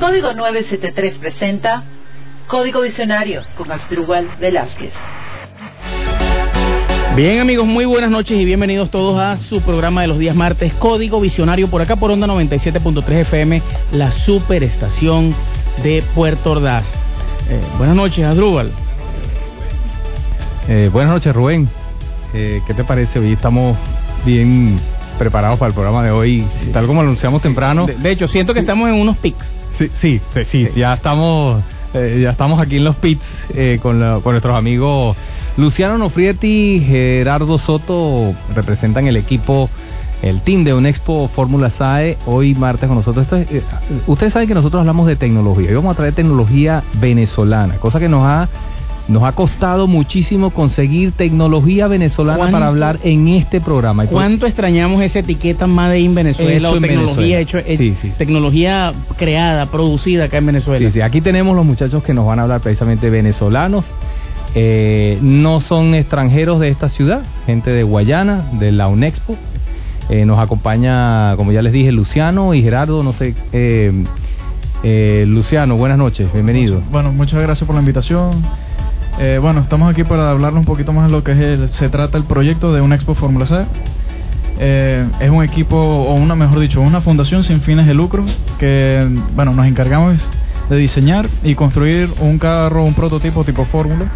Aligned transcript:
Código 0.00 0.32
973 0.32 1.18
presenta 1.18 1.84
Código 2.46 2.80
Visionario 2.80 3.42
con 3.54 3.70
Asdrúbal 3.70 4.30
Velázquez. 4.40 4.94
Bien 7.14 7.38
amigos, 7.38 7.66
muy 7.66 7.84
buenas 7.84 8.10
noches 8.10 8.40
y 8.40 8.46
bienvenidos 8.46 8.90
todos 8.90 9.20
a 9.20 9.36
su 9.36 9.60
programa 9.60 10.00
de 10.00 10.06
los 10.06 10.18
días 10.18 10.34
martes, 10.34 10.72
Código 10.72 11.20
Visionario, 11.20 11.68
por 11.68 11.82
acá 11.82 11.96
por 11.96 12.10
Onda 12.10 12.26
97.3 12.26 13.12
FM, 13.20 13.62
la 13.92 14.10
superestación 14.10 15.34
de 15.82 16.02
Puerto 16.14 16.52
Ordaz. 16.52 16.86
Eh, 17.50 17.60
buenas 17.76 17.94
noches, 17.94 18.24
Asdrúbal. 18.24 18.72
Eh, 20.66 20.88
buenas 20.90 21.12
noches, 21.12 21.34
Rubén. 21.34 21.68
Eh, 22.32 22.62
¿Qué 22.66 22.72
te 22.72 22.84
parece? 22.84 23.18
Hoy 23.18 23.34
estamos 23.34 23.76
bien 24.24 24.80
preparados 25.18 25.58
para 25.58 25.68
el 25.68 25.74
programa 25.74 26.02
de 26.02 26.10
hoy, 26.10 26.46
tal 26.72 26.86
como 26.86 27.02
anunciamos 27.02 27.42
temprano. 27.42 27.84
De, 27.84 27.96
de 27.96 28.10
hecho, 28.10 28.26
siento 28.26 28.54
que 28.54 28.60
estamos 28.60 28.88
en 28.88 28.94
unos 28.94 29.18
pics. 29.18 29.59
Sí, 29.80 29.90
sí, 30.00 30.20
sí, 30.34 30.44
sí, 30.44 30.68
ya 30.76 30.94
estamos 30.94 31.62
eh, 31.94 32.20
ya 32.22 32.30
estamos 32.30 32.60
aquí 32.60 32.76
en 32.76 32.84
los 32.84 32.96
pits 32.96 33.24
eh, 33.54 33.78
con, 33.82 33.98
la- 33.98 34.20
con 34.22 34.32
nuestros 34.34 34.54
amigos 34.56 35.16
Luciano 35.56 35.96
Nofrietti, 35.98 36.84
Gerardo 36.86 37.58
Soto 37.58 38.34
representan 38.54 39.06
el 39.08 39.16
equipo, 39.16 39.68
el 40.22 40.42
team 40.42 40.62
de 40.64 40.74
Unexpo 40.74 41.28
Fórmula 41.34 41.70
SAE, 41.70 42.18
hoy 42.26 42.54
martes 42.54 42.86
con 42.88 42.96
nosotros. 42.98 43.24
Esto 43.24 43.36
es, 43.36 43.50
eh, 43.50 43.62
ustedes 44.06 44.32
saben 44.32 44.46
que 44.48 44.54
nosotros 44.54 44.80
hablamos 44.80 45.06
de 45.06 45.16
tecnología 45.16 45.70
y 45.70 45.74
vamos 45.74 45.92
a 45.94 45.96
traer 45.96 46.14
tecnología 46.14 46.84
venezolana, 47.00 47.76
cosa 47.76 47.98
que 47.98 48.08
nos 48.08 48.22
ha 48.24 48.48
nos 49.10 49.24
ha 49.24 49.32
costado 49.32 49.86
muchísimo 49.86 50.50
conseguir 50.50 51.12
tecnología 51.12 51.88
venezolana 51.88 52.38
¿Cuánto- 52.38 52.52
para 52.56 52.66
hablar 52.68 52.98
en 53.02 53.28
este 53.28 53.60
programa. 53.60 54.04
Por- 54.04 54.12
¿Cuánto 54.12 54.46
extrañamos 54.46 55.02
esa 55.02 55.18
etiqueta 55.18 55.66
Made 55.66 55.98
in 56.00 56.14
Venezuela 56.14 56.52
Hecho 56.68 56.70
o 56.72 56.76
en 56.76 56.82
tecnología 56.82 57.36
Venezuela. 57.38 57.40
hecho, 57.40 57.58
eh, 57.58 57.76
Sí, 57.76 57.94
sí, 58.00 58.08
sí. 58.08 58.12
tecnología 58.16 58.92
creada, 59.18 59.66
producida 59.66 60.24
acá 60.24 60.38
en 60.38 60.46
Venezuela? 60.46 60.86
Sí, 60.86 60.92
sí, 60.92 61.00
aquí 61.00 61.20
tenemos 61.20 61.54
los 61.56 61.64
muchachos 61.66 62.02
que 62.02 62.14
nos 62.14 62.24
van 62.26 62.38
a 62.38 62.42
hablar 62.42 62.60
precisamente 62.60 63.10
venezolanos. 63.10 63.84
Eh, 64.54 65.18
no 65.22 65.60
son 65.60 65.94
extranjeros 65.94 66.58
de 66.60 66.68
esta 66.68 66.88
ciudad, 66.88 67.22
gente 67.46 67.70
de 67.70 67.82
Guayana, 67.82 68.48
de 68.58 68.72
la 68.72 68.88
UNEXPO. 68.88 69.36
Eh, 70.08 70.24
nos 70.24 70.38
acompaña, 70.40 71.36
como 71.36 71.52
ya 71.52 71.62
les 71.62 71.72
dije, 71.72 71.92
Luciano 71.92 72.52
y 72.54 72.62
Gerardo, 72.62 73.02
no 73.02 73.12
sé. 73.12 73.34
eh, 73.52 73.92
eh, 74.82 75.24
Luciano, 75.28 75.76
buenas 75.76 75.98
noches, 75.98 76.32
bienvenido. 76.32 76.80
Bueno, 76.90 77.12
muchas 77.12 77.40
gracias 77.42 77.66
por 77.66 77.74
la 77.76 77.80
invitación. 77.80 78.42
Eh, 79.22 79.38
bueno, 79.40 79.60
estamos 79.60 79.90
aquí 79.90 80.02
para 80.02 80.30
hablarles 80.30 80.60
un 80.60 80.64
poquito 80.64 80.94
más 80.94 81.04
de 81.06 81.12
lo 81.12 81.22
que 81.22 81.32
es 81.32 81.38
el- 81.38 81.68
se 81.68 81.90
trata 81.90 82.16
el 82.16 82.24
proyecto 82.24 82.72
de 82.72 82.80
una 82.80 82.94
Expo 82.94 83.14
Fórmula 83.14 83.44
C. 83.44 83.66
Eh, 84.58 85.06
es 85.20 85.30
un 85.30 85.44
equipo, 85.44 85.76
o 85.76 86.14
una 86.14 86.34
mejor 86.34 86.58
dicho, 86.58 86.80
una 86.80 87.00
fundación 87.02 87.44
sin 87.44 87.60
fines 87.60 87.86
de 87.86 87.92
lucro 87.94 88.24
que, 88.58 89.06
bueno, 89.34 89.52
nos 89.54 89.66
encargamos 89.66 90.30
de 90.70 90.76
diseñar 90.76 91.26
y 91.44 91.54
construir 91.54 92.10
un 92.20 92.38
carro, 92.38 92.82
un 92.84 92.94
prototipo 92.94 93.44
tipo 93.44 93.64
Fórmula. 93.66 94.06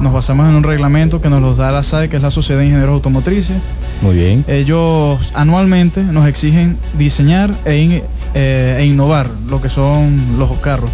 Nos 0.00 0.12
basamos 0.12 0.46
en 0.50 0.54
un 0.54 0.62
reglamento 0.62 1.22
que 1.22 1.30
nos 1.30 1.40
los 1.40 1.56
da 1.56 1.70
la 1.72 1.82
SAE, 1.82 2.10
que 2.10 2.16
es 2.16 2.22
la 2.22 2.30
Sociedad 2.30 2.60
de 2.60 2.66
Ingenieros 2.66 2.94
Automotrices. 2.96 3.56
Muy 4.02 4.16
bien. 4.16 4.44
Ellos 4.46 5.18
anualmente 5.34 6.02
nos 6.02 6.26
exigen 6.28 6.76
diseñar 6.98 7.60
e, 7.64 7.76
in- 7.78 8.02
eh, 8.34 8.76
e 8.80 8.84
innovar 8.84 9.30
lo 9.48 9.62
que 9.62 9.70
son 9.70 10.38
los 10.38 10.50
carros. 10.58 10.90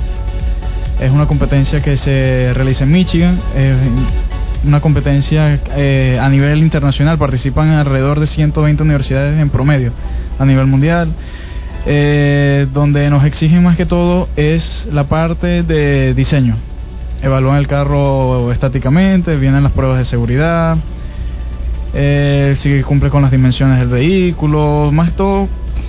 Es 1.02 1.10
una 1.10 1.26
competencia 1.26 1.82
que 1.82 1.96
se 1.96 2.52
realiza 2.54 2.84
en 2.84 2.92
Michigan, 2.92 3.40
es 3.56 3.74
una 4.64 4.80
competencia 4.80 5.58
eh, 5.74 6.16
a 6.20 6.28
nivel 6.28 6.60
internacional, 6.60 7.18
participan 7.18 7.70
alrededor 7.70 8.20
de 8.20 8.26
120 8.26 8.84
universidades 8.84 9.36
en 9.40 9.50
promedio 9.50 9.92
a 10.38 10.44
nivel 10.46 10.68
mundial, 10.68 11.12
eh, 11.86 12.68
donde 12.72 13.10
nos 13.10 13.24
exigen 13.24 13.64
más 13.64 13.76
que 13.76 13.84
todo 13.84 14.28
es 14.36 14.88
la 14.92 15.08
parte 15.08 15.64
de 15.64 16.14
diseño. 16.14 16.54
Evalúan 17.20 17.56
el 17.56 17.66
carro 17.66 18.52
estáticamente, 18.52 19.34
vienen 19.34 19.64
las 19.64 19.72
pruebas 19.72 19.98
de 19.98 20.04
seguridad, 20.04 20.76
eh, 21.94 22.52
si 22.54 22.80
cumple 22.82 23.10
con 23.10 23.22
las 23.22 23.32
dimensiones 23.32 23.80
del 23.80 23.88
vehículo, 23.88 24.90
más 24.92 25.16
todo 25.16 25.48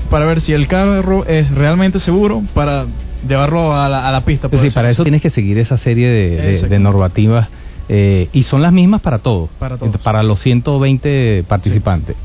para 0.09 0.25
ver 0.25 0.41
si 0.41 0.53
el 0.53 0.67
carro 0.67 1.23
es 1.27 1.51
realmente 1.51 1.99
seguro 1.99 2.41
para 2.55 2.87
llevarlo 3.27 3.75
a 3.75 3.89
la, 3.89 4.07
a 4.07 4.11
la 4.11 4.21
pista. 4.21 4.47
Sí, 4.49 4.55
decirlo 4.55 4.73
para 4.75 4.89
eso 4.89 5.03
tienes 5.03 5.21
que 5.21 5.29
seguir 5.29 5.57
esa 5.57 5.77
serie 5.77 6.07
de, 6.09 6.29
de- 6.61 6.67
de 6.69 6.79
normativas 6.79 7.47
eh, 7.89 8.29
y 8.33 8.43
son 8.43 8.61
las 8.61 8.71
mismas 8.73 9.01
para 9.01 9.19
todos, 9.19 9.49
Para 9.59 9.77
todos. 9.77 9.97
para 9.97 10.23
los 10.23 10.39
120 10.39 11.43
participantes. 11.47 12.15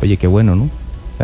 Oye, 0.00 0.16
qué 0.16 0.26
bueno, 0.26 0.54
¿no? 0.54 0.70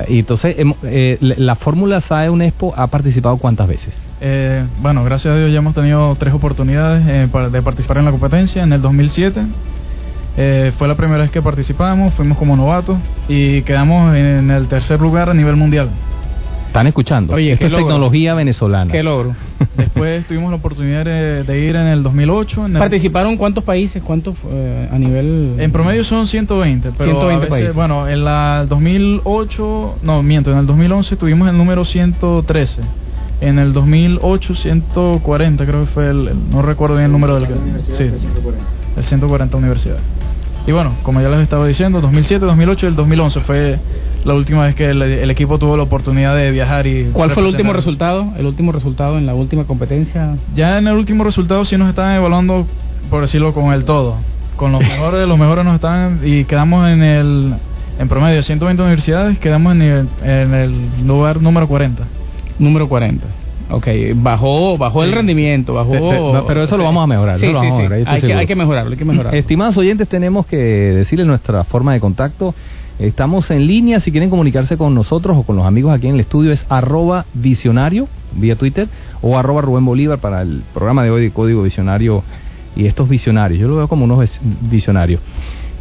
Y 0.09 0.19
entonces, 0.21 0.57
hemo- 0.59 0.77
eh, 0.83 1.19
la 1.21 1.35
la 1.39 1.55
Fórmula 1.57 2.01
SAE 2.01 2.29
Unespo 2.29 2.75
ha 2.77 2.89
participado 2.89 3.37
cuántas 3.37 3.69
veces? 3.69 3.95
Eh, 4.21 4.65
bueno, 4.83 5.05
gracias 5.05 5.33
a 5.33 5.37
Dios 5.39 5.53
ya 5.53 5.59
hemos 5.59 5.75
tenido 5.75 6.17
tres 6.17 6.35
oportunidades 6.35 7.05
eh, 7.07 7.29
de 7.53 7.63
participar 7.63 7.99
en 7.99 8.07
la 8.07 8.11
competencia. 8.11 8.65
En 8.65 8.73
el 8.73 8.83
2007 8.83 9.41
eh, 10.37 10.73
fue 10.79 10.89
la 10.89 10.97
primera 10.97 11.19
vez 11.23 11.31
que 11.31 11.41
participamos, 11.43 12.13
fuimos 12.15 12.37
como 12.39 12.57
novatos 12.57 12.99
y 13.29 13.63
quedamos 13.63 14.17
en 14.17 14.51
el 14.51 14.67
tercer 14.67 15.01
lugar 15.01 15.31
a 15.31 15.35
nivel 15.35 15.55
mundial. 15.55 15.91
¿Están 16.75 16.89
escuchando? 16.89 17.35
Oye, 17.35 17.53
Esto 17.53 17.67
es 17.67 17.71
logro. 17.71 17.87
tecnología 17.87 18.35
venezolana. 18.35 18.91
¿Qué 18.91 19.01
logro? 19.05 19.37
Después 19.77 20.27
tuvimos 20.27 20.51
la 20.51 20.57
oportunidad 20.57 21.05
de, 21.05 21.45
de 21.45 21.61
ir 21.61 21.77
en 21.77 21.87
el 21.87 22.03
2008. 22.03 22.67
En, 22.67 22.73
el- 22.73 22.79
¿Participaron 22.81 23.37
cuántos 23.37 23.63
países? 23.63 24.03
¿Cuántos 24.03 24.35
eh, 24.51 24.89
a 24.91 24.99
nivel...? 24.99 25.55
en 25.61 25.71
promedio 25.71 26.03
son 26.03 26.27
120, 26.27 26.91
pero 26.99 27.05
120 27.13 27.33
a 27.33 27.39
veces, 27.39 27.49
países. 27.51 27.75
bueno, 27.77 28.09
en 28.09 28.25
la 28.25 28.67
2008, 28.69 29.99
no, 30.03 30.25
miento, 30.25 30.51
en 30.51 30.59
el 30.59 30.67
2011 30.67 31.15
tuvimos 31.15 31.49
el 31.49 31.57
número 31.57 31.85
113. 31.85 32.83
En 33.41 33.61
el 33.61 33.73
2008 33.73 34.55
140 34.57 35.67
creo 35.67 35.81
que 35.83 35.87
fue 35.93 36.11
el, 36.11 36.27
el- 36.27 36.51
no 36.51 36.61
recuerdo 36.61 36.97
bien 36.97 37.07
el 37.07 37.13
número 37.13 37.37
del 37.39 37.47
sí, 37.93 38.03
el 38.97 39.03
140 39.05 39.57
universidad. 39.57 39.99
Y 40.67 40.73
bueno, 40.73 40.97
como 41.03 41.21
ya 41.21 41.29
les 41.29 41.41
estaba 41.41 41.67
diciendo, 41.67 42.01
2007, 42.01 42.47
2008 42.47 42.87
y 42.87 42.89
el 42.89 42.97
2011 42.97 43.41
fue 43.41 43.79
la 44.25 44.35
última 44.35 44.63
vez 44.63 44.75
que 44.75 44.91
el, 44.91 45.03
el 45.03 45.31
equipo 45.31 45.59
tuvo 45.59 45.77
la 45.77 45.83
oportunidad 45.83 46.35
de 46.35 46.51
viajar 46.51 46.87
y 46.87 47.11
¿Cuál 47.13 47.31
fue 47.31 47.43
el 47.43 47.51
último 47.51 47.73
resultado? 47.75 48.33
El 48.39 48.47
último 48.47 48.73
resultado 48.73 49.19
en 49.19 49.27
la 49.27 49.35
última 49.35 49.65
competencia. 49.65 50.37
Ya 50.55 50.79
en 50.79 50.89
el 50.89 50.95
último 50.95 51.23
resultado 51.25 51.65
sí 51.67 51.77
nos 51.77 51.91
están 51.91 52.17
evaluando, 52.17 52.67
por 53.11 53.21
decirlo, 53.21 53.53
con 53.53 53.75
el 53.75 53.85
todo. 53.85 54.17
Con 54.57 54.73
los 54.73 54.81
mejores, 54.89 55.29
los 55.29 55.39
mejores 55.39 55.65
nos 55.65 55.75
están 55.75 56.21
y 56.25 56.45
quedamos 56.45 56.89
en 56.89 57.03
el 57.03 57.55
en 57.99 58.09
promedio 58.09 58.37
de 58.37 58.43
120 58.43 58.83
universidades, 58.83 59.39
quedamos 59.39 59.75
en 59.75 59.83
el, 59.83 60.09
en 60.23 60.55
el 60.55 61.07
lugar 61.07 61.41
número 61.41 61.69
40. 61.69 62.03
Número 62.59 62.89
40. 62.89 63.25
Ok, 63.71 63.87
bajó, 64.17 64.77
bajó 64.77 65.01
Sí. 65.01 65.07
el 65.07 65.13
rendimiento, 65.13 65.73
bajó... 65.73 65.95
No, 66.35 66.45
pero 66.47 66.63
eso 66.63 66.77
lo 66.77 66.85
vamos 66.85 67.03
a 67.03 67.07
mejorar, 67.07 67.39
Sí, 67.39 67.47
eso 67.47 67.55
lo 67.55 67.61
sí, 67.63 67.67
a 67.67 67.71
mejorar, 67.77 68.03
Hay, 68.07 68.21
que, 68.21 68.35
hay 68.35 68.47
que 68.47 68.55
mejorarlo, 68.55 68.91
hay 68.93 68.97
que 68.99 69.05
mejorarlo. 69.07 69.39
Estimados 69.39 69.77
oyentes, 69.79 70.07
tenemos 70.09 70.45
que 70.47 70.57
decirles 70.57 71.27
nuestra 71.27 71.65
forma 71.65 71.93
de 71.95 72.01
contacto. 72.01 72.55
Estamos 72.99 73.51
en 73.51 73.67
línea, 73.67 73.99
si 74.01 74.13
quieren 74.13 74.31
comunicarse 74.31 74.77
con 74.77 74.95
nosotros 74.95 75.37
o 75.37 75.43
con 75.45 75.57
los 75.57 75.67
amigos 75.67 75.93
aquí 75.93 76.07
en 76.09 76.15
el 76.15 76.21
estudio 76.21 76.53
es 76.53 76.65
arroba 76.69 77.25
visionario 77.35 78.07
vía 78.37 78.55
Twitter 78.57 78.87
o 79.23 79.37
arroba 79.39 79.63
Rubén 79.63 79.85
Bolívar 79.85 80.19
para 80.19 80.43
el 80.43 80.63
programa 80.75 81.03
de 81.03 81.11
hoy 81.11 81.23
de 81.23 81.31
Código 81.31 81.63
Visionario 81.63 82.23
y 82.77 82.87
estos 82.87 83.09
visionarios. 83.09 83.61
Yo 83.61 83.67
lo 83.69 83.77
veo 83.77 83.89
como 83.89 84.05
unos 84.05 84.21
vis- 84.21 84.41
visionarios. 84.71 85.21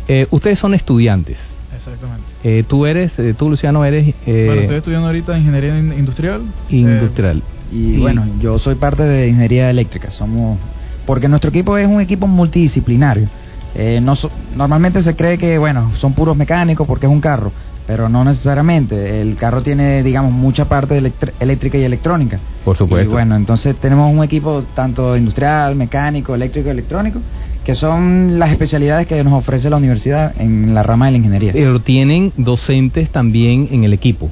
Eh, 0.07 0.25
ustedes 0.31 0.57
son 0.57 0.73
estudiantes. 0.73 1.37
Exactamente. 1.83 2.25
Eh, 2.43 2.63
tú 2.67 2.85
eres, 2.85 3.17
eh, 3.19 3.33
tú 3.37 3.49
Luciano 3.49 3.83
eres 3.83 4.15
eh, 4.25 4.45
bueno, 4.47 4.61
estoy 4.61 4.77
estudiando 4.77 5.07
ahorita 5.07 5.37
ingeniería 5.37 5.77
in- 5.77 5.91
industrial. 5.93 6.41
industrial. 6.69 7.43
Y 7.71 7.97
bueno, 7.97 8.25
yo 8.39 8.57
soy 8.59 8.75
parte 8.75 9.03
de 9.03 9.27
ingeniería 9.27 9.69
eléctrica. 9.69 10.09
Somos 10.11 10.57
porque 11.05 11.27
nuestro 11.27 11.49
equipo 11.49 11.77
es 11.77 11.87
un 11.87 11.99
equipo 11.99 12.25
multidisciplinario. 12.27 13.27
Eh, 13.75 13.99
no 14.01 14.15
so- 14.15 14.31
normalmente 14.55 15.01
se 15.01 15.15
cree 15.15 15.37
que 15.37 15.57
bueno 15.57 15.91
son 15.95 16.13
puros 16.13 16.37
mecánicos 16.37 16.87
porque 16.87 17.07
es 17.07 17.11
un 17.11 17.19
carro, 17.19 17.51
pero 17.87 18.07
no 18.07 18.23
necesariamente. 18.23 19.21
El 19.21 19.35
carro 19.35 19.61
tiene 19.61 20.03
digamos 20.03 20.31
mucha 20.31 20.65
parte 20.69 20.97
eléctrica 21.39 21.77
y 21.77 21.83
electrónica. 21.83 22.39
Por 22.63 22.77
supuesto. 22.77 23.09
Y 23.09 23.11
bueno, 23.11 23.35
entonces 23.35 23.75
tenemos 23.77 24.13
un 24.13 24.23
equipo 24.23 24.63
tanto 24.75 25.17
industrial, 25.17 25.75
mecánico, 25.75 26.33
eléctrico 26.35 26.69
electrónico, 26.69 27.19
que 27.65 27.75
son 27.75 28.39
las 28.39 28.51
especialidades 28.51 29.07
que 29.07 29.23
nos 29.23 29.33
ofrece 29.33 29.69
la 29.69 29.77
universidad 29.77 30.33
en 30.39 30.73
la 30.73 30.83
rama 30.83 31.05
de 31.05 31.11
la 31.13 31.17
ingeniería. 31.17 31.53
Pero 31.53 31.79
tienen 31.81 32.33
docentes 32.37 33.09
también 33.09 33.69
en 33.71 33.83
el 33.83 33.93
equipo. 33.93 34.29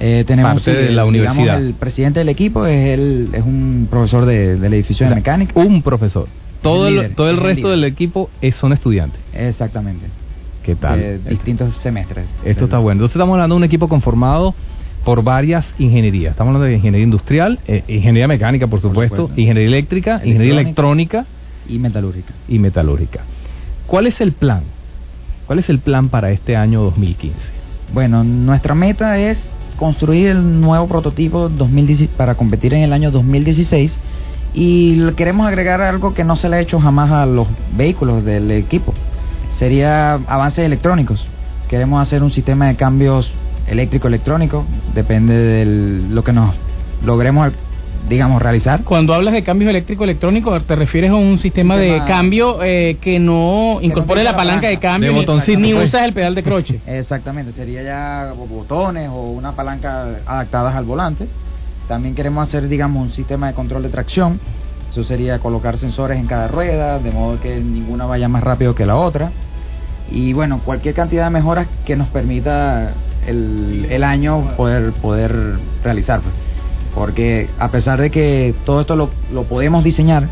Eh, 0.00 0.24
tenemos 0.26 0.54
Parte 0.54 0.72
de 0.74 0.82
la 0.90 1.04
digamos, 1.04 1.08
universidad. 1.10 1.62
el 1.62 1.74
presidente 1.74 2.18
del 2.20 2.28
equipo 2.28 2.66
es 2.66 2.88
el, 2.98 3.28
es 3.32 3.42
un 3.42 3.86
profesor 3.88 4.24
de- 4.26 4.56
del 4.56 4.74
edificio 4.74 5.08
de 5.08 5.14
mecánica. 5.14 5.52
Un 5.60 5.82
profesor. 5.82 6.26
Todo 6.60 6.88
el, 6.88 6.94
líder, 6.94 7.14
todo 7.14 7.28
el 7.28 7.36
es 7.36 7.38
el 7.40 7.44
resto 7.46 7.68
líder. 7.68 7.80
del 7.80 7.84
equipo 7.92 8.30
es- 8.40 8.56
son 8.56 8.72
estudiantes. 8.72 9.20
Exactamente. 9.32 10.06
¿Qué 10.64 10.74
tal? 10.74 10.98
De 10.98 11.18
distintos 11.18 11.76
semestres. 11.76 12.24
Esto 12.44 12.64
está 12.64 12.78
bueno. 12.78 12.98
Entonces 12.98 13.14
estamos 13.16 13.34
hablando 13.34 13.54
de 13.54 13.58
un 13.58 13.64
equipo 13.64 13.88
conformado 13.88 14.54
por 15.04 15.22
varias 15.24 15.66
ingenierías. 15.78 16.32
Estamos 16.32 16.50
hablando 16.50 16.66
de 16.68 16.74
ingeniería 16.76 17.04
industrial, 17.04 17.58
eh, 17.66 17.82
ingeniería 17.88 18.28
mecánica, 18.28 18.66
por 18.68 18.80
supuesto. 18.80 19.28
ingeniería 19.36 19.66
eléctrica, 19.76 20.20
ingeniería 20.24 20.60
electrónica 20.60 21.26
Y 21.72 21.78
metalúrgica. 21.78 22.34
y 22.48 22.58
metalúrgica. 22.58 23.20
¿Cuál 23.86 24.06
es 24.06 24.20
el 24.20 24.32
plan? 24.32 24.62
¿Cuál 25.46 25.58
es 25.58 25.68
el 25.70 25.78
plan 25.78 26.08
para 26.08 26.30
este 26.30 26.56
año 26.56 26.82
2015? 26.82 27.36
Bueno, 27.92 28.24
nuestra 28.24 28.74
meta 28.74 29.18
es 29.18 29.50
construir 29.76 30.30
el 30.30 30.60
nuevo 30.60 30.86
prototipo 30.86 31.48
2010 31.48 32.08
para 32.10 32.34
competir 32.34 32.74
en 32.74 32.82
el 32.82 32.92
año 32.92 33.10
2016 33.10 33.98
y 34.54 35.10
queremos 35.12 35.46
agregar 35.46 35.80
algo 35.80 36.14
que 36.14 36.24
no 36.24 36.36
se 36.36 36.48
le 36.48 36.56
ha 36.56 36.60
hecho 36.60 36.78
jamás 36.78 37.10
a 37.10 37.26
los 37.26 37.48
vehículos 37.76 38.24
del 38.24 38.50
equipo. 38.50 38.94
Sería 39.58 40.14
avances 40.14 40.64
electrónicos. 40.64 41.26
Queremos 41.68 42.00
hacer 42.00 42.22
un 42.22 42.30
sistema 42.30 42.66
de 42.66 42.76
cambios 42.76 43.32
eléctrico-electrónico, 43.66 44.64
depende 44.94 45.34
de 45.34 45.66
lo 46.10 46.22
que 46.22 46.32
nos 46.32 46.54
logremos 47.04 47.52
digamos, 48.08 48.42
realizar. 48.42 48.82
Cuando 48.84 49.14
hablas 49.14 49.34
de 49.34 49.42
cambios 49.42 49.70
eléctrico 49.70 50.04
electrónico, 50.04 50.58
¿te 50.60 50.74
refieres 50.74 51.10
a 51.10 51.14
un 51.14 51.38
sistema, 51.38 51.76
de 51.76 52.02
cambio 52.06 52.62
eh, 52.62 52.98
que 53.00 53.18
no 53.18 53.78
incorpore 53.80 54.24
la 54.24 54.36
palanca 54.36 54.68
de 54.68 54.78
cambio 54.78 55.12
ni, 55.12 55.56
ni 55.56 55.72
pues. 55.72 55.88
usas 55.88 56.02
el 56.02 56.12
pedal 56.12 56.34
de 56.34 56.42
croche? 56.42 56.80
Exactamente, 56.86 57.52
sería 57.52 57.82
ya 57.82 58.32
botones 58.34 59.08
o 59.08 59.30
una 59.30 59.52
palanca 59.52 60.20
adaptadas 60.26 60.74
al 60.74 60.84
volante. 60.84 61.26
También 61.88 62.14
queremos 62.14 62.48
hacer, 62.48 62.68
digamos, 62.68 63.02
un 63.02 63.12
sistema 63.12 63.48
de 63.48 63.54
control 63.54 63.82
de 63.82 63.88
tracción. 63.88 64.40
Eso 64.90 65.04
sería 65.04 65.38
colocar 65.38 65.78
sensores 65.78 66.18
en 66.18 66.26
cada 66.26 66.48
rueda, 66.48 66.98
de 66.98 67.10
modo 67.12 67.40
que 67.40 67.56
ninguna 67.60 68.04
vaya 68.04 68.28
más 68.28 68.42
rápido 68.42 68.74
que 68.74 68.84
la 68.84 68.96
otra. 68.96 69.32
Y 70.10 70.32
bueno, 70.32 70.60
cualquier 70.64 70.94
cantidad 70.94 71.24
de 71.24 71.30
mejoras 71.30 71.66
que 71.86 71.96
nos 71.96 72.08
permita 72.08 72.92
el, 73.26 73.86
el 73.90 74.04
año 74.04 74.54
poder, 74.56 74.92
poder 74.92 75.58
realizar. 75.82 76.20
Porque 76.94 77.48
a 77.58 77.70
pesar 77.70 78.00
de 78.00 78.10
que 78.10 78.54
todo 78.64 78.82
esto 78.82 78.96
lo, 78.96 79.10
lo 79.32 79.44
podemos 79.44 79.82
diseñar, 79.82 80.28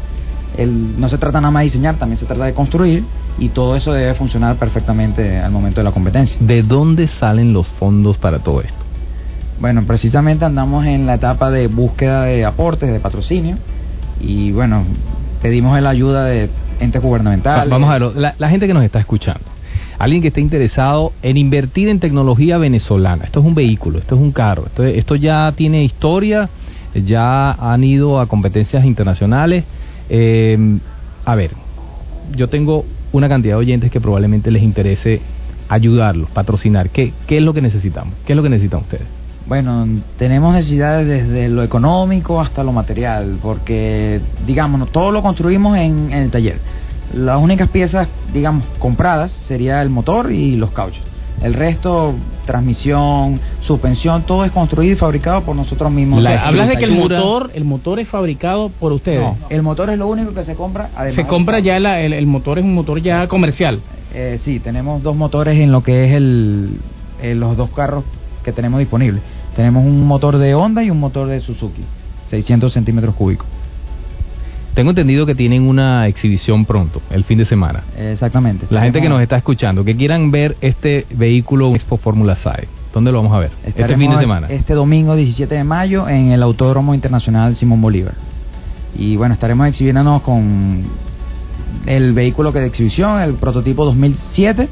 el, 0.56 1.00
no 1.00 1.08
se 1.08 1.18
trata 1.18 1.40
nada 1.40 1.50
más 1.50 1.62
de 1.62 1.64
diseñar, 1.64 1.96
también 1.96 2.18
se 2.18 2.26
trata 2.26 2.44
de 2.44 2.54
construir 2.54 3.04
y 3.38 3.48
todo 3.48 3.76
eso 3.76 3.92
debe 3.92 4.14
funcionar 4.14 4.56
perfectamente 4.56 5.38
al 5.38 5.50
momento 5.52 5.80
de 5.80 5.84
la 5.84 5.92
competencia. 5.92 6.38
¿De 6.40 6.62
dónde 6.62 7.06
salen 7.06 7.52
los 7.52 7.66
fondos 7.66 8.18
para 8.18 8.40
todo 8.40 8.60
esto? 8.60 8.78
Bueno, 9.60 9.84
precisamente 9.86 10.44
andamos 10.44 10.86
en 10.86 11.06
la 11.06 11.14
etapa 11.14 11.50
de 11.50 11.66
búsqueda 11.66 12.24
de 12.24 12.44
aportes, 12.44 12.92
de 12.92 13.00
patrocinio 13.00 13.56
y 14.20 14.52
bueno, 14.52 14.84
pedimos 15.42 15.80
la 15.80 15.90
ayuda 15.90 16.24
de 16.24 16.50
entes 16.80 17.02
gubernamentales. 17.02 17.70
Vamos 17.70 17.90
a 17.90 17.98
ver, 17.98 18.16
la, 18.16 18.34
la 18.38 18.48
gente 18.48 18.66
que 18.66 18.74
nos 18.74 18.84
está 18.84 18.98
escuchando 18.98 19.44
alguien 20.00 20.22
que 20.22 20.28
esté 20.28 20.40
interesado 20.40 21.12
en 21.20 21.36
invertir 21.36 21.90
en 21.90 22.00
tecnología 22.00 22.56
venezolana. 22.56 23.24
Esto 23.24 23.40
es 23.40 23.46
un 23.46 23.54
vehículo, 23.54 23.98
esto 23.98 24.14
es 24.14 24.20
un 24.20 24.32
carro, 24.32 24.64
esto, 24.64 24.82
esto 24.82 25.14
ya 25.14 25.52
tiene 25.54 25.84
historia, 25.84 26.48
ya 26.94 27.50
han 27.50 27.84
ido 27.84 28.18
a 28.18 28.26
competencias 28.26 28.86
internacionales. 28.86 29.64
Eh, 30.08 30.78
a 31.26 31.34
ver, 31.34 31.50
yo 32.34 32.48
tengo 32.48 32.86
una 33.12 33.28
cantidad 33.28 33.56
de 33.56 33.58
oyentes 33.58 33.90
que 33.90 34.00
probablemente 34.00 34.50
les 34.50 34.62
interese 34.62 35.20
ayudarlos, 35.68 36.30
patrocinar. 36.30 36.88
¿Qué, 36.88 37.12
qué 37.26 37.36
es 37.36 37.42
lo 37.42 37.52
que 37.52 37.60
necesitamos? 37.60 38.14
¿Qué 38.24 38.32
es 38.32 38.36
lo 38.38 38.42
que 38.42 38.48
necesitan 38.48 38.80
ustedes? 38.80 39.06
Bueno, 39.46 39.86
tenemos 40.16 40.54
necesidades 40.54 41.06
desde 41.06 41.50
lo 41.50 41.62
económico 41.62 42.40
hasta 42.40 42.64
lo 42.64 42.72
material, 42.72 43.38
porque, 43.42 44.18
digamos, 44.46 44.90
todo 44.92 45.12
lo 45.12 45.20
construimos 45.20 45.76
en 45.76 46.10
el 46.10 46.30
taller 46.30 46.56
las 47.12 47.38
únicas 47.38 47.68
piezas, 47.68 48.08
digamos, 48.32 48.64
compradas 48.78 49.32
sería 49.32 49.82
el 49.82 49.90
motor 49.90 50.32
y 50.32 50.56
los 50.56 50.70
cauchos. 50.70 51.02
El 51.42 51.54
resto, 51.54 52.14
transmisión, 52.44 53.40
suspensión, 53.60 54.22
todo 54.22 54.44
es 54.44 54.50
construido 54.50 54.92
y 54.92 54.96
fabricado 54.96 55.42
por 55.42 55.56
nosotros 55.56 55.90
mismos. 55.90 56.24
hablas 56.24 56.68
de 56.68 56.76
que 56.76 56.84
el 56.84 56.92
motor, 56.92 57.50
el 57.54 57.64
motor 57.64 57.98
es 57.98 58.08
fabricado 58.08 58.68
por 58.68 58.92
ustedes. 58.92 59.20
No, 59.20 59.36
el 59.48 59.62
motor 59.62 59.90
es 59.90 59.98
lo 59.98 60.06
único 60.06 60.34
que 60.34 60.44
se 60.44 60.54
compra. 60.54 60.90
Además 60.94 61.16
se 61.16 61.26
compra 61.26 61.58
ya 61.60 61.76
el, 61.76 62.26
motor 62.26 62.58
es 62.58 62.64
un 62.64 62.74
motor 62.74 63.00
ya 63.00 63.26
comercial. 63.26 63.80
Eh, 64.12 64.38
sí, 64.42 64.60
tenemos 64.60 65.02
dos 65.02 65.16
motores 65.16 65.58
en 65.58 65.72
lo 65.72 65.82
que 65.82 66.04
es 66.04 66.12
el, 66.12 66.78
los 67.22 67.56
dos 67.56 67.70
carros 67.70 68.04
que 68.44 68.52
tenemos 68.52 68.78
disponibles. 68.78 69.22
Tenemos 69.56 69.84
un 69.84 70.06
motor 70.06 70.36
de 70.36 70.54
Honda 70.54 70.84
y 70.84 70.90
un 70.90 71.00
motor 71.00 71.26
de 71.28 71.40
Suzuki, 71.40 71.82
600 72.28 72.72
centímetros 72.72 73.14
cúbicos. 73.14 73.46
Tengo 74.74 74.90
entendido 74.90 75.26
que 75.26 75.34
tienen 75.34 75.62
una 75.62 76.06
exhibición 76.06 76.64
pronto, 76.64 77.02
el 77.10 77.24
fin 77.24 77.38
de 77.38 77.44
semana. 77.44 77.82
Exactamente. 77.98 78.66
La 78.70 78.82
gente 78.82 79.00
que 79.00 79.08
nos 79.08 79.20
está 79.20 79.36
escuchando, 79.36 79.84
que 79.84 79.96
quieran 79.96 80.30
ver 80.30 80.56
este 80.60 81.06
vehículo 81.10 81.74
Expo 81.74 81.96
Fórmula 81.96 82.36
SAE, 82.36 82.68
¿dónde 82.94 83.10
lo 83.10 83.18
vamos 83.18 83.36
a 83.36 83.40
ver? 83.40 83.50
este 83.64 83.96
fin 83.96 84.10
de 84.10 84.18
semana. 84.18 84.46
Este 84.48 84.74
domingo 84.74 85.16
17 85.16 85.54
de 85.54 85.64
mayo 85.64 86.08
en 86.08 86.30
el 86.30 86.42
Autódromo 86.42 86.94
Internacional 86.94 87.56
Simón 87.56 87.80
Bolívar. 87.80 88.14
Y 88.96 89.16
bueno, 89.16 89.34
estaremos 89.34 89.66
exhibiéndonos 89.66 90.22
con 90.22 90.84
el 91.86 92.12
vehículo 92.12 92.52
que 92.52 92.60
de 92.60 92.66
exhibición, 92.66 93.20
el 93.20 93.34
prototipo 93.34 93.84
2007, 93.84 94.68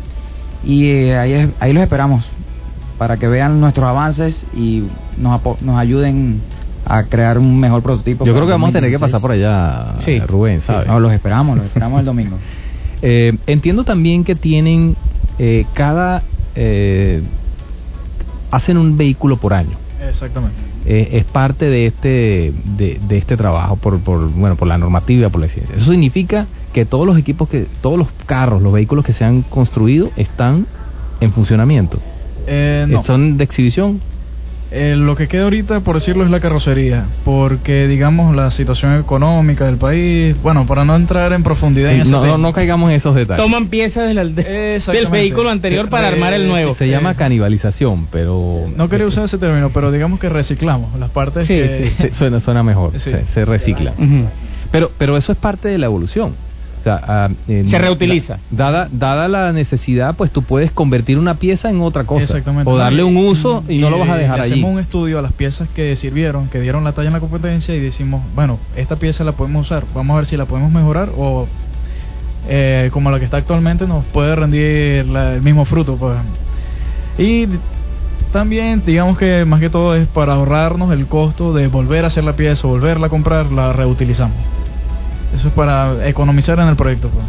y 0.64 0.90
eh, 0.90 1.16
ahí, 1.16 1.52
ahí 1.60 1.72
los 1.72 1.82
esperamos 1.82 2.24
para 2.98 3.16
que 3.16 3.28
vean 3.28 3.60
nuestros 3.60 3.88
avances 3.88 4.44
y 4.54 4.84
nos, 5.16 5.40
nos 5.60 5.78
ayuden 5.78 6.40
a 6.88 7.04
crear 7.04 7.38
un 7.38 7.60
mejor 7.60 7.82
prototipo. 7.82 8.24
Yo 8.24 8.32
creo 8.32 8.46
que 8.46 8.52
vamos 8.52 8.70
a 8.70 8.72
tener 8.72 8.90
que 8.90 8.98
pasar 8.98 9.20
por 9.20 9.32
allá, 9.32 9.96
sí. 9.98 10.18
Rubén, 10.20 10.62
¿sabes? 10.62 10.88
No, 10.88 10.98
los 10.98 11.12
esperamos, 11.12 11.56
los 11.56 11.66
esperamos 11.66 12.00
el 12.00 12.06
domingo. 12.06 12.38
Eh, 13.00 13.32
entiendo 13.46 13.84
también 13.84 14.24
que 14.24 14.34
tienen 14.34 14.96
eh, 15.38 15.66
cada... 15.72 16.24
Eh, 16.56 17.22
hacen 18.50 18.76
un 18.76 18.96
vehículo 18.96 19.36
por 19.36 19.54
año. 19.54 19.76
Exactamente. 20.00 20.56
es 20.84 21.24
parte 21.26 21.66
de 21.66 21.86
este 21.86 22.52
de, 22.76 23.00
de, 23.06 23.18
este 23.18 23.36
trabajo 23.36 23.76
por, 23.76 24.00
por 24.00 24.28
bueno 24.32 24.56
por 24.56 24.66
la 24.66 24.78
normativa 24.78 25.28
por 25.28 25.40
la 25.40 25.48
ciencia 25.48 25.76
eso 25.76 25.90
significa 25.90 26.48
que 26.72 26.84
todos 26.84 27.06
los 27.06 27.16
equipos 27.16 27.48
que 27.48 27.66
todos 27.80 27.98
los 27.98 28.08
carros 28.26 28.62
los 28.62 28.72
vehículos 28.72 29.04
que 29.04 29.12
se 29.12 29.24
han 29.24 29.42
construido 29.42 30.10
están 30.16 30.66
en 31.20 31.32
funcionamiento 31.32 32.00
no. 32.88 33.04
son 33.04 33.38
de 33.38 33.44
exhibición 33.44 34.00
eh, 34.70 34.96
lo 34.96 35.16
que 35.16 35.28
queda 35.28 35.44
ahorita, 35.44 35.80
por 35.80 35.94
decirlo, 35.94 36.24
es 36.24 36.30
la 36.30 36.40
carrocería, 36.40 37.06
porque 37.24 37.86
digamos 37.86 38.36
la 38.36 38.50
situación 38.50 39.00
económica 39.00 39.64
del 39.64 39.76
país, 39.76 40.36
bueno, 40.42 40.66
para 40.66 40.84
no 40.84 40.94
entrar 40.94 41.32
en 41.32 41.42
profundidad 41.42 41.92
en 41.92 42.10
no, 42.10 42.36
no, 42.36 42.52
caigamos 42.52 42.90
en 42.90 42.96
esos 42.96 43.14
detalles. 43.14 43.42
Toman 43.42 43.68
piezas 43.68 44.14
del, 44.14 44.34
del 44.34 45.08
vehículo 45.10 45.50
anterior 45.50 45.88
para 45.88 46.08
armar 46.08 46.34
el 46.34 46.46
nuevo. 46.46 46.74
Se 46.74 46.86
llama 46.86 47.14
canibalización, 47.14 48.08
pero... 48.10 48.66
No 48.76 48.88
quería 48.88 49.06
usar 49.06 49.24
ese 49.24 49.38
término, 49.38 49.70
pero 49.70 49.90
digamos 49.90 50.20
que 50.20 50.28
reciclamos 50.28 50.98
las 50.98 51.10
partes 51.10 51.46
sí, 51.46 51.58
Sí, 51.58 52.08
suena, 52.12 52.40
suena 52.40 52.62
mejor, 52.62 52.98
se, 52.98 53.44
recicla. 53.44 53.94
Pero, 54.70 54.90
pero 54.98 55.16
eso 55.16 55.32
es 55.32 55.38
parte 55.38 55.68
de 55.68 55.78
la 55.78 55.86
evolución. 55.86 56.34
Ah, 56.96 57.28
se 57.46 57.78
reutiliza. 57.78 58.38
dada, 58.50 58.88
dada 58.90 59.28
la 59.28 59.52
necesidad, 59.52 60.16
pues 60.16 60.30
tú 60.30 60.42
puedes 60.42 60.70
convertir 60.72 61.18
una 61.18 61.34
pieza 61.34 61.70
en 61.70 61.80
otra 61.80 62.04
cosa. 62.04 62.42
O 62.64 62.76
darle 62.76 63.04
un 63.04 63.16
uso 63.16 63.64
y, 63.68 63.78
no 63.78 63.90
lo 63.90 63.98
vas 63.98 64.10
a 64.10 64.16
dejar 64.16 64.40
allí. 64.40 64.52
Hacemos 64.52 64.72
un 64.72 64.78
estudio 64.78 65.18
a 65.18 65.22
las 65.22 65.32
piezas 65.32 65.68
que 65.70 65.96
sirvieron, 65.96 66.48
que 66.48 66.60
dieron 66.60 66.84
la 66.84 66.92
talla 66.92 67.08
en 67.08 67.14
la 67.14 67.20
competencia 67.20 67.74
y 67.74 67.80
decimos, 67.80 68.22
bueno, 68.34 68.58
esta 68.76 68.96
pieza 68.96 69.24
la 69.24 69.32
podemos 69.32 69.66
usar, 69.66 69.84
vamos 69.94 70.14
a 70.14 70.16
ver 70.18 70.26
si 70.26 70.36
la 70.36 70.46
podemos 70.46 70.72
mejorar 70.72 71.10
o 71.16 71.46
eh, 72.48 72.90
como 72.92 73.10
la 73.10 73.18
que 73.18 73.26
está 73.26 73.36
actualmente 73.36 73.86
nos 73.86 74.04
puede 74.06 74.34
rendir 74.34 75.06
el 75.14 75.42
mismo 75.42 75.64
fruto. 75.64 75.96
Pues. 75.96 76.16
Y 77.18 77.46
también, 78.32 78.82
digamos 78.84 79.18
que 79.18 79.44
más 79.44 79.60
que 79.60 79.70
todo 79.70 79.94
es 79.94 80.06
para 80.08 80.34
ahorrarnos 80.34 80.92
el 80.92 81.06
costo 81.06 81.52
de 81.52 81.68
volver 81.68 82.04
a 82.04 82.08
hacer 82.08 82.24
la 82.24 82.36
pieza 82.36 82.66
o 82.66 82.70
volverla 82.70 83.06
a 83.06 83.10
comprar, 83.10 83.50
la 83.52 83.72
reutilizamos. 83.72 84.36
Eso 85.34 85.48
es 85.48 85.54
para 85.54 86.06
economizar 86.08 86.58
en 86.58 86.68
el 86.68 86.76
proyecto. 86.76 87.08
Pues. 87.08 87.24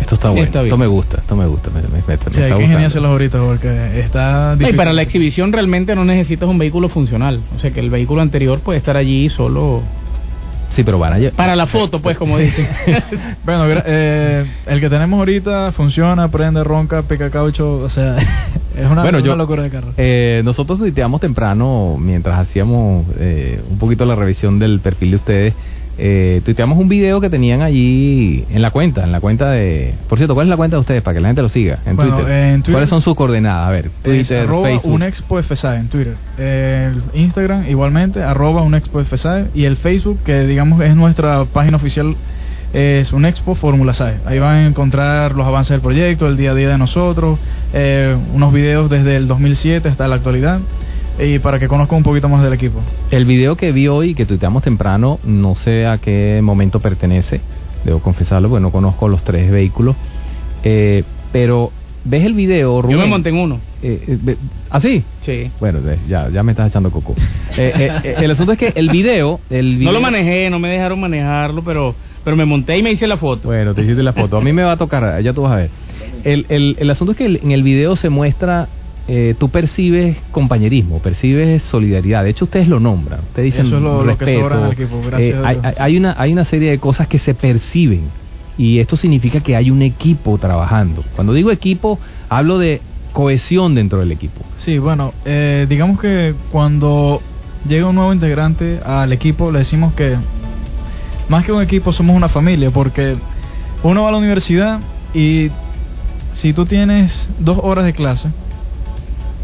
Esto 0.00 0.14
está 0.14 0.30
bueno, 0.30 0.62
esto 0.62 0.78
me 0.78 0.86
gusta, 0.86 1.18
esto 1.18 1.36
me 1.36 1.46
gusta. 1.46 1.70
Me, 1.70 1.82
me, 1.82 2.00
sí, 2.30 2.40
hay 2.40 2.52
que 2.52 2.62
ingeniárselos 2.62 3.10
ahorita 3.10 3.38
porque 3.40 4.00
está 4.00 4.52
difícil. 4.54 4.74
Y 4.74 4.76
para 4.76 4.92
la 4.92 5.02
exhibición 5.02 5.52
realmente 5.52 5.94
no 5.94 6.04
necesitas 6.04 6.48
un 6.48 6.58
vehículo 6.58 6.88
funcional. 6.88 7.40
O 7.56 7.58
sea 7.58 7.72
que 7.72 7.80
el 7.80 7.90
vehículo 7.90 8.22
anterior 8.22 8.60
puede 8.60 8.78
estar 8.78 8.96
allí 8.96 9.28
solo 9.28 9.82
Sí, 10.70 10.84
pero 10.84 10.98
van 10.98 11.24
a 11.24 11.30
Para 11.30 11.56
la 11.56 11.66
foto, 11.66 12.00
pues, 12.00 12.16
como 12.16 12.38
dicen. 12.38 12.68
bueno, 13.44 13.64
eh, 13.84 14.44
el 14.66 14.80
que 14.80 14.88
tenemos 14.88 15.18
ahorita 15.18 15.72
funciona, 15.72 16.28
prende, 16.28 16.62
ronca, 16.62 17.02
pica 17.02 17.30
caucho, 17.30 17.78
o 17.78 17.88
sea, 17.88 18.16
es 18.76 18.86
una, 18.86 19.02
bueno, 19.02 19.20
yo, 19.20 19.34
locura 19.36 19.62
de 19.62 19.70
carro. 19.70 19.92
Eh, 19.96 20.42
nosotros 20.44 20.78
tuiteamos 20.78 21.20
temprano, 21.20 21.96
mientras 21.98 22.38
hacíamos 22.38 23.06
eh, 23.18 23.60
un 23.68 23.78
poquito 23.78 24.04
la 24.04 24.14
revisión 24.14 24.58
del 24.58 24.80
perfil 24.80 25.10
de 25.10 25.16
ustedes, 25.16 25.54
eh, 26.00 26.42
tuiteamos 26.44 26.78
un 26.78 26.88
video 26.88 27.20
que 27.20 27.28
tenían 27.28 27.60
allí 27.60 28.44
en 28.50 28.62
la 28.62 28.70
cuenta, 28.70 29.02
en 29.02 29.10
la 29.10 29.20
cuenta 29.20 29.50
de... 29.50 29.94
Por 30.08 30.16
cierto, 30.16 30.34
¿cuál 30.34 30.46
es 30.46 30.50
la 30.50 30.56
cuenta 30.56 30.76
de 30.76 30.80
ustedes 30.80 31.02
para 31.02 31.14
que 31.14 31.20
la 31.20 31.28
gente 31.28 31.42
lo 31.42 31.48
siga 31.48 31.80
en, 31.84 31.96
Twitter? 31.96 32.62
¿Cuáles 32.70 32.88
son 32.88 33.02
sus 33.02 33.16
coordenadas? 33.16 33.66
A 33.66 33.70
ver, 33.72 33.90
Twitter, 34.02 34.42
arroba 34.42 34.70
un 34.84 35.02
expo 35.02 35.40
en 35.40 35.88
Twitter. 35.88 36.14
El 36.38 37.02
Instagram 37.14 37.68
igualmente, 37.68 38.22
arroba 38.22 38.62
un 38.62 38.76
expo 38.76 39.02
y 39.54 39.64
el 39.64 39.76
Facebook, 39.76 40.20
que 40.24 40.46
digamos 40.46 40.80
es 40.82 40.94
nuestra 40.94 41.44
página 41.46 41.78
oficial, 41.78 42.14
es 42.72 43.12
un 43.12 43.24
expo 43.24 43.56
Fórmula 43.56 43.92
SAE. 43.92 44.18
Ahí 44.24 44.38
van 44.38 44.56
a 44.56 44.66
encontrar 44.68 45.34
los 45.34 45.46
avances 45.46 45.70
del 45.70 45.80
proyecto, 45.80 46.28
el 46.28 46.36
día 46.36 46.52
a 46.52 46.54
día 46.54 46.68
de 46.68 46.78
nosotros, 46.78 47.40
eh, 47.72 48.16
unos 48.32 48.52
videos 48.52 48.88
desde 48.88 49.16
el 49.16 49.26
2007 49.26 49.88
hasta 49.88 50.06
la 50.06 50.14
actualidad 50.14 50.60
y 51.18 51.38
para 51.40 51.58
que 51.58 51.68
conozca 51.68 51.96
un 51.96 52.02
poquito 52.02 52.28
más 52.28 52.42
del 52.42 52.52
equipo. 52.52 52.80
El 53.10 53.24
video 53.24 53.56
que 53.56 53.72
vi 53.72 53.88
hoy, 53.88 54.14
que 54.14 54.24
tuiteamos 54.26 54.62
temprano, 54.62 55.18
no 55.24 55.54
sé 55.54 55.86
a 55.86 55.98
qué 55.98 56.40
momento 56.42 56.80
pertenece, 56.80 57.40
debo 57.84 58.00
confesarlo, 58.00 58.48
porque 58.48 58.62
no 58.62 58.70
conozco 58.70 59.08
los 59.08 59.22
tres 59.24 59.50
vehículos, 59.50 59.96
eh, 60.64 61.02
pero 61.32 61.70
ves 62.04 62.24
el 62.24 62.34
video, 62.34 62.80
Rubén. 62.82 62.96
Yo 62.96 63.02
me 63.02 63.08
monté 63.08 63.30
en 63.30 63.36
uno. 63.36 63.60
Eh, 63.82 64.18
eh, 64.26 64.36
¿Ah, 64.70 64.80
sí? 64.80 65.04
Sí. 65.22 65.50
Bueno, 65.60 65.80
ya, 66.08 66.28
ya 66.30 66.42
me 66.42 66.52
estás 66.52 66.70
echando 66.70 66.90
coco. 66.90 67.14
Eh, 67.56 68.14
el 68.18 68.30
asunto 68.30 68.52
es 68.52 68.58
que 68.58 68.72
el 68.74 68.88
video, 68.90 69.40
el 69.50 69.82
No 69.82 69.92
lo 69.92 70.00
manejé, 70.00 70.50
no 70.50 70.58
me 70.58 70.68
dejaron 70.68 71.00
manejarlo, 71.00 71.62
pero, 71.62 71.94
pero 72.24 72.36
me 72.36 72.44
monté 72.44 72.76
y 72.78 72.82
me 72.82 72.90
hice 72.92 73.06
la 73.06 73.16
foto. 73.16 73.48
Bueno, 73.48 73.74
te 73.74 73.82
hiciste 73.82 74.02
la 74.02 74.12
foto. 74.12 74.36
A 74.36 74.40
mí 74.40 74.52
me 74.52 74.62
va 74.62 74.72
a 74.72 74.76
tocar, 74.76 75.20
ya 75.22 75.32
tú 75.32 75.42
vas 75.42 75.52
a 75.52 75.56
ver. 75.56 75.70
El, 76.24 76.46
el, 76.48 76.76
el 76.78 76.90
asunto 76.90 77.12
es 77.12 77.18
que 77.18 77.26
el- 77.26 77.40
en 77.42 77.52
el 77.52 77.62
video 77.62 77.94
se 77.96 78.08
muestra, 78.08 78.68
eh, 79.08 79.34
tú 79.38 79.48
percibes 79.48 80.18
compañerismo, 80.30 80.98
percibes 81.00 81.62
solidaridad. 81.62 82.24
De 82.24 82.30
hecho, 82.30 82.44
ustedes 82.44 82.68
lo 82.68 82.78
nombran. 82.78 83.20
Ustedes 83.20 83.46
dicen 83.54 83.66
Eso 83.66 83.76
es 83.78 83.82
lo- 83.82 84.04
lo 84.04 84.18
que 84.18 84.24
respeto. 84.26 84.40
sobra 84.42 84.56
en 84.58 84.64
el 84.66 84.72
equipo, 84.72 85.00
gracias 85.04 85.30
Eh, 85.34 85.42
a 85.42 85.48
hay, 85.48 85.54
Dios. 85.56 85.66
hay- 85.66 85.74
hay 85.78 85.96
una, 85.96 86.14
hay 86.18 86.32
una 86.32 86.44
serie 86.44 86.70
de 86.70 86.78
cosas 86.78 87.08
que 87.08 87.18
se 87.18 87.34
perciben. 87.34 88.02
Y 88.58 88.80
esto 88.80 88.96
significa 88.96 89.40
que 89.40 89.56
hay 89.56 89.70
un 89.70 89.82
equipo 89.82 90.36
trabajando. 90.36 91.04
Cuando 91.14 91.32
digo 91.32 91.50
equipo, 91.50 91.98
hablo 92.28 92.58
de 92.58 92.80
cohesión 93.12 93.74
dentro 93.74 94.00
del 94.00 94.12
equipo. 94.12 94.44
Sí, 94.56 94.78
bueno, 94.78 95.14
eh, 95.24 95.66
digamos 95.68 95.98
que 96.00 96.34
cuando 96.52 97.22
llega 97.68 97.86
un 97.86 97.94
nuevo 97.94 98.12
integrante 98.12 98.80
al 98.84 99.12
equipo, 99.12 99.50
le 99.50 99.60
decimos 99.60 99.94
que 99.94 100.16
más 101.28 101.44
que 101.44 101.52
un 101.52 101.62
equipo 101.62 101.92
somos 101.92 102.16
una 102.16 102.28
familia, 102.28 102.70
porque 102.70 103.16
uno 103.82 104.02
va 104.02 104.08
a 104.08 104.12
la 104.12 104.18
universidad 104.18 104.80
y 105.14 105.50
si 106.32 106.52
tú 106.52 106.66
tienes 106.66 107.30
dos 107.38 107.58
horas 107.62 107.84
de 107.84 107.92
clase, 107.92 108.28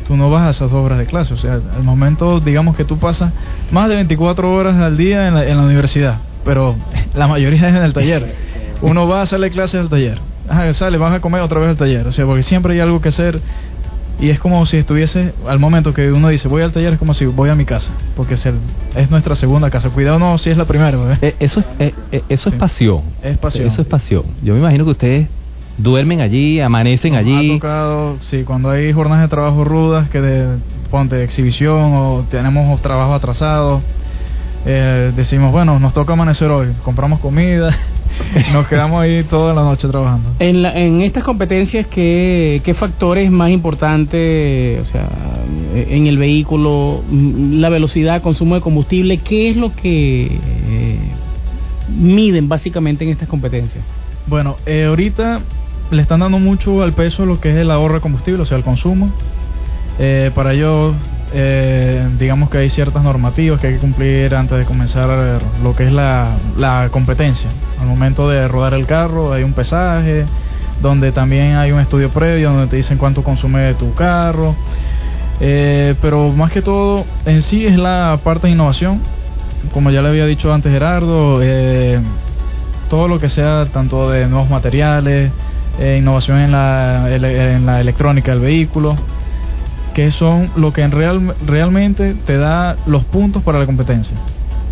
tú 0.07 0.17
no 0.17 0.31
vas 0.31 0.47
a 0.47 0.51
esas 0.51 0.71
dos 0.71 0.85
horas 0.85 0.99
de 0.99 1.07
clase. 1.07 1.35
O 1.35 1.37
sea, 1.37 1.55
al 1.55 1.83
momento, 1.83 2.41
digamos 2.41 2.77
que 2.77 2.85
tú 2.85 2.99
pasas 2.99 3.33
más 3.71 3.89
de 3.89 3.95
24 3.97 4.53
horas 4.53 4.77
al 4.77 4.97
día 4.97 5.29
en 5.29 5.35
la, 5.35 5.47
en 5.47 5.57
la 5.57 5.63
universidad, 5.65 6.19
pero 6.45 6.75
la 7.15 7.27
mayoría 7.27 7.69
es 7.69 7.75
en 7.75 7.83
el 7.83 7.93
taller. 7.93 8.35
Uno 8.83 9.09
va 9.09 9.21
a 9.21 9.23
hacerle 9.23 9.51
clases 9.51 9.81
al 9.81 9.89
taller. 9.89 10.19
Ajá, 10.49 10.73
sale, 10.75 10.99
vas 10.99 11.13
a 11.15 11.21
comer 11.21 11.41
otra 11.41 11.59
vez 11.61 11.71
al 11.71 11.77
taller. 11.77 12.07
O 12.07 12.13
sea, 12.13 12.27
porque 12.27 12.43
siempre 12.43 12.75
hay 12.75 12.81
algo 12.81 13.01
que 13.01 13.09
hacer. 13.09 13.41
Y 14.21 14.31
es 14.31 14.39
como 14.39 14.65
si 14.67 14.77
estuviese, 14.77 15.33
al 15.49 15.59
momento 15.59 15.93
que 15.93 16.13
uno 16.13 16.29
dice 16.29 16.47
voy 16.47 16.63
al 16.63 16.71
taller, 16.71 16.93
es 16.93 16.99
como 17.01 17.15
si 17.15 17.25
voy 17.25 17.51
a 17.51 17.55
mi 17.57 17.65
casa. 17.65 17.93
Porque 18.15 18.35
es, 18.35 18.47
el- 18.47 18.59
es 18.95 19.11
nuestra 19.11 19.35
segunda 19.35 19.71
casa. 19.71 19.89
Cuidado, 19.91 20.19
no, 20.21 20.39
si 20.39 20.51
es 20.51 20.57
la 20.57 20.67
primera. 20.67 21.19
Eh, 21.21 21.35
eso 21.41 21.61
es, 21.61 21.67
eh, 21.81 21.95
eh, 22.13 22.23
eso 22.29 22.49
es 22.51 22.55
Sí. 22.55 22.61
pasión. 22.61 23.01
Es 23.23 23.39
pasión. 23.39 23.67
Eso 23.67 23.83
es 23.83 23.89
pasión. 23.89 24.23
Yo 24.43 24.53
me 24.55 24.61
imagino 24.61 24.85
que 24.85 24.91
ustedes 24.93 25.29
duermen 25.79 26.21
allí, 26.21 26.61
amanecen 26.61 27.13
Nos 27.15 27.21
allí. 27.21 27.51
Ha 27.51 27.55
tocado, 27.55 28.17
sí, 28.21 28.45
cuando 28.45 28.71
hay 28.71 28.93
jornadas 28.93 29.23
de 29.23 29.29
trabajo 29.29 29.65
rudas, 29.65 30.09
que 30.11 30.21
de, 30.21 30.59
ponte 30.91 31.17
de 31.17 31.25
exhibición 31.25 31.93
o 31.95 32.25
tenemos 32.31 32.81
trabajo 32.83 33.15
atrasado, 33.15 33.83
eh, 34.67 35.13
decimos, 35.15 35.53
bueno, 35.53 35.79
nos 35.79 35.93
toca 35.93 36.13
amanecer 36.15 36.51
hoy, 36.51 36.69
compramos 36.85 37.19
comida, 37.21 37.77
nos 38.53 38.67
quedamos 38.69 39.03
ahí 39.03 39.25
toda 39.25 39.53
la 39.53 39.63
noche 39.63 39.89
trabajando. 39.89 40.31
En, 40.39 40.63
la- 40.63 40.73
en 40.79 41.01
estas 41.03 41.23
competencias, 41.25 41.87
¿qué, 41.89 42.63
¿qué 42.65 42.73
factor 42.75 43.19
es 43.19 43.31
más 43.31 43.51
importante? 43.51 44.81
O 44.81 44.85
sea, 44.87 45.09
en 45.75 46.07
el 46.07 46.17
vehículo, 46.17 47.03
mm, 47.11 47.55
la 47.59 47.69
velocidad, 47.69 48.23
consumo 48.23 48.55
de 48.55 48.61
combustible, 48.61 49.19
¿qué 49.19 49.49
es 49.51 49.57
lo 49.57 49.75
que 49.75 50.27
eh, 50.27 50.99
miden 51.99 52.49
básicamente 52.49 53.05
en 53.05 53.11
estas 53.11 53.29
competencias? 53.29 53.85
Bueno, 54.27 54.57
eh, 54.65 54.85
ahorita 54.89 55.41
le 55.91 56.03
están 56.03 56.21
dando 56.21 56.39
mucho 56.39 56.83
al 56.83 56.93
peso 56.93 57.27
lo 57.27 57.41
que 57.41 57.51
es 57.51 57.57
el 57.57 57.71
ahorro 57.71 57.95
de 57.95 58.01
combustible, 58.01 58.43
o 58.43 58.47
sea, 58.47 58.57
el 58.57 58.65
consumo. 58.65 59.11
Eh, 59.99 60.31
para 60.35 60.53
ello, 60.53 60.95
eh, 61.33 62.09
digamos 62.19 62.51
que 62.51 62.59
hay 62.59 62.69
ciertas 62.69 63.03
normativas 63.03 63.61
que 63.61 63.69
hay 63.69 63.75
que 63.75 63.81
cumplir 63.81 64.35
antes 64.35 64.59
de 64.59 64.65
comenzar 64.65 65.09
eh, 65.11 65.39
lo 65.63 65.75
que 65.77 65.85
es 65.85 65.93
la, 65.93 66.37
la 66.57 66.89
competencia. 66.91 67.51
Al 67.81 67.87
momento 67.87 68.29
de 68.29 68.49
rodar 68.49 68.75
el 68.75 68.87
carro 68.87 69.33
hay 69.33 69.43
un 69.45 69.53
pesaje, 69.53 70.27
donde 70.83 71.13
también 71.13 71.57
hay 71.57 71.71
un 71.73 71.81
estudio 71.81 72.11
previo 72.11 72.51
donde 72.51 72.67
te 72.67 72.77
dicen 72.77 72.99
cuánto 72.99 73.23
consume 73.23 73.75
tu 73.75 73.95
carro. 73.95 74.57
Pero 75.39 76.31
más 76.31 76.53
que 76.53 76.63
todo, 76.63 77.05
en 77.27 77.43
sí 77.43 77.67
es 77.67 77.77
la 77.77 78.19
parte 78.25 78.47
de 78.47 78.55
innovación. 78.55 79.01
Como 79.75 79.91
ya 79.91 80.01
le 80.01 80.09
había 80.09 80.25
dicho 80.25 80.53
antes 80.53 80.73
Gerardo, 80.73 81.41
todo 82.89 83.09
lo 83.09 83.19
que 83.19 83.29
sea 83.29 83.67
tanto 83.67 84.11
de 84.11 84.27
nuevos 84.27 84.49
materiales, 84.49 85.33
eh, 85.79 85.99
innovación 86.01 86.39
en 86.39 86.53
la, 86.53 87.15
en 87.15 87.67
la 87.67 87.81
electrónica 87.81 88.33
del 88.33 88.41
vehículo, 88.41 88.97
que 89.95 90.11
son 90.11 90.51
lo 90.57 90.73
que 90.73 90.83
en 90.83 90.91
real, 90.91 91.35
realmente 91.47 92.15
te 92.27 92.37
da 92.37 92.77
los 92.87 93.05
puntos 93.05 93.43
para 93.43 93.59
la 93.59 93.67
competencia. 93.67 94.17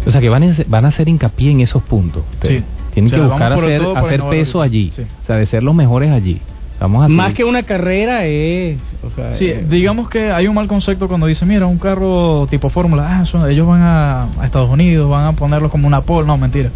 O 0.06 0.10
sea, 0.10 0.20
que 0.20 0.28
van 0.28 0.42
a, 0.42 0.52
van 0.66 0.84
a 0.84 0.88
hacer 0.88 1.08
hincapié 1.08 1.50
en 1.52 1.60
esos 1.60 1.82
puntos. 1.84 2.24
ustedes. 2.32 2.60
Sí. 2.60 2.64
Tienen 2.94 3.06
O 3.06 3.10
sea, 3.10 3.18
que 3.20 3.24
buscar 3.26 3.52
hacer, 3.52 3.82
hacer 3.96 4.22
peso 4.24 4.60
allí. 4.60 4.90
Sí. 4.90 5.02
O 5.22 5.26
sea, 5.26 5.36
de 5.36 5.46
ser 5.46 5.62
los 5.62 5.74
mejores 5.74 6.10
allí. 6.10 6.40
Vamos 6.80 7.02
a 7.02 7.04
hacer- 7.04 7.16
Más 7.16 7.32
que 7.34 7.44
una 7.44 7.62
carrera 7.62 8.24
es... 8.26 8.76
O 9.04 9.10
sea, 9.10 9.32
Sí, 9.32 9.52
digamos 9.68 10.08
que 10.08 10.32
hay 10.32 10.48
un 10.48 10.54
mal 10.56 10.66
concepto 10.66 11.06
cuando 11.06 11.26
dice, 11.28 11.46
mira, 11.46 11.66
un 11.66 11.78
carro 11.78 12.48
tipo 12.50 12.68
Fórmula, 12.68 13.20
ah, 13.20 13.24
son- 13.24 13.48
ellos 13.48 13.66
van 13.68 13.80
a, 13.82 14.24
a 14.40 14.44
Estados 14.46 14.68
Unidos, 14.68 15.08
van 15.08 15.26
a 15.26 15.32
ponerlo 15.34 15.70
como 15.70 15.86
una 15.86 16.00
pole, 16.00 16.26
no, 16.26 16.36
mentira. 16.36 16.70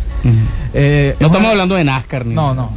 Eh, 0.72 1.16
No 1.18 1.26
es 1.26 1.26
estamos 1.26 1.38
una- 1.40 1.50
hablando 1.50 1.74
de 1.74 1.82
NASCAR. 1.84 2.24
Ni 2.24 2.34
No, 2.34 2.54
no. 2.54 2.70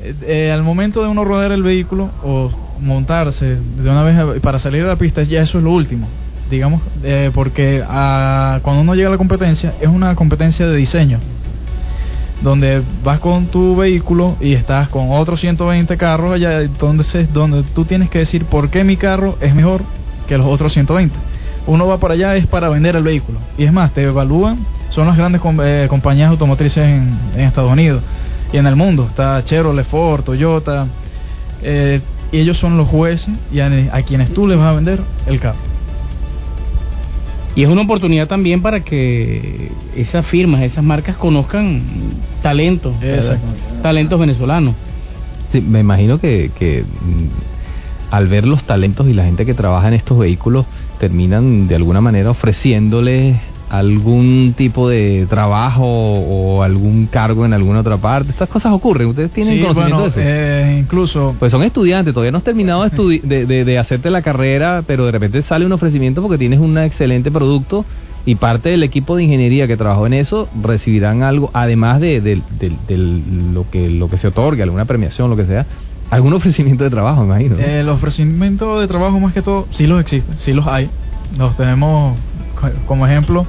Eh, 0.00 0.14
eh, 0.22 0.52
al 0.52 0.62
momento 0.62 1.02
de 1.02 1.08
uno 1.08 1.24
rodar 1.24 1.50
el 1.52 1.62
vehículo 1.62 2.10
o 2.22 2.50
montarse 2.80 3.56
de 3.56 3.90
una 3.90 4.02
vez 4.04 4.16
a- 4.16 4.40
para 4.40 4.58
salir 4.58 4.84
a 4.84 4.88
la 4.88 4.96
pista, 4.96 5.22
ya 5.22 5.40
eso 5.40 5.58
es 5.58 5.64
lo 5.64 5.72
último. 5.72 6.08
Digamos, 6.50 6.80
eh, 7.02 7.30
porque 7.34 7.82
ah, 7.86 8.60
cuando 8.62 8.82
uno 8.82 8.94
llega 8.94 9.08
a 9.08 9.12
la 9.12 9.18
competencia, 9.18 9.74
es 9.80 9.88
una 9.88 10.14
competencia 10.14 10.66
de 10.66 10.76
diseño. 10.76 11.18
Donde 12.42 12.82
vas 13.02 13.18
con 13.18 13.46
tu 13.46 13.74
vehículo 13.74 14.36
y 14.40 14.52
estás 14.52 14.88
con 14.88 15.10
otros 15.10 15.40
120 15.40 15.96
carros 15.96 16.32
allá, 16.32 16.60
entonces 16.60 17.32
donde 17.32 17.64
tú 17.74 17.84
tienes 17.84 18.08
que 18.10 18.20
decir 18.20 18.44
por 18.44 18.70
qué 18.70 18.84
mi 18.84 18.96
carro 18.96 19.36
es 19.40 19.54
mejor 19.54 19.82
que 20.28 20.38
los 20.38 20.46
otros 20.46 20.72
120. 20.72 21.16
Uno 21.66 21.88
va 21.88 21.98
para 21.98 22.14
allá 22.14 22.36
es 22.36 22.46
para 22.46 22.68
vender 22.68 22.94
el 22.94 23.02
vehículo. 23.02 23.40
Y 23.58 23.64
es 23.64 23.72
más, 23.72 23.92
te 23.92 24.04
evalúan, 24.04 24.58
son 24.90 25.08
las 25.08 25.16
grandes 25.16 25.40
com- 25.40 25.58
eh, 25.60 25.86
compañías 25.90 26.30
automotrices 26.30 26.86
en 26.86 27.18
Estados 27.40 27.72
Unidos 27.72 28.02
y 28.52 28.56
en 28.56 28.66
el 28.66 28.76
mundo. 28.76 29.06
Está 29.08 29.44
Chevrolet, 29.44 29.84
Ford, 29.86 30.22
Toyota. 30.24 30.86
eh, 31.62 32.00
y 32.30 32.40
ellos 32.40 32.58
son 32.58 32.76
los 32.76 32.88
jueces 32.88 33.30
y 33.50 33.60
a, 33.60 33.70
a 33.92 34.02
quienes 34.02 34.34
tú 34.34 34.46
les 34.46 34.58
vas 34.58 34.66
a 34.68 34.72
vender 34.74 35.00
el 35.26 35.40
carro. 35.40 35.58
Y 37.56 37.62
es 37.64 37.68
una 37.70 37.82
oportunidad 37.82 38.28
también 38.28 38.60
para 38.62 38.80
que 38.80 39.72
esas 39.96 40.26
firmas, 40.26 40.62
esas 40.62 40.84
marcas 40.84 41.16
conozcan 41.16 41.82
talentos, 42.42 42.94
talentos 43.82 44.20
venezolanos. 44.20 44.74
Sí, 45.48 45.60
me 45.62 45.80
imagino 45.80 46.20
que, 46.20 46.50
que 46.56 46.82
mm, 46.82 48.14
al 48.14 48.28
ver 48.28 48.46
los 48.46 48.62
talentos 48.64 49.08
y 49.08 49.14
la 49.14 49.24
gente 49.24 49.44
que 49.46 49.54
trabaja 49.54 49.88
en 49.88 49.94
estos 49.94 50.18
vehículos 50.18 50.66
terminan 51.00 51.66
de 51.66 51.74
alguna 51.76 52.00
manera 52.02 52.30
ofreciéndoles 52.30 53.36
algún 53.70 54.54
tipo 54.56 54.88
de 54.88 55.26
trabajo 55.28 55.84
o 55.86 56.62
algún 56.62 57.06
cargo 57.06 57.44
en 57.44 57.52
alguna 57.52 57.80
otra 57.80 57.96
parte. 57.98 58.30
Estas 58.30 58.48
cosas 58.48 58.72
ocurren. 58.72 59.08
¿Ustedes 59.08 59.30
tienen 59.30 59.54
Sí, 59.54 59.60
conocimiento 59.60 59.96
bueno, 59.96 60.14
de 60.14 60.20
eso? 60.20 60.20
eh, 60.22 60.76
incluso 60.80 61.34
Pues 61.38 61.52
son 61.52 61.62
estudiantes, 61.62 62.14
todavía 62.14 62.32
no 62.32 62.38
has 62.38 62.44
terminado 62.44 62.82
de, 62.84 63.20
de, 63.22 63.46
de- 63.46 63.64
de 63.64 63.78
hacerte 63.78 64.10
la 64.10 64.22
carrera, 64.22 64.82
pero 64.86 65.04
de 65.06 65.12
repente 65.12 65.42
sale 65.42 65.66
un 65.66 65.72
ofrecimiento 65.72 66.22
porque 66.22 66.38
tienes 66.38 66.60
un 66.60 66.78
excelente 66.78 67.30
producto 67.30 67.84
y 68.24 68.34
parte 68.34 68.70
del 68.70 68.82
equipo 68.82 69.16
de 69.16 69.24
ingeniería 69.24 69.66
que 69.66 69.76
trabajó 69.76 70.06
en 70.06 70.12
eso 70.14 70.48
recibirán 70.62 71.22
algo, 71.22 71.50
además 71.54 72.00
de, 72.00 72.40
lo, 73.54 73.70
que, 73.70 73.88
lo 73.90 74.08
que 74.10 74.16
se 74.16 74.28
otorgue, 74.28 74.62
alguna 74.62 74.84
premiación, 74.84 75.30
lo 75.30 75.36
que 75.36 75.44
sea, 75.44 75.66
algún 76.10 76.32
ofrecimiento 76.34 76.84
de 76.84 76.90
trabajo, 76.90 77.20
me 77.22 77.26
imagino. 77.42 77.56
¿no? 77.56 77.62
el 77.64 77.88
ofrecimiento 77.88 78.80
de 78.80 78.88
trabajo 78.88 79.18
más 79.20 79.32
que 79.34 79.42
todo, 79.42 79.66
sí 79.70 79.86
los 79.86 80.00
existe, 80.00 80.32
sí 80.36 80.52
los 80.52 80.66
hay. 80.66 80.90
Los 81.36 81.56
tenemos 81.56 82.18
como 82.86 83.06
ejemplo. 83.06 83.46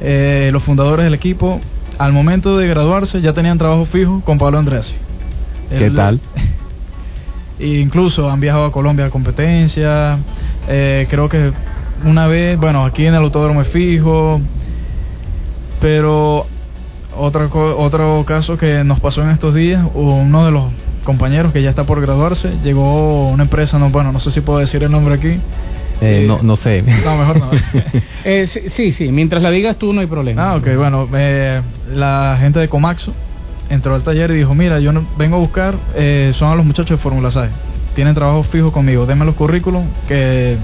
eh, 0.00 0.50
los 0.52 0.62
fundadores 0.62 1.04
del 1.04 1.14
equipo, 1.14 1.60
al 1.98 2.12
momento 2.12 2.56
de 2.58 2.66
graduarse, 2.66 3.20
ya 3.20 3.32
tenían 3.32 3.58
trabajo 3.58 3.86
fijo 3.86 4.20
con 4.24 4.38
Pablo 4.38 4.58
Andrés. 4.58 4.94
¿Qué 5.70 5.90
tal? 5.96 6.20
Incluso 7.60 8.30
han 8.30 8.40
viajado 8.40 8.64
a 8.66 8.72
Colombia 8.72 9.06
a 9.06 9.10
competencia. 9.10 10.18
eh, 10.68 11.06
creo 11.08 11.28
que 11.28 11.52
una 12.04 12.26
vez, 12.26 12.58
bueno, 12.58 12.84
aquí 12.84 13.06
en 13.06 13.14
el 13.14 13.22
autódromo 13.22 13.62
es 13.62 13.68
fijo. 13.68 14.40
Pero 15.80 16.46
otra 17.16 17.48
co- 17.48 17.76
otro 17.78 18.24
caso 18.26 18.56
que 18.56 18.84
nos 18.84 19.00
pasó 19.00 19.22
en 19.22 19.30
estos 19.30 19.54
días, 19.54 19.84
uno 19.94 20.44
de 20.44 20.50
los 20.50 20.64
compañeros 21.04 21.52
que 21.52 21.62
ya 21.62 21.70
está 21.70 21.84
por 21.84 22.00
graduarse, 22.00 22.54
llegó 22.64 23.28
una 23.28 23.44
empresa, 23.44 23.78
no, 23.78 23.90
bueno, 23.90 24.10
no 24.12 24.18
sé 24.20 24.30
si 24.30 24.40
puedo 24.40 24.58
decir 24.58 24.82
el 24.82 24.90
nombre 24.90 25.14
aquí. 25.14 25.38
Eh, 26.00 26.24
no, 26.26 26.42
no 26.42 26.56
sé. 26.56 26.82
No, 26.82 27.16
mejor 27.16 27.38
no. 27.38 27.50
Eh, 28.24 28.46
sí, 28.46 28.92
sí, 28.92 29.12
mientras 29.12 29.42
la 29.42 29.50
digas 29.50 29.76
tú 29.76 29.92
no 29.92 30.00
hay 30.00 30.06
problema. 30.06 30.50
Ah, 30.52 30.56
ok, 30.56 30.68
bueno, 30.76 31.06
eh, 31.14 31.60
la 31.92 32.38
gente 32.40 32.58
de 32.58 32.68
Comaxo 32.68 33.12
entró 33.68 33.94
al 33.94 34.02
taller 34.02 34.30
y 34.30 34.36
dijo, 34.36 34.54
mira, 34.54 34.80
yo 34.80 34.92
no- 34.92 35.06
vengo 35.18 35.36
a 35.36 35.40
buscar, 35.40 35.74
eh, 35.94 36.32
son 36.34 36.50
a 36.50 36.54
los 36.54 36.64
muchachos 36.64 36.96
de 36.96 37.02
Fórmula 37.02 37.30
SAE, 37.30 37.50
tienen 37.94 38.14
trabajo 38.14 38.42
fijo 38.44 38.72
conmigo, 38.72 39.04
denme 39.04 39.26
los 39.26 39.34
currículum 39.34 39.84
que 40.08 40.56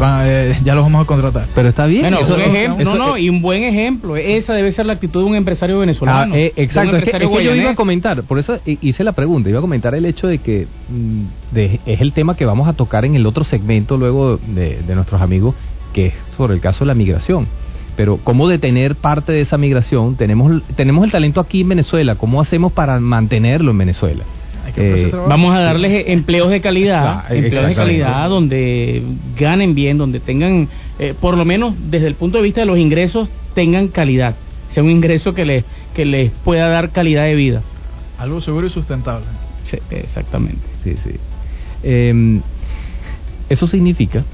Va, 0.00 0.28
eh, 0.28 0.58
ya 0.64 0.74
los 0.74 0.84
vamos 0.84 1.02
a 1.02 1.06
contratar. 1.06 1.48
Pero 1.54 1.68
está 1.68 1.86
bien. 1.86 2.02
Bueno, 2.02 2.18
eso- 2.20 2.34
un 2.34 2.40
ejemplo, 2.40 2.82
eso- 2.82 2.94
no, 2.96 3.06
no, 3.06 3.16
y 3.18 3.28
un 3.28 3.40
buen 3.42 3.64
ejemplo. 3.64 4.16
Esa 4.16 4.54
debe 4.54 4.72
ser 4.72 4.86
la 4.86 4.92
actitud 4.94 5.20
de 5.22 5.26
un 5.26 5.34
empresario 5.36 5.78
venezolano. 5.78 6.34
Ah, 6.34 6.38
eh, 6.38 6.52
exacto, 6.56 6.90
es 6.90 6.90
que, 6.90 6.98
empresario 6.98 7.28
es 7.30 7.36
que 7.38 7.44
yo 7.44 7.54
iba 7.54 7.70
a 7.70 7.74
comentar, 7.74 8.22
por 8.24 8.38
eso 8.38 8.58
hi- 8.64 8.78
hice 8.80 9.02
la 9.04 9.12
pregunta, 9.12 9.48
iba 9.48 9.58
a 9.58 9.62
comentar 9.62 9.94
el 9.94 10.04
hecho 10.04 10.26
de 10.28 10.38
que 10.38 10.66
mm, 10.88 11.54
de- 11.54 11.80
es 11.86 12.00
el 12.00 12.12
tema 12.12 12.36
que 12.36 12.44
vamos 12.44 12.68
a 12.68 12.74
tocar 12.74 13.04
en 13.04 13.14
el 13.16 13.26
otro 13.26 13.44
segmento 13.44 13.96
luego 13.96 14.38
de, 14.38 14.78
de 14.86 14.94
nuestros 14.94 15.20
amigos, 15.20 15.54
que 15.92 16.06
es 16.06 16.14
sobre 16.36 16.54
el 16.54 16.60
caso 16.60 16.80
de 16.80 16.86
la 16.86 16.94
migración. 16.94 17.46
Pero 17.96 18.18
cómo 18.22 18.46
detener 18.46 18.94
parte 18.94 19.32
de 19.32 19.40
esa 19.40 19.58
migración, 19.58 20.14
tenemos, 20.16 20.62
tenemos 20.76 21.04
el 21.04 21.10
talento 21.10 21.40
aquí 21.40 21.62
en 21.62 21.70
Venezuela, 21.70 22.14
¿cómo 22.14 22.40
hacemos 22.40 22.70
para 22.72 23.00
mantenerlo 23.00 23.72
en 23.72 23.78
Venezuela? 23.78 24.22
Eh. 24.76 25.10
Vamos 25.12 25.54
a 25.54 25.60
darles 25.60 26.04
empleos 26.08 26.50
de 26.50 26.60
calidad, 26.60 27.24
Ah, 27.24 27.24
empleos 27.30 27.68
de 27.68 27.74
calidad 27.74 28.28
donde 28.28 29.02
ganen 29.38 29.74
bien, 29.74 29.98
donde 29.98 30.20
tengan, 30.20 30.68
eh, 30.98 31.14
por 31.18 31.36
lo 31.36 31.44
menos 31.44 31.74
desde 31.90 32.06
el 32.06 32.14
punto 32.14 32.38
de 32.38 32.44
vista 32.44 32.60
de 32.60 32.66
los 32.66 32.78
ingresos, 32.78 33.28
tengan 33.54 33.88
calidad. 33.88 34.36
Sea 34.70 34.82
un 34.82 34.90
ingreso 34.90 35.34
que 35.34 35.44
les, 35.44 35.64
que 35.94 36.04
les 36.04 36.30
pueda 36.30 36.68
dar 36.68 36.90
calidad 36.90 37.24
de 37.24 37.34
vida. 37.34 37.62
Algo 38.18 38.40
seguro 38.40 38.66
y 38.66 38.70
sustentable. 38.70 39.26
Sí, 39.70 39.78
exactamente. 39.90 40.62
Sí, 40.84 40.96
sí. 41.04 41.10
Eh, 41.82 42.40
eso 43.48 43.66
significa 43.66 44.24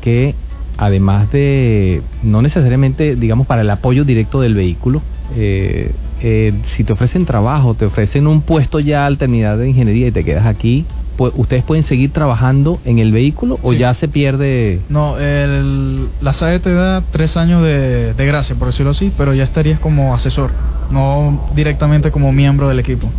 que 0.00 0.34
además 0.76 1.30
de, 1.32 2.02
no 2.22 2.42
necesariamente, 2.42 3.16
digamos, 3.16 3.46
para 3.46 3.62
el 3.62 3.70
apoyo 3.70 4.04
directo 4.04 4.40
del 4.40 4.54
vehículo, 4.54 5.02
eh, 5.36 5.90
eh, 6.26 6.54
si 6.74 6.84
te 6.84 6.92
ofrecen 6.94 7.26
trabajo, 7.26 7.74
te 7.74 7.84
ofrecen 7.84 8.26
un 8.26 8.40
puesto 8.40 8.80
ya 8.80 9.04
al 9.04 9.18
terminar 9.18 9.58
de 9.58 9.68
ingeniería 9.68 10.06
y 10.08 10.10
te 10.12 10.24
quedas 10.24 10.46
aquí, 10.46 10.86
pu- 11.18 11.30
¿ustedes 11.34 11.64
pueden 11.64 11.84
seguir 11.84 12.12
trabajando 12.12 12.80
en 12.86 12.98
el 12.98 13.12
vehículo 13.12 13.58
o 13.62 13.72
Sí. 13.72 13.78
ya 13.78 13.92
se 13.92 14.08
pierde? 14.08 14.80
No, 14.88 15.18
el, 15.18 16.08
la 16.22 16.32
SAE 16.32 16.60
te 16.60 16.72
da 16.72 17.02
tres 17.10 17.36
años 17.36 17.62
de, 17.62 18.14
de 18.14 18.26
gracia, 18.26 18.56
por 18.56 18.68
decirlo 18.68 18.92
así, 18.92 19.12
pero 19.18 19.34
ya 19.34 19.44
estarías 19.44 19.78
como 19.80 20.14
asesor, 20.14 20.50
no 20.90 21.46
directamente 21.54 22.10
como 22.10 22.32
miembro 22.32 22.68
del 22.68 22.78
equipo. 22.78 23.10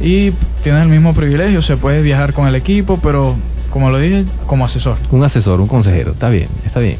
Y 0.00 0.32
tienes 0.62 0.82
el 0.82 0.88
mismo 0.88 1.14
privilegio, 1.14 1.62
se 1.62 1.76
puede 1.78 2.02
viajar 2.02 2.34
con 2.34 2.46
el 2.46 2.54
equipo, 2.54 2.98
pero 3.02 3.36
como 3.70 3.90
lo 3.90 3.98
dije, 3.98 4.24
como 4.46 4.64
asesor. 4.66 4.98
Un 5.10 5.24
asesor, 5.24 5.58
un 5.60 5.68
consejero, 5.68 6.12
está 6.12 6.28
bien, 6.28 6.48
está 6.66 6.80
bien. 6.80 6.98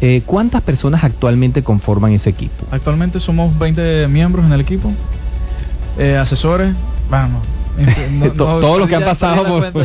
Eh, 0.00 0.22
¿Cuántas 0.24 0.62
personas 0.62 1.02
actualmente 1.02 1.62
conforman 1.62 2.12
ese 2.12 2.30
equipo? 2.30 2.66
Actualmente 2.70 3.18
somos 3.20 3.58
20 3.58 4.06
miembros 4.08 4.46
en 4.46 4.52
el 4.52 4.60
equipo, 4.60 4.92
eh, 5.98 6.16
asesores, 6.16 6.72
vamos. 7.10 7.42
To- 8.36 8.60
todos 8.60 8.78
los 8.78 8.88
que 8.88 8.96
han 8.96 9.04
pasado 9.04 9.44
por-. 9.46 9.72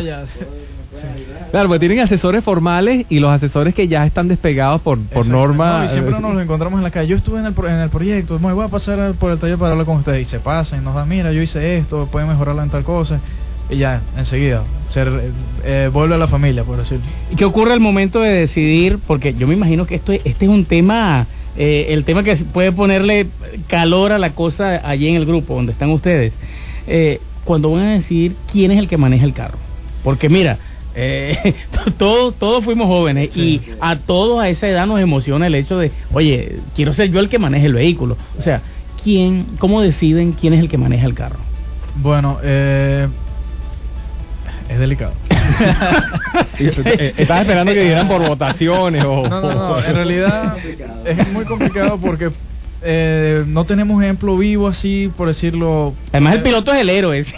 Claro, 1.50 1.68
porque 1.68 1.80
tienen 1.80 2.00
asesores 2.00 2.42
formales 2.42 3.06
y 3.10 3.20
los 3.20 3.30
asesores 3.30 3.74
que 3.76 3.86
ya 3.86 4.04
están 4.06 4.26
despegados 4.26 4.80
por, 4.80 4.98
por 5.00 5.24
norma. 5.26 5.78
No, 5.78 5.84
y 5.84 5.88
siempre 5.88 6.16
eh, 6.16 6.20
nos 6.20 6.34
los 6.34 6.42
encontramos 6.42 6.78
en 6.78 6.82
la 6.84 6.90
calle. 6.90 7.08
Yo 7.08 7.16
estuve 7.16 7.38
en 7.38 7.46
el, 7.46 7.52
pro- 7.52 7.68
en 7.68 7.76
el 7.76 7.90
proyecto, 7.90 8.38
me 8.40 8.52
voy 8.52 8.64
a 8.64 8.68
pasar 8.68 9.12
por 9.14 9.30
el 9.30 9.38
taller 9.38 9.56
para 9.56 9.72
hablar 9.72 9.86
con 9.86 9.98
ustedes. 9.98 10.22
Y 10.22 10.24
se 10.24 10.40
pasan 10.40 10.80
y 10.80 10.84
nos 10.84 10.94
dan, 10.96 11.08
mira, 11.08 11.30
yo 11.32 11.40
hice 11.40 11.78
esto, 11.78 12.08
pueden 12.10 12.28
mejorarlo 12.28 12.60
en 12.62 12.70
tal 12.70 12.82
cosa. 12.82 13.20
Y 13.70 13.76
ya, 13.78 14.02
enseguida, 14.16 14.64
se 14.90 15.02
eh, 15.64 15.90
vuelve 15.92 16.14
a 16.14 16.18
la 16.18 16.28
familia, 16.28 16.64
por 16.64 16.76
decirlo. 16.76 17.04
¿Y 17.30 17.36
qué 17.36 17.44
ocurre 17.44 17.72
al 17.72 17.80
momento 17.80 18.20
de 18.20 18.30
decidir? 18.30 18.98
Porque 19.06 19.34
yo 19.34 19.46
me 19.46 19.54
imagino 19.54 19.86
que 19.86 19.94
esto 19.94 20.12
es- 20.12 20.20
este 20.24 20.44
es 20.44 20.50
un 20.50 20.66
tema, 20.66 21.26
eh, 21.56 21.86
el 21.88 22.04
tema 22.04 22.22
que 22.22 22.36
puede 22.36 22.72
ponerle 22.72 23.26
calor 23.66 24.12
a 24.12 24.18
la 24.18 24.34
cosa 24.34 24.86
allí 24.86 25.08
en 25.08 25.16
el 25.16 25.24
grupo 25.24 25.54
donde 25.54 25.72
están 25.72 25.90
ustedes. 25.90 26.32
Eh, 26.86 27.20
cuando 27.44 27.70
van 27.70 27.84
a 27.84 27.92
decidir 27.94 28.36
quién 28.52 28.70
es 28.70 28.78
el 28.78 28.88
que 28.88 28.96
maneja 28.98 29.24
el 29.24 29.32
carro. 29.32 29.58
Porque 30.02 30.28
mira, 30.28 30.58
eh, 30.94 31.54
todos, 31.98 32.34
todos 32.34 32.64
fuimos 32.64 32.86
jóvenes 32.88 33.34
y 33.36 33.60
a 33.80 33.96
todos 33.96 34.42
a 34.42 34.48
esa 34.50 34.68
edad 34.68 34.86
nos 34.86 35.00
emociona 35.00 35.46
el 35.46 35.54
hecho 35.54 35.78
de, 35.78 35.90
oye, 36.12 36.58
quiero 36.74 36.92
ser 36.92 37.10
yo 37.10 37.18
el 37.20 37.30
que 37.30 37.38
maneje 37.38 37.66
el 37.66 37.74
vehículo. 37.74 38.16
O 38.38 38.42
sea, 38.42 38.60
¿quién, 39.02 39.46
¿cómo 39.58 39.80
deciden 39.80 40.32
quién 40.32 40.52
es 40.52 40.60
el 40.60 40.68
que 40.68 40.76
maneja 40.78 41.06
el 41.06 41.14
carro? 41.14 41.38
Bueno, 41.96 42.38
eh, 42.42 43.08
es 44.74 44.80
delicado. 44.80 45.12
eh, 46.58 47.14
Estaba 47.16 47.40
esperando 47.40 47.72
que 47.72 47.80
dieran 47.84 48.08
por 48.08 48.26
votaciones 48.26 49.04
o. 49.04 49.28
No, 49.28 49.40
no, 49.40 49.52
no, 49.54 49.84
en 49.84 49.94
realidad 49.94 50.56
es 51.04 51.32
muy 51.32 51.44
complicado 51.44 51.98
porque 51.98 52.30
eh, 52.82 53.44
no 53.46 53.64
tenemos 53.64 54.02
ejemplo 54.02 54.36
vivo 54.36 54.68
así, 54.68 55.10
por 55.16 55.28
decirlo. 55.28 55.94
Además, 56.12 56.34
el 56.34 56.42
piloto 56.42 56.72
es 56.72 56.80
el 56.80 56.90
héroe. 56.90 57.24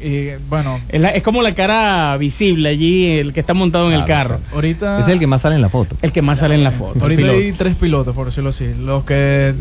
Y 0.00 0.28
bueno, 0.48 0.78
Es, 0.90 1.00
la- 1.00 1.08
es 1.10 1.24
como 1.24 1.42
la 1.42 1.56
cara 1.56 2.16
visible 2.18 2.68
allí, 2.68 3.18
el 3.18 3.32
que 3.32 3.40
está 3.40 3.52
montado 3.52 3.88
en 3.90 3.94
el 3.98 4.04
carro. 4.04 4.38
ahorita. 4.52 5.00
Es 5.00 5.08
el 5.08 5.18
que 5.18 5.26
más 5.26 5.42
sale 5.42 5.56
en 5.56 5.62
la 5.62 5.70
foto. 5.70 5.96
El 6.02 6.12
que 6.12 6.22
más 6.22 6.38
sale 6.38 6.54
en 6.54 6.62
la 6.62 6.70
foto. 6.70 7.00
Ahorita 7.02 7.22
hay 7.32 7.50
tres 7.52 7.74
pilotos, 7.74 8.14
por 8.14 8.26
decirlo 8.26 8.50
así. 8.50 8.72
Los 8.78 9.02
que 9.02 9.54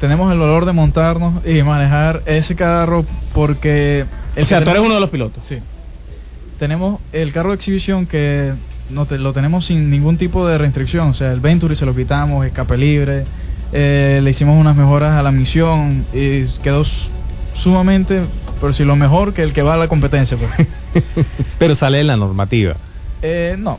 tenemos 0.00 0.32
el 0.32 0.40
honor 0.42 0.64
de 0.64 0.72
montarnos 0.72 1.46
y 1.46 1.62
manejar 1.62 2.22
ese 2.26 2.56
carro 2.56 3.04
porque... 3.34 4.04
O 4.32 4.44
sea, 4.46 4.58
que 4.60 4.64
tú 4.64 4.70
eres 4.70 4.74
tenemos- 4.74 4.86
uno 4.86 4.94
de 4.94 5.00
los 5.00 5.10
pilotos. 5.10 5.46
Sí. 5.46 5.58
Tenemos 6.58 7.00
el 7.12 7.32
carro 7.32 7.50
de 7.50 7.56
exhibición 7.56 8.06
que 8.06 8.52
no 8.90 9.06
te- 9.06 9.18
lo 9.18 9.32
tenemos 9.32 9.66
sin 9.66 9.88
ningún 9.90 10.16
tipo 10.18 10.46
de 10.46 10.58
restricción. 10.58 11.08
O 11.08 11.14
sea, 11.14 11.32
el 11.32 11.40
Venturi 11.40 11.76
se 11.76 11.86
lo 11.86 11.94
quitamos, 11.94 12.44
escape 12.46 12.76
libre. 12.76 13.24
eh, 13.72 14.20
le 14.22 14.30
hicimos 14.30 14.58
unas 14.58 14.74
mejoras 14.76 15.12
a 15.16 15.22
la 15.22 15.30
misión 15.30 16.04
y 16.12 16.44
quedó 16.60 16.82
sumamente, 17.54 18.22
pero 18.60 18.72
si 18.72 18.84
lo 18.84 18.96
mejor 18.96 19.32
que 19.32 19.42
el 19.42 19.52
que 19.52 19.62
va 19.62 19.74
a 19.74 19.76
la 19.76 19.86
competencia. 19.86 20.36
Pues. 20.36 20.66
Pero 21.58 21.74
sale 21.76 22.00
en 22.00 22.08
la 22.08 22.16
normativa. 22.16 22.74
Eh, 23.22 23.54
no, 23.58 23.78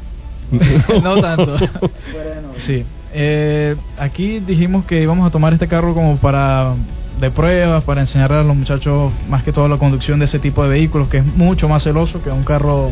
no 1.04 1.20
tanto. 1.22 1.58
Sí. 2.60 2.86
Eh, 3.14 3.76
aquí 3.98 4.40
dijimos 4.40 4.86
que 4.86 5.02
íbamos 5.02 5.28
a 5.28 5.32
tomar 5.32 5.54
este 5.54 5.68
carro 5.68 5.94
como 5.94 6.18
para 6.18 6.76
de 7.20 7.30
pruebas, 7.30 7.84
para 7.84 8.02
enseñar 8.02 8.32
a 8.34 8.44
los 8.44 8.56
muchachos 8.56 9.12
más 9.30 9.44
que 9.44 9.52
todo 9.52 9.68
la 9.68 9.78
conducción 9.78 10.20
de 10.20 10.26
ese 10.26 10.40
tipo 10.40 10.64
de 10.64 10.70
vehículos, 10.70 11.08
que 11.08 11.18
es 11.18 11.26
mucho 11.26 11.68
más 11.68 11.84
celoso 11.84 12.24
que 12.24 12.32
un 12.32 12.44
carro 12.44 12.90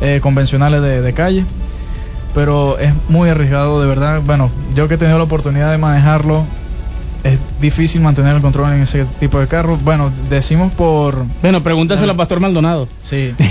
eh, 0.00 0.20
convencional 0.22 0.80
de, 0.80 1.02
de 1.02 1.12
calle. 1.12 1.44
Pero 2.34 2.78
es 2.78 2.92
muy 3.08 3.28
arriesgado, 3.28 3.80
de 3.80 3.88
verdad. 3.88 4.22
Bueno, 4.24 4.50
yo 4.74 4.86
que 4.86 4.94
he 4.94 4.98
tenido 4.98 5.18
la 5.18 5.24
oportunidad 5.24 5.72
de 5.72 5.78
manejarlo, 5.78 6.44
es 7.22 7.38
difícil 7.60 8.00
mantener 8.00 8.36
el 8.36 8.42
control 8.42 8.72
en 8.72 8.80
ese 8.82 9.04
tipo 9.18 9.38
de 9.38 9.46
carro. 9.46 9.76
Bueno, 9.76 10.10
decimos 10.28 10.72
por... 10.72 11.24
Bueno, 11.42 11.62
pregúntaselo 11.62 12.12
a 12.12 12.16
Pastor 12.16 12.40
Maldonado. 12.40 12.88
Sí. 13.02 13.34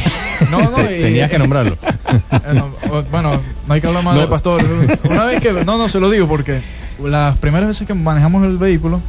No, 0.50 0.58
no, 0.72 0.82
y- 0.90 1.02
Tenías 1.02 1.30
que 1.30 1.38
nombrarlo. 1.38 1.78
Bueno, 3.12 3.42
no 3.68 3.74
hay 3.74 3.82
que 3.82 3.88
hablar 3.88 4.04
más 4.06 4.16
No. 4.16 4.22
de 4.22 4.28
pastor. 4.28 4.64
Una 5.10 5.26
vez 5.26 5.42
que, 5.42 5.52
no, 5.52 5.78
no 5.78 5.90
se 5.90 6.00
lo 6.00 6.10
digo 6.10 6.28
porque 6.30 6.62
las 7.04 7.38
primeras 7.40 7.68
veces 7.68 7.86
que 7.86 7.94
manejamos 7.94 8.46
el 8.46 8.58
vehículo, 8.58 9.02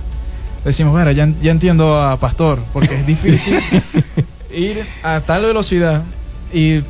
decimos, 0.64 0.92
bueno, 0.92 1.12
ya, 1.12 1.28
ya 1.40 1.52
entiendo 1.52 2.02
a 2.02 2.18
pastor, 2.18 2.58
porque 2.72 2.96
es 2.96 3.06
difícil 3.06 3.60
ir 4.52 4.84
a 5.04 5.20
tal 5.20 5.46
velocidad 5.46 6.02
y 6.52 6.80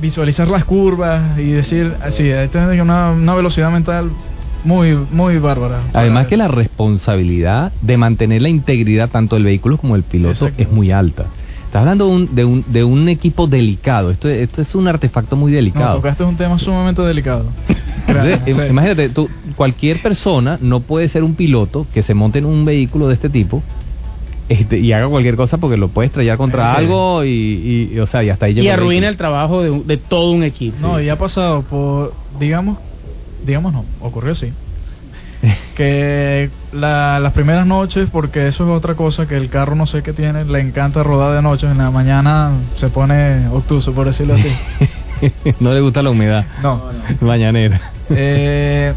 visualizar 0.00 0.48
las 0.48 0.64
curvas 0.64 1.38
y 1.38 1.50
decir, 1.50 1.94
así, 2.02 2.30
hay 2.32 2.48
que 2.48 2.58
tener 2.58 2.80
una, 2.80 3.10
una 3.10 3.34
velocidad 3.34 3.70
mental 3.70 4.10
muy, 4.64 4.94
muy 5.10 5.38
bárbara. 5.38 5.84
Además 5.92 6.26
que 6.26 6.36
la 6.36 6.48
responsabilidad 6.48 7.72
de 7.80 7.96
mantener 7.96 8.42
la 8.42 8.48
integridad 8.48 9.10
tanto 9.10 9.36
del 9.36 9.44
vehículo 9.44 9.76
como 9.78 9.94
del 9.94 10.02
piloto 10.04 10.32
Exacto. 10.46 10.62
es 10.62 10.70
muy 10.70 10.90
alta. 10.90 11.26
Estás 11.66 11.80
hablando 11.82 12.06
de 12.06 12.10
un, 12.12 12.34
de 12.34 12.44
un, 12.44 12.64
de 12.66 12.84
un 12.84 13.08
equipo 13.08 13.46
delicado. 13.46 14.10
Esto, 14.10 14.28
esto 14.28 14.60
es 14.60 14.74
un 14.74 14.88
artefacto 14.88 15.36
muy 15.36 15.52
No, 15.52 15.56
delicado. 15.56 15.96
tocaste 15.96 16.24
un 16.24 16.36
tema 16.36 16.58
sumamente 16.58 17.00
delicado. 17.02 17.44
Entonces, 18.08 18.68
imagínate, 18.70 19.08
tú, 19.10 19.28
cualquier 19.54 20.02
persona 20.02 20.58
no 20.60 20.80
puede 20.80 21.06
ser 21.06 21.22
un 21.22 21.34
piloto 21.36 21.86
que 21.94 22.02
se 22.02 22.12
monte 22.12 22.40
en 22.40 22.46
un 22.46 22.64
vehículo 22.64 23.06
de 23.06 23.14
este 23.14 23.30
tipo 23.30 23.62
este, 24.48 24.80
y 24.80 24.92
haga 24.92 25.06
cualquier 25.06 25.36
cosa 25.36 25.58
porque 25.58 25.76
lo 25.76 25.88
puede 25.90 26.06
estrellar 26.06 26.36
contra 26.36 26.72
Sí. 26.74 26.78
algo 26.80 27.22
y, 27.24 27.28
y- 27.28 27.90
y, 27.94 27.98
o 28.00 28.06
sea, 28.08 28.24
y 28.24 28.30
hasta 28.30 28.46
ahí 28.46 28.52
Y 28.52 28.54
llega 28.56 28.74
el 28.74 28.80
arruina 28.80 29.08
el 29.08 29.16
trabajo 29.16 29.62
de 29.62 29.96
todo 29.96 30.32
un 30.32 30.42
equipo. 30.42 30.76
No, 30.80 31.00
y 31.00 31.08
ha 31.08 31.16
pasado 31.16 31.62
por, 31.62 32.14
digamos, 32.40 32.78
digamos 33.44 33.72
no, 33.72 33.84
ocurrió 34.00 34.32
así. 34.32 34.52
que 35.74 36.50
la- 36.72 37.18
las 37.20 37.32
primeras 37.32 37.66
noches, 37.66 38.08
porque 38.12 38.46
eso 38.46 38.64
es 38.64 38.70
otra 38.70 38.94
cosa 38.94 39.26
que 39.26 39.36
el 39.36 39.48
carro 39.48 39.74
no 39.74 39.86
sé 39.86 40.02
qué 40.02 40.12
tiene, 40.12 40.44
le 40.44 40.60
encanta 40.60 41.02
rodar 41.02 41.34
de 41.34 41.42
noche, 41.42 41.66
en 41.66 41.78
la 41.78 41.90
mañana 41.90 42.52
se 42.76 42.88
pone 42.90 43.48
obtuso, 43.48 43.92
por 43.92 44.06
decirlo 44.06 44.34
así. 44.34 44.52
no 45.60 45.72
le 45.72 45.80
gusta 45.80 46.02
la 46.02 46.10
humedad 46.10 46.44
No. 46.62 46.82
mañanera. 47.20 47.80
Eh, 48.10 48.92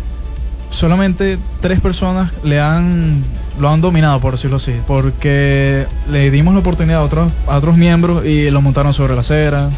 solamente 0.69 1.37
tres 1.61 1.79
personas 1.81 2.31
le 2.43 2.59
han 2.59 3.23
lo 3.59 3.69
han 3.69 3.81
dominado 3.81 4.19
por 4.19 4.31
decirlo 4.33 4.57
así 4.57 4.73
porque 4.87 5.85
le 6.09 6.31
dimos 6.31 6.55
la 6.55 6.61
oportunidad 6.61 7.01
a 7.01 7.03
otros 7.03 7.31
a 7.47 7.57
otros 7.57 7.77
miembros 7.77 8.25
y 8.25 8.49
lo 8.49 8.61
montaron 8.61 8.95
sobre 8.95 9.13
la 9.13 9.19
acera 9.21 9.69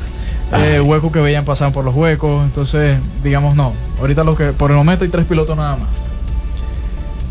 eh, 0.58 0.76
Ay. 0.76 0.80
huecos 0.80 1.12
que 1.12 1.20
veían 1.20 1.46
pasar 1.46 1.72
por 1.72 1.84
los 1.86 1.96
huecos 1.96 2.44
entonces 2.46 2.98
digamos 3.24 3.56
no 3.56 3.74
ahorita 4.00 4.24
lo 4.24 4.36
que 4.36 4.54
por 4.54 4.72
el 4.72 4.78
momento 4.78 5.04
hay 5.04 5.10
tres 5.10 5.26
pilotos 5.26 5.56
nada 5.58 5.76
más 5.78 5.88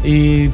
y 0.04 0.50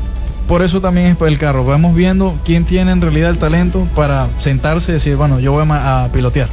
por 0.48 0.62
eso 0.62 0.80
también 0.80 1.08
es 1.08 1.16
por 1.16 1.28
el 1.28 1.38
carro 1.38 1.64
vamos 1.64 1.94
viendo 1.94 2.36
quién 2.44 2.64
tiene 2.64 2.92
en 2.92 3.00
realidad 3.00 3.30
el 3.30 3.38
talento 3.38 3.86
para 3.94 4.28
sentarse 4.40 4.92
y 4.92 4.94
decir 4.94 5.16
bueno 5.16 5.38
yo 5.40 5.52
voy 5.52 5.64
a 5.70 6.08
pilotear 6.12 6.48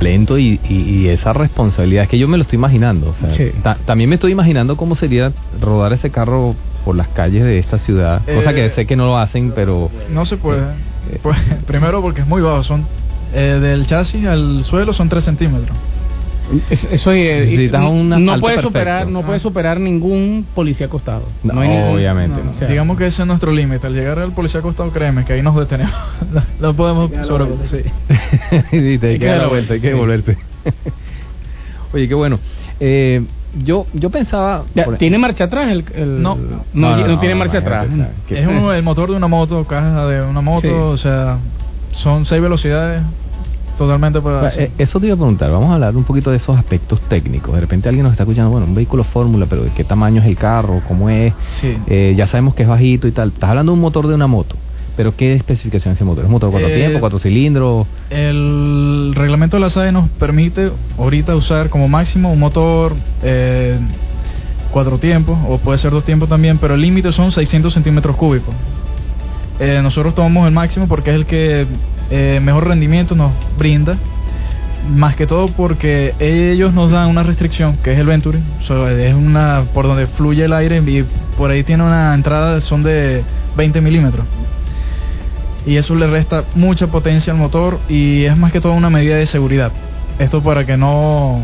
lento 0.00 0.38
y, 0.38 0.58
y- 0.66 0.74
y 0.74 1.08
esa 1.08 1.34
responsabilidad. 1.34 2.04
Es 2.04 2.08
que 2.08 2.18
yo 2.18 2.26
me 2.26 2.38
lo 2.38 2.42
estoy 2.44 2.56
imaginando. 2.56 3.10
o 3.10 3.14
sea, 3.20 3.28
Sí. 3.30 3.50
ta- 3.62 3.76
también 3.84 4.08
me 4.08 4.14
estoy 4.14 4.32
imaginando 4.32 4.76
cómo 4.78 4.94
sería 4.94 5.30
rodar 5.60 5.92
ese 5.92 6.10
carro 6.10 6.54
por 6.86 6.96
las 6.96 7.08
calles 7.08 7.44
de 7.44 7.58
esta 7.58 7.78
ciudad. 7.78 8.22
cosa 8.24 8.52
Eh, 8.52 8.54
que 8.54 8.70
sé 8.70 8.86
que 8.86 8.96
no 8.96 9.04
lo 9.04 9.18
hacen, 9.18 9.52
pero... 9.54 9.90
No 10.10 10.24
se 10.24 10.38
puede. 10.38 10.60
Eh, 11.12 11.18
Pues, 11.22 11.36
primero 11.66 12.00
porque 12.00 12.22
es 12.22 12.26
muy 12.26 12.40
bajo. 12.40 12.62
Son 12.62 12.86
eh, 13.34 13.58
Del 13.60 13.86
chasis 13.86 14.26
al 14.26 14.64
suelo 14.64 14.92
son 14.92 15.08
3 15.08 15.22
centímetros. 15.24 15.76
Eso, 16.68 16.88
eso 16.90 17.10
es- 17.12 17.72
un 17.72 18.08
no 18.08 18.16
puede 18.40 18.56
perfecto. 18.56 18.62
superar, 18.62 19.06
no 19.06 19.22
puede 19.22 19.36
Ah. 19.36 19.40
superar 19.40 19.78
ningún 19.78 20.44
policía 20.52 20.86
acostado. 20.86 21.28
No, 21.44 21.60
hay 21.60 21.68
ningún- 21.68 21.94
obviamente 21.94 22.38
No, 22.38 22.44
no. 22.46 22.50
O 22.56 22.58
sea, 22.58 22.66
digamos 22.66 22.96
que 22.98 23.06
ese 23.06 23.22
es 23.22 23.28
nuestro 23.28 23.52
límite. 23.52 23.86
Al 23.86 23.94
llegar 23.94 24.18
al 24.18 24.32
policía 24.32 24.58
acostado, 24.58 24.90
créeme 24.90 25.24
que 25.24 25.34
ahí 25.34 25.42
nos 25.42 25.54
detenemos. 25.54 25.94
no, 26.32 26.42
no 26.60 26.74
podemos 26.74 27.10
sobrepasar. 27.24 27.68
Sí. 27.68 27.90
Sí, 28.70 28.98
te 28.98 29.06
hay 29.10 29.18
que 29.20 29.26
dar 29.26 29.42
la 29.42 29.46
vuelta, 29.46 29.74
hay 29.74 29.80
que 29.80 29.88
devolverse. 29.90 30.38
Oye, 31.92 32.08
qué 32.08 32.14
bueno. 32.14 32.38
Eh, 32.80 33.22
yo, 33.64 33.86
yo 33.94 34.10
pensaba... 34.10 34.64
ya, 34.74 34.84
por- 34.86 34.96
¿Tiene 34.96 35.18
marcha 35.18 35.44
atrás? 35.44 35.68
El, 35.70 35.84
el- 35.94 36.22
No. 36.22 36.34
no, 36.36 36.64
No, 36.72 36.96
no, 36.96 37.06
no 37.06 37.18
tiene 37.20 37.34
no, 37.34 37.38
marcha 37.38 37.58
atrás. 37.58 37.86
Es 38.28 38.46
un- 38.46 38.72
el 38.72 38.82
motor 38.82 39.10
de 39.10 39.16
una 39.16 39.28
moto, 39.28 39.64
caja 39.66 40.06
de 40.06 40.22
una 40.22 40.40
moto, 40.40 40.62
Sí. 40.62 40.68
o 40.72 40.96
sea, 40.96 41.38
son 42.00 42.26
6 42.26 42.40
velocidades 42.42 43.02
totalmente 43.78 44.20
para... 44.20 44.42
O 44.42 44.50
sea, 44.50 44.64
eh, 44.64 44.70
Eso 44.78 45.00
te 45.00 45.06
iba 45.06 45.14
a 45.14 45.16
preguntar, 45.16 45.50
vamos 45.50 45.70
a 45.70 45.74
hablar 45.74 45.96
un 45.96 46.04
poquito 46.04 46.30
de 46.30 46.36
esos 46.36 46.56
aspectos 46.58 47.00
técnicos. 47.02 47.54
De 47.54 47.60
repente 47.60 47.88
alguien 47.88 48.04
nos 48.04 48.12
está 48.12 48.24
escuchando, 48.24 48.50
bueno, 48.50 48.66
un 48.66 48.74
vehículo 48.74 49.04
fórmula, 49.04 49.46
pero 49.48 49.62
¿de 49.64 49.70
qué 49.72 49.84
tamaño 49.84 50.20
es 50.20 50.26
el 50.28 50.36
carro? 50.36 50.82
¿Cómo 50.86 51.08
es? 51.08 51.32
Sí. 51.50 51.76
Eh, 51.86 52.14
ya 52.16 52.26
sabemos 52.26 52.54
que 52.54 52.62
es 52.64 52.68
bajito 52.68 53.08
y 53.08 53.12
tal. 53.12 53.28
Estás 53.28 53.50
hablando 53.50 53.72
de 53.72 53.74
un 53.74 53.80
motor 53.80 54.06
de 54.06 54.14
una 54.14 54.26
moto, 54.26 54.56
pero 54.96 55.16
¿qué 55.16 55.32
especificación 55.32 55.92
es 55.92 55.98
ese 55.98 56.04
motor? 56.04 56.24
¿Es 56.24 56.26
un 56.26 56.32
motor 56.32 56.50
cuatro 56.50 56.68
Eh, 56.68 56.74
tiempos, 56.74 57.00
cuatro 57.00 57.18
cilindros? 57.18 57.86
El 58.10 59.12
reglamento 59.14 59.56
de 59.56 59.60
la 59.60 59.70
SAE 59.70 59.92
nos 59.92 60.10
permite 60.10 60.70
ahorita 60.98 61.34
usar 61.34 61.70
como 61.70 61.88
máximo 61.88 62.30
un 62.32 62.38
motor 62.38 62.94
eh, 63.22 63.78
cuatro 64.72 64.98
tiempos, 64.98 65.38
o 65.48 65.56
puede 65.58 65.78
ser 65.78 65.90
dos 65.90 66.04
tiempos 66.04 66.28
también, 66.28 66.58
pero 66.58 66.74
el 66.74 66.80
límite 66.82 67.12
son 67.12 67.32
600 67.32 67.72
centímetros 67.72 68.14
cúbicos. 68.16 68.54
Eh, 69.60 69.80
nosotros 69.82 70.14
tomamos 70.14 70.46
el 70.46 70.52
máximo 70.52 70.88
porque 70.88 71.10
es 71.10 71.16
el 71.16 71.26
que 71.26 71.66
eh, 72.10 72.40
mejor 72.42 72.66
rendimiento 72.66 73.14
nos 73.14 73.32
brinda, 73.58 73.96
más 74.96 75.14
que 75.14 75.26
todo 75.26 75.48
porque 75.48 76.14
ellos 76.18 76.72
nos 76.72 76.90
dan 76.90 77.08
una 77.08 77.22
restricción, 77.22 77.76
que 77.84 77.92
es 77.92 77.98
el 77.98 78.06
Venturi, 78.06 78.40
es 78.60 79.14
una 79.14 79.64
por 79.74 79.86
donde 79.86 80.06
fluye 80.06 80.44
el 80.44 80.52
aire 80.54 80.78
y 80.78 81.04
por 81.36 81.50
ahí 81.50 81.62
tiene 81.62 81.84
una 81.84 82.14
entrada, 82.14 82.60
son 82.60 82.82
de 82.82 83.22
20 83.56 83.80
milímetros 83.80 84.26
y 85.66 85.76
eso 85.76 85.94
le 85.94 86.06
resta 86.06 86.44
mucha 86.54 86.86
potencia 86.86 87.32
al 87.32 87.38
motor 87.38 87.78
y 87.88 88.24
es 88.24 88.36
más 88.36 88.52
que 88.52 88.60
todo 88.60 88.72
una 88.72 88.90
medida 88.90 89.16
de 89.16 89.26
seguridad. 89.26 89.72
Esto 90.18 90.42
para 90.42 90.64
que 90.64 90.76
no, 90.76 91.40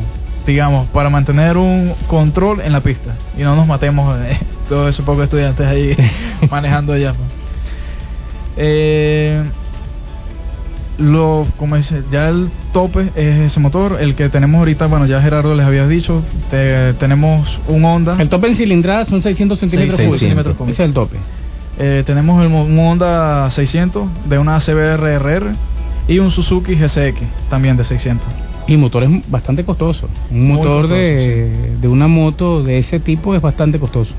digamos, 0.47 0.89
para 0.89 1.11
mantener 1.11 1.57
un 1.57 1.95
control 2.07 2.61
en 2.61 2.73
la 2.73 2.81
pista 2.81 3.15
y 3.37 3.43
no 3.43 3.57
nos 3.57 3.67
matemos 3.67 4.19
eh, 4.21 4.39
todos 4.69 4.91
esos 4.91 5.05
pocos 5.05 5.25
estudiantes 5.25 5.67
ahí 5.67 5.97
manejando 6.51 6.93
allá. 6.93 7.15
Eh, 8.57 9.43
lo, 10.99 11.47
como 11.59 11.77
dice, 11.77 12.03
ya 12.11 12.29
el 12.31 12.49
tope 12.73 13.11
es 13.15 13.37
ese 13.41 13.61
motor, 13.61 13.99
el 14.01 14.15
que 14.15 14.31
tenemos 14.31 14.59
ahorita, 14.61 14.87
bueno, 14.87 15.05
ya 15.05 15.21
Gerardo 15.21 15.55
les 15.55 15.67
había 15.67 15.87
dicho, 15.87 16.23
te- 16.51 16.95
tenemos 16.95 17.59
un 17.69 17.85
Honda. 17.85 18.17
El 18.19 18.31
tope 18.31 18.49
en 18.49 18.55
cilindrada 18.55 19.05
son 19.05 19.21
600 19.21 19.59
centímetros 19.59 19.97
600 19.99 20.09
cúbicos. 20.21 20.21
centímetros. 20.21 20.69
Ese 20.71 20.83
es 20.83 20.89
el 20.89 20.95
tope. 20.95 21.17
Eh, 21.79 22.03
tenemos 22.07 22.41
el, 22.43 22.51
un 22.51 22.79
Honda 22.79 23.51
600 23.51 24.09
de 24.27 24.39
una 24.39 24.59
CBR 24.59 25.19
RR 25.19 25.55
y 26.09 26.19
un 26.19 26.31
Suzuki 26.31 26.75
GSX 26.75 27.21
también 27.51 27.77
de 27.77 27.85
600. 27.85 28.27
Y 28.67 28.79
motor 28.79 29.05
es 29.05 29.11
bastante 29.31 29.65
costoso. 29.65 30.09
Un 30.31 30.49
Muy 30.49 30.57
motor 30.57 30.83
costoso, 30.83 30.95
de, 30.97 31.77
de 31.79 31.89
una 31.89 32.09
moto 32.09 32.63
de 32.63 32.79
ese 32.79 33.01
tipo 33.01 33.35
es 33.35 33.43
bastante 33.43 33.79
costoso. 33.79 34.13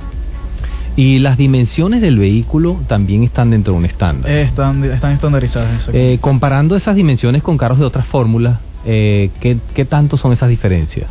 Y 0.97 1.19
las 1.19 1.37
dimensiones 1.37 2.01
del 2.01 2.17
vehículo 2.17 2.81
también 2.87 3.23
están 3.23 3.51
dentro 3.51 3.73
de 3.73 3.79
un 3.79 3.85
estándar. 3.85 4.29
Están, 4.31 4.83
están 4.83 5.11
estandarizadas. 5.13 5.89
Eh, 5.93 6.17
comparando 6.19 6.75
esas 6.75 6.95
dimensiones 6.95 7.43
con 7.43 7.55
carros 7.57 7.77
de 7.79 7.85
otras 7.85 8.05
fórmulas, 8.07 8.57
eh, 8.83 9.29
¿qué, 9.39 9.57
¿qué 9.75 9.85
tanto 9.85 10.17
son 10.17 10.33
esas 10.33 10.49
diferencias? 10.49 11.07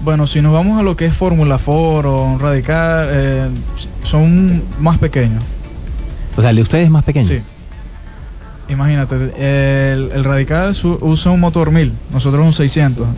Bueno, 0.00 0.26
si 0.28 0.40
nos 0.40 0.52
vamos 0.52 0.78
a 0.78 0.82
lo 0.84 0.94
que 0.96 1.06
es 1.06 1.14
Fórmula 1.14 1.58
Ford 1.58 2.06
o 2.06 2.24
un 2.24 2.38
Radical, 2.38 3.08
eh, 3.10 3.48
son 4.04 4.62
más 4.78 4.98
pequeños. 4.98 5.42
O 6.36 6.40
sea, 6.40 6.50
el 6.50 6.56
de 6.56 6.62
ustedes 6.62 6.84
es 6.84 6.90
más 6.90 7.04
pequeño. 7.04 7.26
Sí. 7.26 7.40
Imagínate, 8.68 9.16
el, 9.16 10.10
el 10.12 10.24
Radical 10.24 10.74
su- 10.74 10.98
usa 11.00 11.32
un 11.32 11.40
motor 11.40 11.70
1000, 11.72 11.92
nosotros 12.12 12.44
un 12.46 12.52
600. 12.52 13.08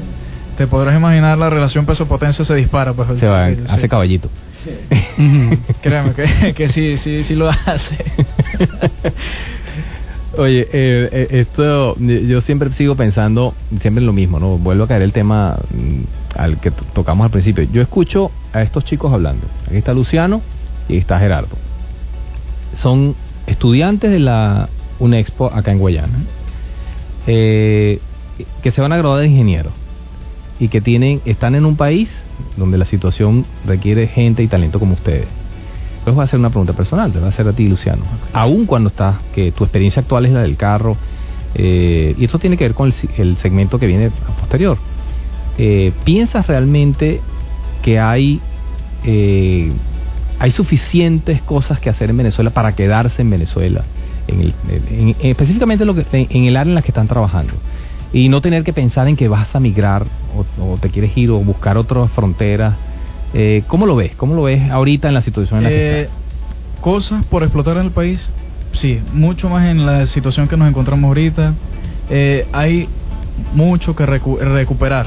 Te 0.56 0.66
podrás 0.66 0.96
imaginar 0.96 1.36
la 1.38 1.50
relación 1.50 1.84
peso-potencia 1.86 2.44
se 2.44 2.54
dispara. 2.54 2.92
Pues, 2.92 3.18
Se 3.18 3.26
va, 3.26 3.50
sí. 3.50 3.56
hace 3.68 3.88
caballito. 3.88 4.30
Ujú. 5.18 5.58
Créeme 5.82 6.12
que, 6.14 6.54
que 6.54 6.68
sí, 6.68 6.96
sí, 6.96 7.24
sí 7.24 7.34
lo 7.34 7.48
hace. 7.48 7.96
Oye, 10.38 10.60
eh, 10.72 11.08
eh, 11.12 11.26
esto 11.40 11.96
yo 11.98 12.40
siempre 12.40 12.70
sigo 12.72 12.94
pensando 12.94 13.54
siempre 13.80 14.00
en 14.00 14.06
lo 14.06 14.12
mismo, 14.12 14.38
¿no? 14.38 14.58
Vuelvo 14.58 14.84
a 14.84 14.88
caer 14.88 15.02
el 15.02 15.12
tema 15.12 15.58
mm, 15.74 16.38
al 16.38 16.58
que 16.60 16.70
to- 16.70 16.84
tocamos 16.92 17.24
al 17.24 17.30
principio. 17.30 17.64
Yo 17.72 17.82
escucho 17.82 18.30
a 18.52 18.62
estos 18.62 18.84
chicos 18.84 19.12
hablando. 19.12 19.46
Aquí 19.66 19.76
está 19.76 19.92
Luciano 19.92 20.40
y 20.88 20.98
está 20.98 21.18
Gerardo. 21.18 21.56
Son 22.74 23.16
estudiantes 23.46 24.10
de 24.12 24.20
la 24.20 24.68
UNEXPO 25.00 25.52
acá 25.52 25.72
en 25.72 25.78
Guayana, 25.78 26.20
eh, 27.26 27.98
que 28.62 28.70
se 28.70 28.80
van 28.80 28.92
a 28.92 28.96
graduar 28.96 29.20
de 29.20 29.26
ingeniero 29.26 29.70
y 30.60 30.68
que 30.68 30.80
tienen 30.80 31.20
están 31.24 31.54
en 31.54 31.64
un 31.64 31.76
país 31.76 32.22
donde 32.56 32.78
la 32.78 32.84
situación 32.84 33.46
requiere 33.66 34.06
gente 34.06 34.42
y 34.42 34.46
talento 34.48 34.78
como 34.78 34.94
ustedes. 34.94 35.26
Entonces 36.00 36.14
voy 36.14 36.22
a 36.22 36.24
hacer 36.24 36.38
una 36.38 36.50
pregunta 36.50 36.72
personal, 36.74 37.10
te 37.12 37.18
voy 37.18 37.26
a 37.26 37.30
hacer 37.30 37.48
a 37.48 37.52
ti, 37.52 37.66
Luciano. 37.68 38.04
Aún 38.32 38.66
cuando 38.66 38.88
estás, 38.90 39.16
que 39.34 39.52
tu 39.52 39.64
experiencia 39.64 40.00
actual 40.02 40.26
es 40.26 40.32
la 40.32 40.42
del 40.42 40.56
carro, 40.56 40.96
eh, 41.54 42.14
y 42.16 42.24
esto 42.24 42.38
tiene 42.38 42.56
que 42.56 42.64
ver 42.64 42.74
con 42.74 42.88
el, 42.88 42.94
el 43.18 43.36
segmento 43.36 43.78
que 43.78 43.86
viene 43.86 44.10
posterior. 44.38 44.78
Eh, 45.58 45.92
¿Piensas 46.04 46.46
realmente 46.46 47.20
que 47.82 47.98
hay, 47.98 48.40
eh, 49.04 49.72
hay 50.38 50.50
suficientes 50.52 51.42
cosas 51.42 51.80
que 51.80 51.90
hacer 51.90 52.08
en 52.10 52.16
Venezuela 52.18 52.50
para 52.50 52.74
quedarse 52.74 53.22
en 53.22 53.30
Venezuela? 53.30 53.84
En 54.28 54.40
el- 54.40 54.54
en- 54.68 55.08
en- 55.20 55.30
específicamente 55.30 55.84
en 55.84 56.44
el 56.44 56.56
área 56.56 56.70
en 56.70 56.74
la 56.74 56.82
que 56.82 56.88
están 56.88 57.08
trabajando. 57.08 57.54
Y 58.12 58.28
no 58.28 58.40
tener 58.40 58.64
que 58.64 58.72
pensar 58.72 59.06
en 59.08 59.16
que 59.16 59.28
vas 59.28 59.54
a 59.54 59.60
migrar 59.60 60.04
o, 60.58 60.72
o 60.72 60.76
te 60.78 60.90
quieres 60.90 61.16
ir 61.16 61.30
o 61.30 61.38
buscar 61.38 61.76
otras 61.76 62.10
fronteras. 62.12 62.74
Eh, 63.32 63.62
¿Cómo 63.68 63.86
lo 63.86 63.94
ves? 63.94 64.16
¿Cómo 64.16 64.34
lo 64.34 64.42
ves 64.42 64.68
ahorita 64.70 65.06
en 65.08 65.14
la 65.14 65.20
situación 65.20 65.58
en 65.58 65.64
la 65.64 65.70
que 65.70 65.76
Eh, 65.76 66.02
está? 66.02 66.80
cosas 66.80 67.24
por 67.26 67.42
explotar 67.42 67.76
en 67.76 67.84
el 67.84 67.90
país, 67.92 68.30
sí, 68.72 69.00
mucho 69.12 69.48
más 69.48 69.66
en 69.68 69.86
la 69.86 70.06
situación 70.06 70.48
que 70.48 70.56
nos 70.56 70.68
encontramos 70.68 71.06
ahorita. 71.08 71.54
Eh, 72.08 72.48
hay 72.52 72.88
mucho 73.54 73.94
que 73.94 74.04
recu- 74.06 74.38
recuperar 74.40 75.06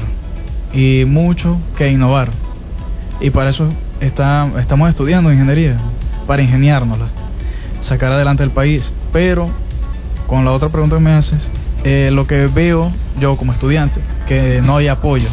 y 0.72 1.04
mucho 1.04 1.58
que 1.76 1.90
innovar. 1.90 2.30
Y 3.20 3.30
para 3.30 3.50
eso 3.50 3.68
está, 4.00 4.48
estamos 4.58 4.88
estudiando 4.88 5.30
ingeniería, 5.30 5.78
para 6.26 6.42
ingeniárnosla, 6.42 7.08
sacar 7.80 8.12
adelante 8.12 8.42
el 8.42 8.50
país. 8.50 8.94
Pero, 9.12 9.50
con 10.26 10.44
la 10.46 10.52
otra 10.52 10.70
pregunta 10.70 10.96
que 10.96 11.02
me 11.02 11.12
haces, 11.12 11.50
eh, 11.84 12.10
lo 12.12 12.26
que 12.26 12.46
veo 12.46 12.92
yo 13.18 13.36
como 13.36 13.52
estudiante, 13.52 14.00
que 14.26 14.60
no 14.62 14.76
hay 14.76 14.88
apoyo. 14.88 15.28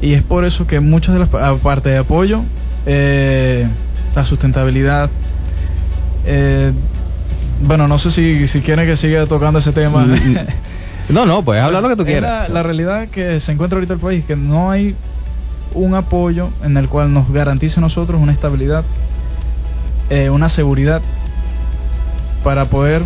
Y 0.00 0.14
es 0.14 0.22
por 0.22 0.44
eso 0.44 0.66
que 0.66 0.80
muchas 0.80 1.14
de 1.14 1.20
las, 1.20 1.34
aparte 1.34 1.90
de 1.90 1.98
apoyo, 1.98 2.42
eh, 2.86 3.66
la 4.14 4.24
sustentabilidad, 4.24 5.10
eh, 6.24 6.72
bueno, 7.62 7.86
no 7.86 7.98
sé 7.98 8.10
si, 8.10 8.46
si 8.46 8.62
quieren 8.62 8.86
que 8.86 8.96
siga 8.96 9.26
tocando 9.26 9.58
ese 9.58 9.72
tema. 9.72 10.04
Mm, 10.04 10.36
No, 11.10 11.26
no, 11.26 11.42
puedes 11.42 11.60
hablar 11.60 11.82
lo 11.82 11.88
que 11.88 11.96
tú 11.96 12.04
quieras. 12.04 12.48
La, 12.48 12.54
la 12.54 12.62
realidad 12.62 13.08
que 13.08 13.40
se 13.40 13.50
encuentra 13.50 13.76
ahorita 13.76 13.94
el 13.94 13.98
país, 13.98 14.24
que 14.24 14.36
no 14.36 14.70
hay 14.70 14.94
un 15.74 15.94
apoyo 15.94 16.50
en 16.62 16.76
el 16.76 16.88
cual 16.88 17.12
nos 17.12 17.32
garantice 17.32 17.78
a 17.78 17.80
nosotros 17.80 18.20
una 18.20 18.32
estabilidad, 18.32 18.84
eh, 20.08 20.30
una 20.30 20.48
seguridad 20.48 21.02
para 22.44 22.66
poder 22.66 23.02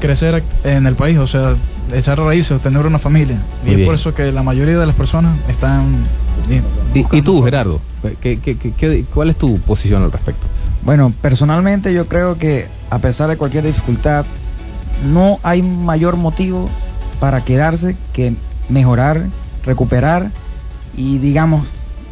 crecer 0.00 0.42
en 0.64 0.86
el 0.86 0.94
país, 0.94 1.18
o 1.18 1.26
sea, 1.26 1.56
echar 1.92 2.18
raíces, 2.18 2.60
tener 2.62 2.84
una 2.86 2.98
familia. 2.98 3.42
Muy 3.64 3.72
y 3.76 3.80
es 3.80 3.86
por 3.86 3.94
eso 3.94 4.14
que 4.14 4.30
la 4.32 4.42
mayoría 4.42 4.78
de 4.78 4.86
las 4.86 4.94
personas 4.96 5.38
están... 5.48 6.06
¿Y, 6.94 7.04
y 7.16 7.22
tú. 7.22 7.42
Gerardo? 7.42 7.80
¿Qué, 8.20 8.38
qué, 8.40 8.56
qué- 8.56 8.72
qué- 8.72 9.04
cuál 9.12 9.30
es 9.30 9.36
tu 9.36 9.58
posición 9.60 10.02
al 10.02 10.12
respecto? 10.12 10.46
Bueno, 10.82 11.12
personalmente 11.20 11.92
yo 11.92 12.06
creo 12.08 12.38
que 12.38 12.66
a 12.90 12.98
pesar 13.00 13.28
de 13.28 13.36
cualquier 13.36 13.64
dificultad, 13.64 14.24
no 15.04 15.40
hay 15.42 15.62
mayor 15.62 16.16
motivo 16.16 16.70
para 17.20 17.44
quedarse 17.44 17.96
que 18.12 18.34
mejorar, 18.68 19.26
recuperar 19.64 20.30
y 20.96 21.18
digamos 21.18 21.66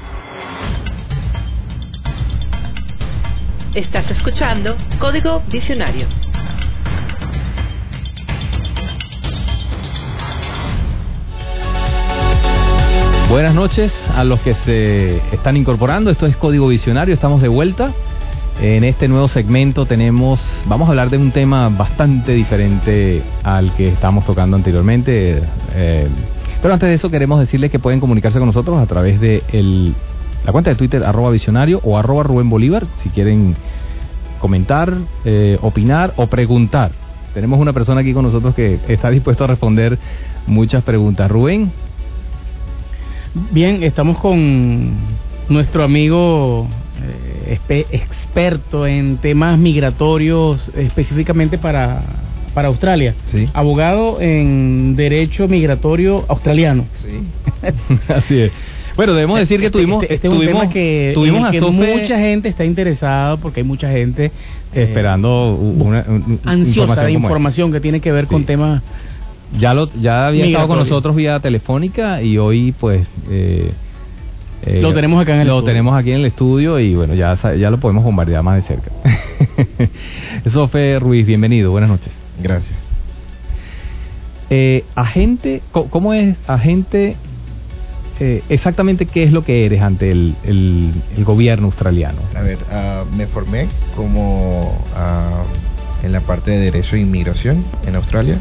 Estás 3.72 4.10
escuchando 4.10 4.74
Código 4.98 5.42
Visionario. 5.48 6.06
Buenas 13.30 13.54
noches 13.54 13.94
a 14.16 14.24
los 14.24 14.40
que 14.40 14.54
se 14.54 15.18
están 15.32 15.56
incorporando. 15.56 16.10
Esto 16.10 16.26
es 16.26 16.36
Código 16.36 16.66
Visionario. 16.66 17.14
Estamos 17.14 17.40
de 17.40 17.46
vuelta. 17.46 17.92
En 18.62 18.84
este 18.84 19.08
nuevo 19.08 19.26
segmento 19.26 19.86
tenemos, 19.86 20.40
vamos 20.66 20.86
a 20.86 20.90
hablar 20.90 21.08
de 21.08 21.16
un 21.16 21.30
tema 21.30 21.70
bastante 21.70 22.32
diferente 22.32 23.22
al 23.42 23.74
que 23.74 23.88
estábamos 23.88 24.26
tocando 24.26 24.56
anteriormente. 24.56 25.42
eh, 25.74 26.08
pero 26.60 26.74
antes 26.74 26.90
de 26.90 26.94
eso 26.94 27.10
queremos 27.10 27.40
decirles 27.40 27.70
que 27.70 27.78
pueden 27.78 28.00
comunicarse 28.00 28.38
con 28.38 28.46
nosotros 28.46 28.78
a 28.78 28.86
través 28.86 29.18
de 29.18 29.42
la 30.44 30.52
cuenta 30.52 30.68
de 30.68 30.76
Twitter 30.76 31.02
arroba 31.04 31.30
visionario 31.30 31.80
o 31.84 31.96
arroba 31.96 32.22
Rubén 32.22 32.50
Bolívar 32.50 32.86
si 32.96 33.08
quieren 33.08 33.56
comentar, 34.40 34.92
eh, 35.24 35.58
opinar 35.62 36.12
o 36.16 36.26
preguntar. 36.26 36.92
Tenemos 37.32 37.58
una 37.60 37.72
persona 37.72 38.02
aquí 38.02 38.12
con 38.12 38.24
nosotros 38.24 38.54
que 38.54 38.78
está 38.88 39.08
dispuesto 39.08 39.44
a 39.44 39.46
responder 39.46 39.98
muchas 40.46 40.82
preguntas. 40.82 41.30
Rubén, 41.30 41.72
Bien, 43.52 43.84
estamos 43.84 44.18
con 44.18 44.90
nuestro 45.48 45.84
amigo 45.84 46.66
eh, 47.00 47.29
experto 47.50 48.86
en 48.86 49.16
temas 49.18 49.58
migratorios 49.58 50.70
específicamente 50.76 51.58
para, 51.58 52.02
para 52.54 52.68
Australia. 52.68 53.14
Sí. 53.26 53.48
Abogado 53.52 54.20
en 54.20 54.94
derecho 54.96 55.48
migratorio 55.48 56.24
australiano. 56.28 56.84
Sí. 56.94 57.20
Así 58.08 58.40
es. 58.40 58.52
Bueno, 58.96 59.14
debemos 59.14 59.38
decir 59.38 59.60
que 59.60 59.66
Este- 59.66 59.78
tuvimos, 59.78 60.02
este, 60.02 60.14
este 60.16 60.28
es 60.28 60.34
un 60.34 60.44
tema 60.44 60.68
que, 60.68 61.12
tuvimos 61.14 61.38
en 61.38 61.44
el 61.44 61.48
a 61.48 61.50
que 61.52 61.58
Sofe 61.60 61.72
mucha 62.00 62.18
gente 62.18 62.48
está 62.48 62.64
interesada 62.64 63.36
porque 63.36 63.60
hay 63.60 63.66
mucha 63.66 63.88
gente 63.90 64.26
eh, 64.26 64.32
esperando 64.82 65.54
una, 65.54 66.04
un- 66.08 66.40
ansiosa 66.44 67.02
de 67.04 67.12
como 67.14 67.26
información 67.26 67.72
que 67.72 67.80
tiene 67.80 68.00
que 68.00 68.12
ver 68.12 68.24
Sí. 68.24 68.30
con 68.30 68.44
temas. 68.44 68.82
Ya 69.58 69.74
lo, 69.74 69.90
ya 70.00 70.26
había 70.26 70.44
estado 70.44 70.68
con 70.68 70.78
nosotros 70.78 71.16
vía 71.16 71.40
telefónica 71.40 72.22
y 72.22 72.36
hoy 72.38 72.72
pues 72.78 73.06
eh, 73.30 73.72
eh, 74.62 74.80
Lo 74.80 74.92
tenemos 74.94 75.20
acá 75.22 75.34
en 75.34 75.40
el 75.42 75.46
lo 75.48 75.54
estudio. 75.58 75.72
tenemos 75.72 75.94
aquí 75.98 76.10
en 76.10 76.16
el 76.20 76.26
estudio 76.26 76.78
y 76.78 76.94
bueno 76.94 77.14
ya 77.14 77.34
ya 77.56 77.70
lo 77.70 77.78
podemos 77.78 78.04
bombardear 78.04 78.42
más 78.42 78.56
de 78.56 78.62
cerca. 78.62 78.90
Sofe 80.46 80.98
Ruiz, 80.98 81.26
bienvenido, 81.26 81.70
buenas 81.70 81.90
noches. 81.90 82.12
Gracias. 82.42 82.78
Eh, 84.50 84.84
agente, 84.94 85.62
¿cómo 85.72 86.12
es 86.12 86.36
agente? 86.46 87.16
eh, 88.20 88.42
exactamente 88.50 89.06
qué 89.06 89.22
es 89.22 89.32
lo 89.32 89.44
que 89.44 89.64
eres 89.64 89.80
ante 89.80 90.10
el, 90.10 90.36
el, 90.44 90.92
el 91.16 91.24
gobierno 91.24 91.66
australiano. 91.66 92.18
A 92.36 92.42
ver, 92.42 92.58
ah, 92.70 93.04
me 93.10 93.26
formé 93.26 93.68
como 93.96 94.76
ah, 94.94 95.42
en 96.02 96.12
la 96.12 96.20
parte 96.20 96.50
de 96.50 96.58
Derecho 96.58 96.96
e 96.96 97.00
Inmigración 97.00 97.64
en 97.86 97.96
Australia. 97.96 98.38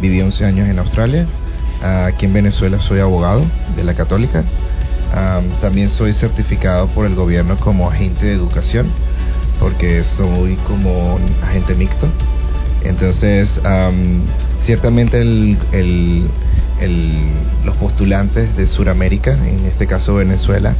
Viví 0.00 0.20
11 0.20 0.44
años 0.44 0.68
en 0.68 0.78
Australia. 0.78 1.26
Ah, 1.82 2.06
aquí 2.06 2.26
en 2.26 2.32
Venezuela 2.32 2.78
soy 2.78 3.00
abogado 3.00 3.44
de 3.76 3.82
la 3.84 3.94
Católica. 3.94 4.44
También 5.60 5.88
soy 5.88 6.12
certificado 6.12 6.88
por 6.88 7.06
el 7.06 7.14
gobierno 7.14 7.58
como 7.58 7.88
agente 7.90 8.26
de 8.26 8.32
educación, 8.32 8.90
porque 9.58 10.04
soy 10.04 10.56
como 10.66 11.18
agente 11.42 11.74
mixto. 11.74 12.08
Entonces, 12.84 13.60
am, 13.64 14.22
ciertamente 14.62 15.20
el, 15.20 15.58
el- 15.72 16.28
el- 16.80 17.32
los 17.64 17.74
postulantes 17.76 18.56
de 18.56 18.68
Sudamérica, 18.68 19.32
en 19.32 19.64
este 19.66 19.86
caso 19.86 20.14
Venezuela, 20.14 20.76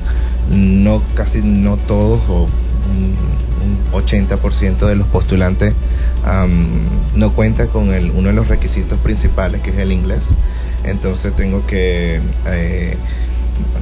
no 0.49 1.03
casi 1.14 1.41
no 1.43 1.77
todos 1.77 2.21
o 2.29 2.45
un, 2.88 3.17
un 3.64 3.93
80% 3.93 4.87
de 4.87 4.95
los 4.95 5.09
postulantes 5.09 5.75
am, 6.25 6.79
no 7.17 7.33
cuenta 7.35 7.67
con 7.67 7.93
el, 7.93 8.12
uno 8.12 8.29
de 8.29 8.35
los 8.35 8.47
requisitos 8.49 8.99
principales 9.01 9.61
que 9.62 9.71
es 9.71 9.79
el 9.79 9.91
inglés. 9.93 10.23
Entonces 10.85 11.35
tengo 11.35 11.67
que 11.67 12.21
eh, 12.47 12.97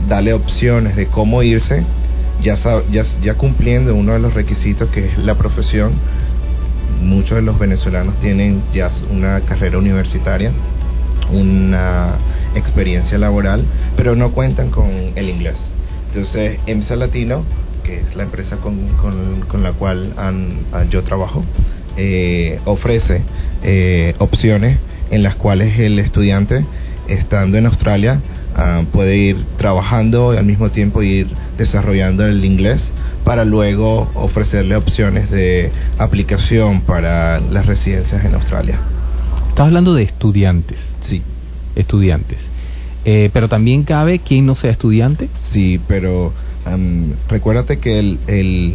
darle 0.09 0.33
opciones 0.33 0.97
de 0.97 1.07
cómo 1.07 1.43
irse, 1.43 1.85
ya, 2.43 3.35
cumpliendo 3.37 3.95
uno 3.95 4.13
de 4.13 4.19
los 4.19 4.35
requisitos 4.35 4.91
que 4.91 5.07
es 5.07 5.19
la 5.19 5.35
profesión. 5.37 5.93
Muchos 7.01 7.37
de 7.37 7.43
los 7.43 7.59
venezolanos 7.59 8.19
tienen 8.21 8.63
ya 8.73 8.91
una 9.11 9.41
carrera 9.41 9.79
universitaria, 9.79 10.53
una 11.31 12.15
experiencia 12.55 13.19
laboral, 13.19 13.65
pero 13.97 14.17
no 14.17 14.33
cuentan 14.33 14.71
con 14.71 14.91
el 15.15 15.29
inglés. 15.29 15.57
Entonces, 16.09 16.59
EMSA 16.67 16.97
Latino, 16.97 17.45
que 17.85 18.01
es 18.01 18.17
la 18.17 18.23
empresa 18.23 18.57
con, 18.57 19.63
la 19.63 19.73
cual 19.73 20.15
ah, 20.17 20.85
yo 20.89 21.03
trabajo, 21.05 21.45
eh, 21.97 22.61
ofrece 22.65 23.23
eh, 23.63 24.15
opciones 24.19 24.79
en 25.11 25.23
las 25.23 25.35
cuales 25.37 25.79
el 25.79 25.99
estudiante, 25.99 26.65
estando 27.09 27.59
en 27.59 27.67
Australia, 27.67 28.21
ah, 28.57 28.83
puede 28.93 29.17
ir 29.17 29.45
trabajando 29.59 30.35
y 30.35 30.39
al 30.39 30.45
mismo 30.45 30.71
tiempo 30.71 31.03
ir 31.03 31.29
desarrollando 31.57 32.27
el 32.27 32.45
inglés 32.45 32.93
para 33.25 33.45
luego 33.45 34.11
ofrecerle 34.15 34.75
opciones 34.77 35.31
de 35.31 35.71
aplicación 35.99 36.81
para 36.81 37.39
las 37.41 37.67
residencias 37.67 38.25
en 38.25 38.35
Australia. 38.35 38.81
Estás 39.49 39.67
hablando 39.67 39.95
de 39.95 40.03
estudiantes. 40.03 40.79
Sí, 41.01 41.23
Estudiantes. 41.77 42.39
Eh, 43.05 43.31
pero 43.33 43.49
también 43.49 43.85
cabe 43.85 44.19
quien 44.19 44.47
no 44.47 44.57
sea 44.57 44.71
estudiante. 44.71 45.29
sí, 45.37 45.79
pero 45.87 46.33
am, 46.65 47.13
recuérdate 47.29 47.79
que 47.79 47.99
el, 47.99 48.19
el, 48.27 48.75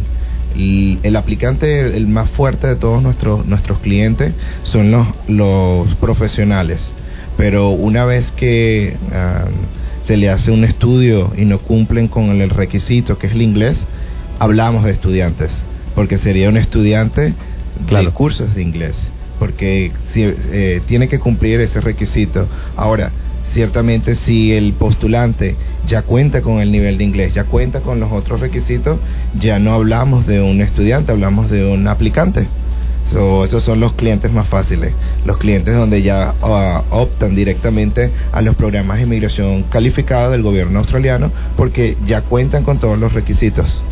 el, 0.56 0.98
el 1.02 1.16
aplicante, 1.16 1.96
el 1.96 2.06
más 2.06 2.30
fuerte 2.30 2.66
de 2.66 2.76
todos 2.76 3.02
nuestros, 3.02 3.44
nuestros 3.46 3.80
clientes 3.80 4.32
son 4.62 4.90
los, 4.90 5.06
los 5.28 5.94
profesionales. 5.96 6.92
Pero 7.36 7.70
una 7.70 8.04
vez 8.04 8.30
que 8.32 8.96
am, 9.12 9.52
se 10.06 10.16
le 10.16 10.28
hace 10.30 10.50
un 10.50 10.64
estudio 10.64 11.32
y 11.36 11.44
no 11.44 11.58
cumplen 11.58 12.08
con 12.08 12.40
el 12.40 12.50
requisito 12.50 13.18
que 13.18 13.28
es 13.28 13.32
el 13.32 13.42
inglés, 13.42 13.86
hablamos 14.38 14.84
de 14.84 14.90
estudiantes, 14.92 15.50
porque 15.94 16.18
sería 16.18 16.48
un 16.48 16.56
estudiante 16.56 17.34
Claro. 17.86 18.06
de 18.06 18.12
cursos 18.12 18.54
de 18.54 18.62
inglés, 18.62 19.08
porque 19.38 19.92
si, 20.12 20.22
eh, 20.24 20.82
tiene 20.86 21.08
que 21.08 21.18
cumplir 21.18 21.60
ese 21.60 21.80
requisito. 21.80 22.46
Ahora, 22.76 23.10
ciertamente 23.52 24.14
si 24.14 24.52
el 24.52 24.72
postulante 24.74 25.56
ya 25.86 26.02
cuenta 26.02 26.42
con 26.42 26.60
el 26.60 26.70
nivel 26.70 26.98
de 26.98 27.04
inglés, 27.04 27.34
ya 27.34 27.44
cuenta 27.44 27.80
con 27.80 27.98
los 27.98 28.12
otros 28.12 28.40
requisitos, 28.40 28.98
ya 29.38 29.58
no 29.58 29.72
hablamos 29.72 30.26
de 30.26 30.40
un 30.40 30.60
estudiante, 30.60 31.12
hablamos 31.12 31.50
de 31.50 31.64
un 31.64 31.88
aplicante. 31.88 32.46
So, 33.10 33.44
esos 33.44 33.62
son 33.62 33.80
los 33.80 33.92
clientes 33.92 34.32
más 34.32 34.48
fáciles, 34.48 34.94
los 35.26 35.36
clientes 35.36 35.74
donde 35.74 36.02
ya 36.02 36.34
ah, 36.40 36.82
optan 36.90 37.34
directamente 37.34 38.10
a 38.32 38.40
los 38.40 38.54
programas 38.54 38.96
de 38.98 39.02
inmigración 39.02 39.64
calificada 39.64 40.30
del 40.30 40.42
gobierno 40.42 40.78
australiano 40.78 41.30
porque 41.56 41.96
ya 42.06 42.22
cuentan 42.22 42.64
con 42.64 42.78
todos 42.78 42.98
los 42.98 43.12
requisitos. 43.12 43.82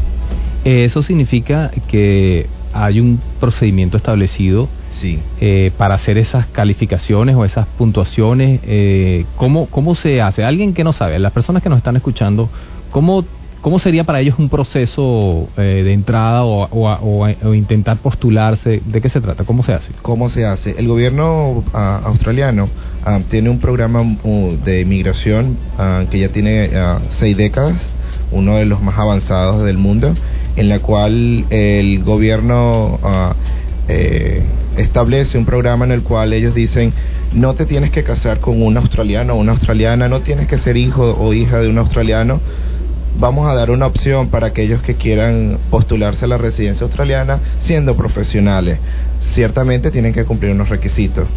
Eso 0.65 1.03
significa 1.03 1.71
que 1.89 2.47
hay 2.73 3.01
un 3.01 3.21
procedimiento 3.41 3.97
establecido 3.97 4.69
Sí. 4.91 5.19
eh, 5.41 5.71
para 5.77 5.95
hacer 5.95 6.19
esas 6.19 6.47
calificaciones 6.47 7.35
o 7.37 7.45
esas 7.45 7.67
puntuaciones. 7.79 8.61
Eh, 8.65 9.25
¿cómo, 9.37 9.67
¿Cómo 9.67 9.95
se 9.95 10.21
hace? 10.21 10.45
Alguien 10.45 10.73
que 10.75 10.85
no 10.85 10.93
sabe, 10.93 11.19
las 11.19 11.33
personas 11.33 11.63
que 11.63 11.69
nos 11.69 11.79
están 11.79 11.97
escuchando, 11.97 12.49
¿cómo, 12.91 13.25
cómo 13.61 13.79
sería 13.79 14.05
para 14.05 14.21
ellos 14.21 14.39
un 14.39 14.49
proceso 14.49 15.49
eh, 15.57 15.83
de 15.85 15.93
entrada 15.93 16.45
o, 16.45 17.55
intentar 17.55 17.99
postularse? 17.99 18.83
¿De 18.85 19.01
qué 19.01 19.09
se 19.09 19.21
trata? 19.21 19.45
¿Cómo 19.45 19.63
se 19.63 19.73
hace? 19.73 19.93
¿Cómo 20.03 20.29
se 20.29 20.45
hace? 20.45 20.73
El 20.79 20.89
gobierno 20.89 21.65
ah, 21.73 22.01
australiano 22.05 22.69
ah, 23.05 23.21
tiene 23.29 23.51
un 23.51 23.59
programa 23.59 24.03
uh, 24.03 24.57
de 24.65 24.83
inmigración 24.83 25.57
ah, 25.79 26.05
que 26.11 26.19
ya 26.19 26.29
tiene 26.29 26.71
seis 27.19 27.37
décadas, 27.37 27.81
uno 28.33 28.57
de 28.57 28.67
los 28.67 28.81
más 28.83 28.99
avanzados 28.99 29.65
del 29.65 29.79
mundo, 29.79 30.15
en 30.57 30.69
la 30.69 30.81
cual 30.81 31.47
el 31.51 32.03
gobierno 32.05 32.99
eh, 33.89 34.43
establece 34.77 35.37
un 35.37 35.45
programa 35.45 35.85
en 35.85 35.93
el 35.93 36.03
cual 36.03 36.33
ellos 36.33 36.55
dicen 36.55 36.93
no 37.33 37.55
te 37.55 37.67
tienes 37.67 37.91
que 37.91 38.03
casar 38.03 38.41
con 38.41 38.63
un 38.63 38.77
australiano 38.77 39.35
o 39.35 39.37
una 39.37 39.53
australiana, 39.53 40.09
no 40.09 40.21
tienes 40.21 40.47
que 40.49 40.59
ser 40.59 40.77
hijo 40.77 41.17
o 41.19 41.33
hija 41.33 41.61
de 41.61 41.69
un 41.69 41.79
australiano, 41.79 42.41
vamos 43.19 43.49
a 43.49 43.55
dar 43.55 43.71
una 43.71 43.87
opción 43.87 44.29
para 44.29 44.49
aquellos 44.49 44.83
que 44.83 44.95
quieran 44.95 45.59
postularse 45.71 46.25
a 46.25 46.29
la 46.29 46.39
residencia 46.39 46.85
australiana 46.85 47.41
siendo 47.59 47.97
profesionales. 47.97 48.79
Ciertamente 49.35 49.91
tienen 49.91 50.13
que 50.13 50.25
cumplir 50.25 50.53
unos 50.53 50.69
requisitos. 50.69 51.29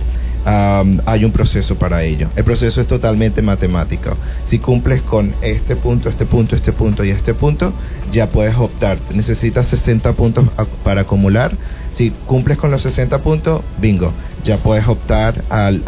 Hay 0.45 1.23
un 1.23 1.31
proceso 1.31 1.75
para 1.75 2.03
ello. 2.03 2.29
El 2.35 2.43
proceso 2.43 2.81
es 2.81 2.87
totalmente 2.87 3.41
matemático. 3.41 4.17
Si 4.45 4.59
cumples 4.59 5.01
con 5.03 5.33
este 5.41 5.77
punto, 5.77 6.09
este 6.09 6.25
punto, 6.25 6.55
este 6.55 6.73
punto 6.73 7.05
y 7.05 7.11
este 7.11 7.33
punto, 7.33 7.73
ya 8.11 8.29
puedes 8.29 8.55
optar. 8.57 8.99
Necesitas 9.13 9.67
60 9.67 10.11
puntos 10.13 10.49
para 10.83 11.01
acumular. 11.01 11.55
Si 11.93 12.09
cumples 12.25 12.57
con 12.57 12.71
los 12.71 12.81
60 12.81 13.19
puntos, 13.19 13.61
bingo, 13.79 14.11
ya 14.43 14.57
puedes 14.57 14.85
optar 14.85 15.45
al, 15.49 15.81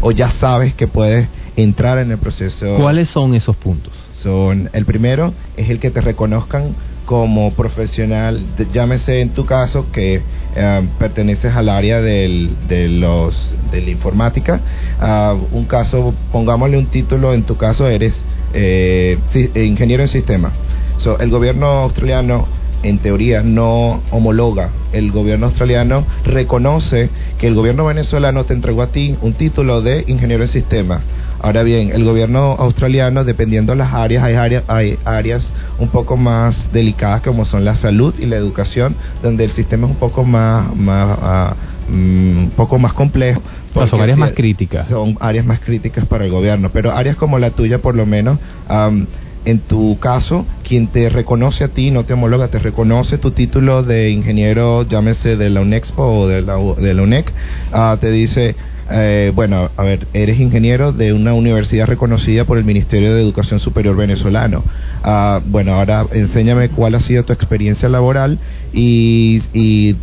o 0.00 0.10
ya 0.10 0.30
sabes 0.30 0.74
que 0.74 0.88
puedes 0.88 1.28
entrar 1.54 1.98
en 1.98 2.10
el 2.10 2.18
proceso. 2.18 2.78
¿Cuáles 2.80 3.08
son 3.08 3.34
esos 3.34 3.54
puntos? 3.56 3.92
Son, 4.22 4.68
el 4.74 4.84
primero 4.84 5.32
es 5.56 5.70
el 5.70 5.80
que 5.80 5.90
te 5.90 6.02
reconozcan 6.02 6.74
como 7.06 7.54
profesional, 7.54 8.44
llámese 8.70 9.22
en 9.22 9.30
tu 9.30 9.46
caso 9.46 9.86
que 9.92 10.20
eh, 10.54 10.88
perteneces 10.98 11.56
al 11.56 11.70
área 11.70 12.02
del, 12.02 12.54
de 12.68 12.88
los 12.88 13.56
de 13.72 13.80
la 13.80 13.90
informática. 13.90 14.60
Ah, 15.00 15.34
un 15.52 15.64
caso, 15.64 16.12
pongámosle 16.32 16.76
un 16.76 16.86
título, 16.86 17.32
en 17.32 17.44
tu 17.44 17.56
caso 17.56 17.88
eres 17.88 18.14
eh, 18.52 19.18
eh, 19.32 19.64
ingeniero 19.64 20.02
en 20.02 20.08
sistema. 20.08 20.52
So, 20.98 21.18
el 21.18 21.30
gobierno 21.30 21.66
australiano 21.66 22.46
en 22.82 22.98
teoría 22.98 23.42
no 23.42 24.02
homologa. 24.10 24.70
El 24.92 25.12
gobierno 25.12 25.46
australiano 25.46 26.04
reconoce 26.24 27.08
que 27.38 27.46
el 27.46 27.54
gobierno 27.54 27.86
venezolano 27.86 28.44
te 28.44 28.52
entregó 28.52 28.82
a 28.82 28.92
ti 28.92 29.16
un 29.22 29.32
título 29.32 29.80
de 29.80 30.04
ingeniero 30.08 30.44
en 30.44 30.48
sistema. 30.48 31.00
Ahora 31.42 31.62
bien, 31.62 31.90
el 31.92 32.04
gobierno 32.04 32.54
australiano, 32.58 33.24
dependiendo 33.24 33.72
de 33.72 33.78
las 33.78 33.94
áreas, 33.94 34.24
hay 34.24 34.34
áreas, 34.34 34.64
hay 34.68 34.98
áreas 35.04 35.50
un 35.78 35.88
poco 35.88 36.16
más 36.18 36.70
delicadas 36.72 37.22
como 37.22 37.46
son 37.46 37.64
la 37.64 37.76
salud 37.76 38.14
y 38.18 38.26
la 38.26 38.36
educación, 38.36 38.94
donde 39.22 39.44
el 39.44 39.50
sistema 39.50 39.86
es 39.86 39.92
un 39.92 39.98
poco 39.98 40.22
más, 40.24 40.74
más, 40.76 41.56
mm, 41.88 42.38
un 42.44 42.52
poco 42.54 42.78
más 42.78 42.92
complejo. 42.92 43.42
Son 43.88 44.00
áreas 44.00 44.18
más 44.18 44.32
críticas. 44.32 44.88
Son 44.88 45.16
áreas 45.20 45.46
más 45.46 45.60
críticas 45.60 46.04
para 46.04 46.24
el 46.26 46.30
gobierno, 46.30 46.70
pero 46.72 46.92
áreas 46.92 47.16
como 47.16 47.38
la 47.38 47.50
tuya, 47.52 47.78
por 47.78 47.94
lo 47.94 48.04
menos, 48.04 48.38
am, 48.68 49.06
en 49.46 49.60
tu 49.60 49.98
caso, 49.98 50.44
quien 50.62 50.88
te 50.88 51.08
reconoce 51.08 51.64
a 51.64 51.68
ti, 51.68 51.90
no 51.90 52.04
te 52.04 52.12
homologa, 52.12 52.48
te 52.48 52.58
reconoce 52.58 53.16
tu 53.16 53.30
título 53.30 53.82
de 53.82 54.10
ingeniero, 54.10 54.86
llámese 54.86 55.36
de 55.38 55.48
la 55.48 55.62
UNEXPO 55.62 56.02
o 56.02 56.28
de 56.28 56.42
la, 56.42 56.56
de 56.56 56.94
la 56.94 57.02
UNEC, 57.02 57.32
ah, 57.72 57.96
te 57.98 58.10
dice, 58.10 58.56
eh, 58.90 59.32
bueno, 59.34 59.70
a 59.76 59.82
ver, 59.84 60.08
eres 60.12 60.40
ingeniero 60.40 60.92
de 60.92 61.12
una 61.12 61.34
universidad 61.34 61.86
reconocida 61.86 62.44
por 62.44 62.58
el 62.58 62.64
Ministerio 62.64 63.14
de 63.14 63.22
Educación 63.22 63.60
Superior 63.60 63.96
venezolano. 63.96 64.64
Ah, 65.02 65.40
bueno, 65.46 65.74
ahora 65.74 66.06
enséñame 66.12 66.70
cuál 66.70 66.94
ha 66.94 67.00
sido 67.00 67.24
tu 67.24 67.32
experiencia 67.32 67.88
laboral 67.88 68.40
y, 68.72 69.42
y 69.52 69.96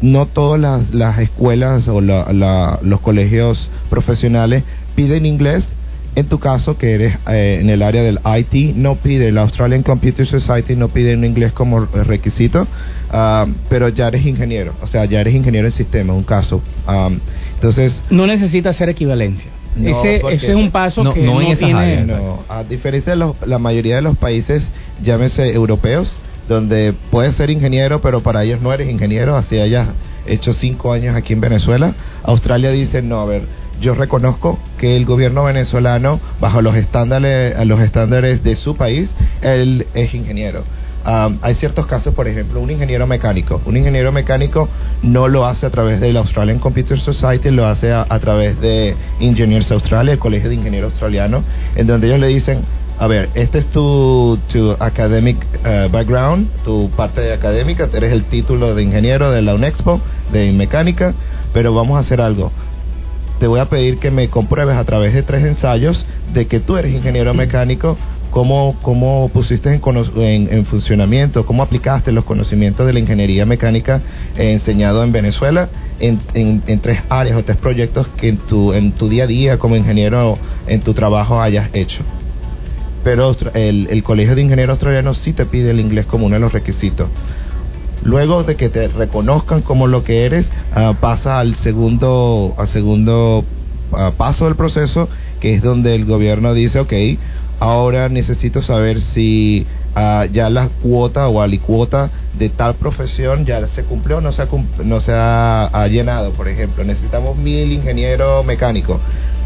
no 0.00 0.26
todas 0.26 0.60
las, 0.60 0.90
las 0.94 1.18
escuelas 1.18 1.88
o 1.88 2.00
la- 2.00 2.78
los 2.82 3.00
colegios 3.00 3.70
profesionales 3.88 4.64
piden 4.94 5.26
inglés. 5.26 5.75
En 6.16 6.26
tu 6.28 6.38
caso, 6.40 6.76
que 6.78 6.92
eres 6.94 7.18
eh, 7.30 7.58
en 7.60 7.68
el 7.70 7.82
área 7.82 8.02
del 8.02 8.18
IT, 8.24 8.74
no 8.74 8.96
pide, 8.96 9.30
la 9.30 9.42
Australian 9.42 9.82
Computer 9.82 10.26
Society 10.26 10.74
no 10.74 10.88
pide 10.88 11.14
un 11.14 11.24
inglés 11.24 11.52
como 11.52 11.84
requisito, 11.84 12.66
ah, 13.10 13.46
pero 13.68 13.88
ya 13.90 14.08
eres 14.08 14.24
ingeniero, 14.26 14.72
o 14.80 14.86
sea, 14.86 15.04
ya 15.04 15.20
eres 15.20 15.34
ingeniero 15.34 15.68
en 15.68 15.72
sistemas, 15.72 16.16
un 16.16 16.24
caso. 16.24 16.62
Ah, 16.86 17.10
entonces, 17.54 18.02
No 18.10 18.26
necesita 18.26 18.70
hacer 18.70 18.88
equivalencia. 18.88 19.50
No, 19.76 19.90
ese, 20.00 20.22
ese 20.30 20.46
es 20.52 20.54
un 20.56 20.70
paso 20.70 21.04
No, 21.04 21.12
que 21.12 21.20
no 21.20 21.38
no, 21.42 21.54
tiene... 21.54 21.74
áreas. 21.74 22.06
no, 22.06 22.44
a 22.48 22.64
diferencia 22.64 23.12
de 23.12 23.18
los- 23.18 23.36
la 23.44 23.58
mayoría 23.58 23.96
de 23.96 24.02
los 24.02 24.16
países, 24.16 24.72
llámese 25.02 25.52
europeos, 25.52 26.18
donde 26.48 26.94
puedes 27.10 27.34
ser 27.34 27.50
ingeniero, 27.50 28.00
pero 28.00 28.22
para 28.22 28.42
ellos 28.42 28.62
no 28.62 28.72
eres 28.72 28.88
ingeniero, 28.88 29.36
así 29.36 29.58
hayas 29.58 29.88
hecho 30.26 30.52
cinco 30.52 30.94
años 30.94 31.14
aquí 31.14 31.34
en 31.34 31.40
Venezuela. 31.42 31.94
Australia 32.22 32.70
dice, 32.70 33.02
no, 33.02 33.20
a 33.20 33.26
ver, 33.26 33.42
yo 33.80 33.94
reconozco 33.94 34.58
que 34.78 34.96
el 34.96 35.04
gobierno 35.04 35.44
venezolano, 35.44 36.20
bajo 36.40 36.62
los 36.62 36.76
estándares, 36.76 37.54
los 37.66 37.80
estándares 37.80 38.42
de 38.42 38.56
su 38.56 38.76
país, 38.76 39.10
él 39.42 39.86
es 39.94 40.14
ingeniero. 40.14 40.64
Am, 41.04 41.38
hay 41.42 41.54
ciertos 41.54 41.86
casos, 41.86 42.14
por 42.14 42.26
ejemplo, 42.26 42.60
un 42.60 42.70
ingeniero 42.70 43.06
mecánico. 43.06 43.60
Un 43.64 43.76
ingeniero 43.76 44.10
mecánico 44.10 44.68
no 45.02 45.28
lo 45.28 45.46
hace 45.46 45.66
a 45.66 45.70
través 45.70 46.00
de 46.00 46.12
la 46.12 46.20
Australian 46.20 46.58
Computer 46.58 46.98
Society, 46.98 47.50
lo 47.50 47.64
hace 47.66 47.92
a, 47.92 48.04
través 48.18 48.60
de 48.60 48.96
Engineers 49.20 49.70
Australia, 49.70 50.12
el 50.12 50.18
Colegio 50.18 50.48
de 50.48 50.56
Ingenieros 50.56 50.92
Australiano, 50.92 51.44
en 51.76 51.86
donde 51.86 52.08
ellos 52.08 52.18
le 52.18 52.26
dicen, 52.26 52.64
a 52.98 53.06
ver, 53.06 53.28
este 53.34 53.58
es 53.58 53.66
tu, 53.66 54.38
tu 54.50 54.72
academic 54.80 55.36
eh, 55.64 55.88
background, 55.92 56.48
tu 56.64 56.90
parte 56.96 57.32
académica, 57.32 57.88
eres 57.92 58.12
el 58.12 58.24
título 58.24 58.74
de 58.74 58.82
ingeniero 58.82 59.30
de 59.30 59.42
la 59.42 59.54
UNEXPO, 59.54 60.00
de 60.32 60.50
mecánica, 60.52 61.14
pero 61.52 61.72
vamos 61.72 61.98
a 61.98 62.00
hacer 62.00 62.20
algo 62.20 62.50
te 63.38 63.46
voy 63.46 63.60
a 63.60 63.68
pedir 63.68 63.98
que 63.98 64.10
me 64.10 64.28
compruebes 64.28 64.76
a 64.76 64.84
través 64.84 65.12
de 65.14 65.22
tres 65.22 65.44
ensayos 65.44 66.06
de 66.32 66.46
que 66.46 66.60
tú 66.60 66.76
eres 66.76 66.92
ingeniero 66.92 67.34
mecánico, 67.34 67.96
cómo, 68.30 68.76
cómo 68.82 69.30
pusiste 69.32 69.70
en, 69.70 70.66
funcionamiento, 70.66 71.46
cómo 71.46 71.62
aplicaste 71.62 72.12
los 72.12 72.24
conocimientos 72.24 72.86
de 72.86 72.92
la 72.92 72.98
ingeniería 72.98 73.46
mecánica 73.46 74.02
eh, 74.36 74.52
enseñado 74.52 75.02
en 75.04 75.12
Venezuela 75.12 75.68
en, 76.00 76.20
en, 76.34 76.80
tres 76.80 77.00
áreas 77.08 77.38
o 77.38 77.44
tres 77.44 77.56
proyectos 77.56 78.06
que 78.16 78.28
en 78.28 78.38
tu, 78.38 78.72
en 78.72 78.92
tu 78.92 79.08
día 79.08 79.24
a 79.24 79.26
día 79.26 79.58
como 79.58 79.76
ingeniero 79.76 80.38
en 80.66 80.80
tu 80.82 80.94
trabajo 80.94 81.40
hayas 81.40 81.70
hecho. 81.72 82.02
Pero 83.04 83.36
el, 83.54 83.86
el 83.90 84.02
Colegio 84.02 84.34
de 84.34 84.42
Ingenieros 84.42 84.74
Australiano 84.74 85.14
sí 85.14 85.32
te 85.32 85.46
pide 85.46 85.70
el 85.70 85.80
inglés 85.80 86.06
como 86.06 86.26
uno 86.26 86.34
de 86.34 86.40
los 86.40 86.52
requisitos. 86.52 87.08
Luego 88.02 88.44
de 88.44 88.56
que 88.56 88.68
te 88.68 88.88
reconozcan 88.88 89.62
como 89.62 89.86
lo 89.86 90.04
que 90.04 90.24
eres, 90.24 90.46
ah, 90.72 90.94
pasa 91.00 91.40
al 91.40 91.56
segundo, 91.56 92.54
al 92.56 92.68
segundo 92.68 93.44
ah, 93.92 94.12
paso 94.16 94.44
del 94.44 94.56
proceso, 94.56 95.08
que 95.40 95.54
es 95.54 95.62
donde 95.62 95.94
el 95.94 96.04
gobierno 96.04 96.54
dice, 96.54 96.80
ok, 96.80 96.92
ahora 97.58 98.08
necesito 98.08 98.62
saber 98.62 99.00
si 99.00 99.66
ah, 99.94 100.26
ya 100.32 100.50
la 100.50 100.68
cuota 100.68 101.28
o 101.28 101.40
alicuota 101.40 102.10
de 102.38 102.48
tal 102.48 102.74
profesión 102.74 103.44
ya 103.44 103.66
se 103.68 103.82
cumplió 103.84 104.18
o 104.18 104.20
no 104.20 104.30
se 104.30 104.42
ha, 104.42 104.48
no 104.84 105.00
se 105.00 105.12
ha, 105.12 105.66
ha 105.66 105.88
llenado. 105.88 106.32
Por 106.32 106.48
ejemplo, 106.48 106.84
necesitamos 106.84 107.36
mil 107.36 107.72
ingenieros 107.72 108.44
mecánicos 108.44 109.00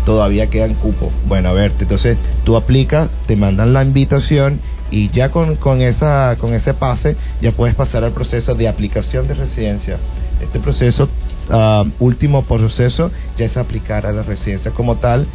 todavía 0.05 0.49
quedan 0.49 0.75
cupos. 0.75 1.13
Bueno, 1.27 1.51
a 1.51 1.53
ver, 1.53 1.73
entonces 1.79 2.17
tú 2.45 2.57
aplicas, 2.57 3.09
te 3.27 3.37
mandan 3.37 3.73
la 3.73 3.83
invitación 3.83 4.61
y 4.91 5.09
ya 5.11 5.31
con, 5.31 5.57
con, 5.57 5.81
esa, 5.83 6.37
con 6.41 6.53
ese 6.55 6.75
pase 6.75 7.17
ya 7.41 7.53
puedes 7.53 7.75
pasar 7.75 8.05
al 8.05 8.13
proceso 8.13 8.55
de 8.55 8.69
aplicación 8.69 9.27
de 9.29 9.35
residencia. 9.35 9.99
Este 10.41 10.59
proceso, 10.59 11.09
ah, 11.51 11.85
último 11.99 12.45
proceso, 12.45 13.11
ya 13.37 13.45
es 13.47 13.57
aplicar 13.57 14.07
a 14.07 14.13
la 14.13 14.23
residencia 14.23 14.71
como 14.73 14.97
tal. 14.97 15.27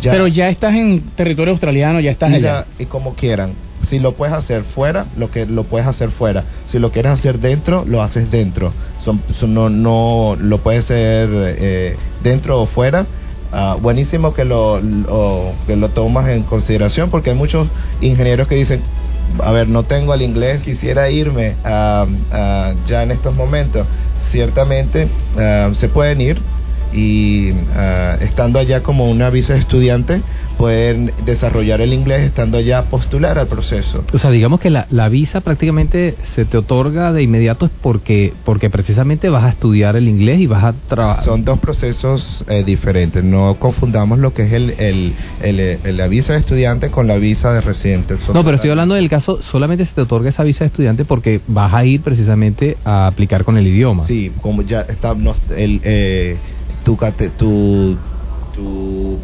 Ya, 0.00 0.10
Pero 0.12 0.26
ya 0.26 0.48
estás 0.48 0.74
en 0.74 1.02
territorio 1.16 1.52
australiano, 1.52 2.00
ya 2.00 2.10
estás 2.10 2.30
y, 2.32 2.34
allá. 2.36 2.52
la- 2.52 2.66
y 2.78 2.86
como 2.86 3.14
quieran. 3.14 3.52
Si 3.88 3.98
lo 3.98 4.14
puedes 4.14 4.34
hacer 4.34 4.64
fuera, 4.64 5.06
lo 5.16 5.30
que 5.30 5.44
lo 5.46 5.64
puedes 5.64 5.86
hacer 5.86 6.10
fuera. 6.10 6.44
Si 6.66 6.78
lo 6.78 6.90
quieres 6.90 7.12
hacer 7.12 7.38
dentro, 7.38 7.84
lo 7.86 8.02
haces 8.02 8.30
dentro. 8.30 8.72
Son, 9.04 9.22
son- 9.38 9.52
no, 9.54 9.68
no 9.68 10.36
lo 10.40 10.58
puedes 10.58 10.84
hacer 10.84 11.28
eh, 11.32 11.96
dentro 12.22 12.60
o 12.62 12.66
fuera. 12.66 13.06
Ah, 13.52 13.76
buenísimo 13.80 14.32
que 14.34 14.44
lo, 14.44 14.80
lo- 14.80 15.52
que 15.66 15.76
lo 15.76 15.90
tomas 15.90 16.28
en 16.28 16.42
consideración 16.44 17.10
porque 17.10 17.30
hay 17.30 17.36
muchos 17.36 17.68
ingenieros 18.00 18.48
que 18.48 18.54
dicen, 18.56 18.80
a 19.42 19.52
ver, 19.52 19.68
no 19.68 19.84
tengo 19.84 20.14
el 20.14 20.22
inglés, 20.22 20.62
quisiera 20.62 21.10
irme 21.10 21.56
ya 21.62 23.02
en 23.02 23.10
estos 23.10 23.34
momentos. 23.34 23.86
Ciertamente 24.30 25.08
ah, 25.38 25.70
se 25.74 25.88
pueden 25.88 26.20
ir 26.20 26.40
y 26.92 27.50
ah, 27.74 28.16
estando 28.20 28.58
allá 28.58 28.82
como 28.82 29.10
una 29.10 29.30
visa 29.30 29.56
estudiante 29.56 30.22
pueden 30.56 31.12
desarrollar 31.24 31.80
el 31.80 31.92
inglés 31.92 32.22
estando 32.22 32.58
allá 32.58 32.82
postular 32.88 33.38
al 33.38 33.46
proceso. 33.48 34.04
O 34.12 34.18
sea, 34.18 34.30
digamos 34.30 34.60
que 34.60 34.70
la, 34.70 34.86
la 34.90 35.08
visa 35.08 35.40
prácticamente 35.40 36.16
se 36.22 36.44
te 36.44 36.58
otorga 36.58 37.12
de 37.12 37.22
inmediato 37.22 37.66
es 37.66 37.72
porque, 37.80 38.32
porque 38.44 38.70
precisamente 38.70 39.28
vas 39.28 39.44
a 39.44 39.50
estudiar 39.50 39.96
el 39.96 40.08
inglés 40.08 40.40
y 40.40 40.46
vas 40.46 40.64
a 40.64 40.72
trabajar. 40.88 41.24
Son 41.24 41.44
dos 41.44 41.58
procesos 41.58 42.44
eh, 42.48 42.62
diferentes. 42.64 43.22
No 43.24 43.56
confundamos 43.58 44.18
lo 44.18 44.32
que 44.32 44.42
es 44.42 44.52
el, 44.52 44.70
el, 44.78 45.14
el- 45.42 45.60
el- 45.84 45.96
la 45.96 46.08
visa 46.08 46.32
de 46.34 46.40
estudiante 46.40 46.90
con 46.90 47.06
la 47.06 47.16
visa 47.16 47.52
de 47.52 47.60
residente. 47.60 48.18
Son 48.18 48.34
No, 48.34 48.44
pero 48.44 48.56
estoy 48.56 48.70
hablando 48.70 48.94
del 48.94 49.08
caso, 49.08 49.40
solamente 49.42 49.84
se 49.84 49.94
te 49.94 50.00
otorga 50.02 50.30
esa 50.30 50.44
visa 50.44 50.64
de 50.64 50.68
estudiante 50.68 51.04
porque 51.04 51.40
vas 51.46 51.72
a 51.74 51.84
ir 51.84 52.02
precisamente 52.02 52.76
a 52.84 53.06
aplicar 53.06 53.44
con 53.44 53.56
el 53.56 53.66
idioma. 53.66 54.04
Sí, 54.06 54.32
como 54.40 54.62
ya 54.62 54.82
está 54.82 55.14
no, 55.14 55.34
el, 55.56 55.80
eh, 55.84 56.36
tu, 56.84 56.98
tu, 57.38 57.96
tu 58.54 59.18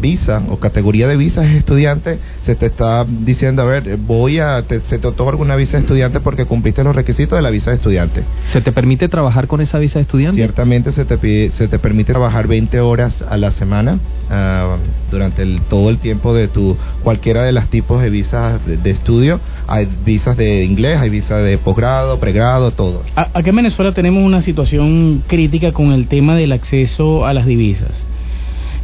visa 0.00 0.42
o 0.48 0.58
categoría 0.58 1.08
de 1.08 1.16
visa 1.16 1.44
es 1.44 1.50
estudiante, 1.56 2.18
se 2.42 2.54
te 2.54 2.66
está 2.66 3.04
diciendo, 3.04 3.62
a 3.62 3.64
ver, 3.66 3.96
voy 3.96 4.38
a, 4.38 4.62
te- 4.62 4.80
se 4.80 4.98
te 4.98 5.06
otorga 5.08 5.42
una 5.42 5.56
visa 5.56 5.76
de 5.76 5.82
estudiante 5.82 6.20
porque 6.20 6.44
cumpliste 6.44 6.84
los 6.84 6.94
requisitos 6.94 7.36
de 7.36 7.42
la 7.42 7.50
visa 7.50 7.70
de 7.70 7.76
estudiante. 7.76 8.22
¿Se 8.52 8.60
te 8.60 8.72
permite 8.72 9.08
trabajar 9.08 9.46
con 9.48 9.60
esa 9.60 9.78
visa 9.78 9.98
de 9.98 10.02
estudiante? 10.02 10.36
Ciertamente 10.36 10.92
se 10.92 11.04
te, 11.04 11.18
pide- 11.18 11.50
se 11.52 11.68
te 11.68 11.78
permite 11.78 12.12
trabajar 12.12 12.46
20 12.46 12.80
horas 12.80 13.22
a 13.28 13.36
la 13.36 13.50
semana 13.50 13.98
ah, 14.30 14.76
durante 15.10 15.42
el, 15.42 15.60
todo 15.68 15.90
el 15.90 15.98
tiempo 15.98 16.32
de 16.34 16.48
tu 16.48 16.76
cualquiera 17.02 17.42
de 17.42 17.52
los 17.52 17.68
tipos 17.68 18.00
de 18.00 18.10
visas 18.10 18.64
de, 18.66 18.76
de 18.76 18.90
estudio. 18.90 19.40
Hay 19.66 19.88
visas 20.04 20.36
de 20.36 20.64
inglés, 20.64 20.98
hay 20.98 21.10
visas 21.10 21.42
de 21.44 21.58
posgrado, 21.58 22.18
pregrado, 22.20 22.70
todo. 22.70 23.02
A- 23.16 23.28
Acá 23.34 23.50
en 23.50 23.56
Venezuela 23.56 23.92
tenemos 23.92 24.22
una 24.24 24.40
situación 24.42 25.22
crítica 25.26 25.72
con 25.72 25.92
el 25.92 26.06
tema 26.08 26.36
del 26.36 26.52
acceso 26.52 27.26
a 27.26 27.34
las 27.34 27.46
divisas. 27.46 27.90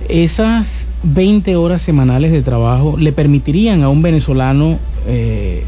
Esas 0.08 0.68
20 1.02 1.56
horas 1.56 1.82
semanales 1.82 2.32
de 2.32 2.42
trabajo 2.42 2.96
le 2.98 3.12
permitirían 3.12 3.82
a 3.82 3.88
un 3.88 4.02
venezolano 4.02 4.78
eh, 5.06 5.64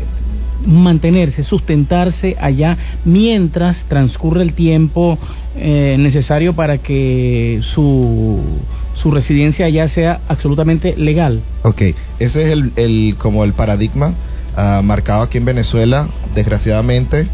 mantenerse, 0.64 1.43
sustentarse 1.43 2.37
allá 2.41 2.76
mientras 3.05 3.76
transcurre 3.89 4.43
el 4.43 4.55
tiempo 4.55 5.18
eh, 5.57 5.97
necesario 5.99 6.55
para 6.55 6.78
que 6.78 7.61
su, 7.62 8.41
su 8.95 9.11
residencia 9.11 9.66
allá 9.66 9.89
sea 9.89 10.20
absolutamente 10.28 10.95
legal. 10.97 11.43
Ok, 11.62 11.82
ese 12.18 12.43
es 12.47 12.53
el, 12.53 12.72
el 12.76 13.16
como 13.18 13.45
el 13.45 13.53
paradigma 13.53 14.14
ah, 14.57 14.80
marcado 14.82 15.22
aquí 15.22 15.39
en 15.39 15.45
Venezuela, 15.45 16.09
desgraciadamente, 16.34 17.28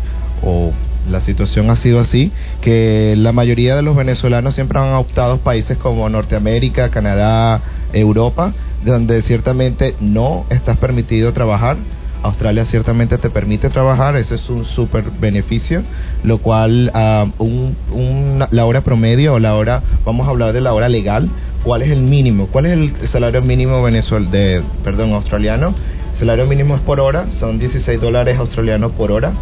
o 0.45 0.73
la 1.11 1.21
situación 1.21 1.69
ha 1.71 1.77
sido 1.77 2.01
así, 2.01 2.33
que 2.61 3.15
la 3.17 3.33
mayoría 3.33 3.75
de 3.77 3.83
los 3.83 3.97
venezolanos 3.97 4.55
siempre 4.55 4.79
han 4.79 4.95
optado 4.95 5.39
países 5.39 5.77
como 5.79 6.09
Norteamérica, 6.09 6.91
Canadá, 6.91 7.61
Europa, 7.93 8.53
donde 8.85 9.23
ciertamente 9.23 9.95
no 10.01 10.45
estás 10.51 10.77
permitido 10.79 11.33
trabajar. 11.33 11.77
Australia 12.23 12.65
ciertamente 12.67 13.19
te 13.19 13.31
permite 13.31 13.69
trabajar, 13.69 14.15
ese 14.15 14.37
es 14.37 14.49
un 14.49 14.65
súper 14.65 15.05
beneficio, 15.21 15.83
lo 16.23 16.39
cual 16.39 16.93
ah, 16.95 17.27
un, 17.39 17.77
un- 17.91 18.45
la 18.51 18.65
hora 18.65 18.83
promedio 18.83 19.35
o 19.35 19.39
la 19.41 19.57
hora, 19.57 19.83
vamos 20.05 20.29
a 20.29 20.31
hablar 20.31 20.53
de 20.53 20.61
la 20.61 20.73
hora 20.73 20.89
legal, 20.89 21.29
¿cuál 21.65 21.83
es 21.83 21.91
el 21.91 22.01
mínimo? 22.01 22.47
¿Cuál 22.47 22.67
es 22.67 22.73
el 22.75 22.93
salario 23.09 23.43
mínimo 23.43 23.83
venezuel 23.83 24.31
de, 24.31 24.63
perdón, 24.85 25.13
australiano? 25.15 25.75
El 26.13 26.19
salario 26.19 26.47
mínimo 26.47 26.77
es 26.77 26.81
por 26.83 27.01
hora, 27.01 27.27
son 27.41 27.59
16 27.59 28.01
dólares 28.01 28.39
australianos 28.39 28.93
por 28.93 29.11
hora. 29.11 29.33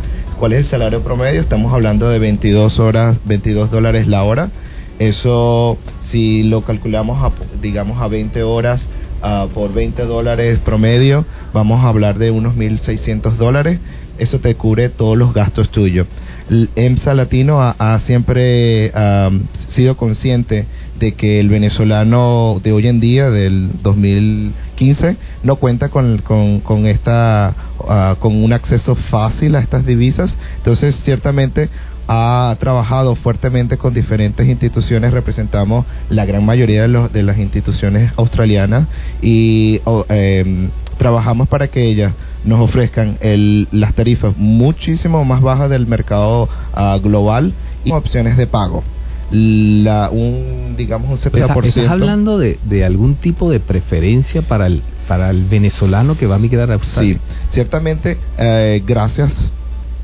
¿Cuál 0.41 0.55
es 0.55 0.61
el 0.61 0.66
salario 0.68 1.03
promedio? 1.03 1.43
Estamos 1.43 1.70
hablando 1.70 2.09
de 2.09 2.18
22 2.18 2.78
horas, 2.78 3.18
22 3.26 3.70
dólares 3.70 4.07
la 4.07 4.22
hora. 4.22 4.49
Eso, 4.99 5.76
si 6.03 6.45
lo 6.45 6.64
calculamos, 6.64 7.22
a, 7.22 7.30
digamos, 7.61 8.01
a 8.01 8.09
20 8.09 8.43
horas 8.43 8.86
ah, 9.20 9.49
por 9.53 9.74
20 9.74 10.03
dólares 10.07 10.59
promedio, 10.59 11.26
vamos 11.53 11.84
a 11.84 11.88
hablar 11.88 12.16
de 12.16 12.30
unos 12.30 12.57
1.600 12.57 13.36
dólares. 13.36 13.80
Eso 14.16 14.38
te 14.38 14.55
cubre 14.55 14.88
todos 14.88 15.14
los 15.14 15.34
gastos 15.34 15.68
tuyos. 15.68 16.07
El 16.49 16.70
EMSA 16.74 17.12
Latino 17.12 17.61
ha, 17.61 18.01
siempre 18.07 18.93
ah, 18.95 19.28
sido 19.68 19.99
consciente 19.99 20.64
de 21.01 21.12
que 21.12 21.40
el 21.40 21.48
venezolano 21.48 22.61
de 22.62 22.72
hoy 22.72 22.86
en 22.86 23.01
día, 23.01 23.30
del 23.30 23.70
2015, 23.82 25.16
no 25.42 25.57
cuenta 25.57 25.88
con, 25.88 26.18
con, 26.18 26.61
con 26.61 26.86
esta, 26.86 27.57
ah, 27.88 28.16
con 28.20 28.40
un 28.40 28.53
acceso 28.53 28.94
fácil 28.94 29.57
a 29.57 29.61
estas 29.61 29.84
divisas. 29.84 30.38
Entonces, 30.59 30.94
ciertamente 31.03 31.70
ha 32.07 32.55
trabajado 32.61 33.16
fuertemente 33.16 33.78
con 33.78 33.94
diferentes 33.94 34.46
instituciones, 34.46 35.12
representamos 35.12 35.86
la 36.11 36.26
gran 36.26 36.44
mayoría 36.44 36.82
de, 36.82 36.88
los, 36.88 37.12
de 37.12 37.22
las 37.22 37.38
instituciones 37.38 38.12
australianas 38.16 38.88
y 39.22 39.80
em, 40.09 40.70
trabajamos 40.98 41.48
para 41.48 41.68
que 41.68 41.84
ellas 41.84 42.12
nos 42.44 42.61
ofrezcan 42.61 43.16
el, 43.20 43.68
las 43.70 43.94
tarifas 43.94 44.36
muchísimo 44.36 45.24
más 45.24 45.40
bajas 45.40 45.70
del 45.70 45.86
mercado 45.86 46.48
ah, 46.74 46.98
global 47.03 47.55
y 47.84 47.92
opciones 47.92 48.36
de 48.36 48.46
pago. 48.46 48.82
La, 49.31 50.11
un, 50.11 50.74
digamos, 50.76 51.11
un 51.11 51.16
70%. 51.33 51.37
¿Estás, 51.47 51.66
estás 51.66 51.91
hablando 51.91 52.39
de, 52.39 52.59
de 52.64 52.85
algún 52.85 53.14
tipo 53.16 53.51
de 53.51 53.61
preferencia 53.61 54.43
para 54.43 54.66
el, 54.66 54.83
para 55.07 55.31
el 55.31 55.45
venezolano 55.45 56.16
que 56.16 56.26
va 56.26 56.37
a 56.37 56.39
migrar 56.39 56.70
a 56.70 56.74
Australia? 56.74 57.14
Sí, 57.14 57.20
ciertamente, 57.51 58.18
eh, 58.39 58.83
gracias 58.87 59.33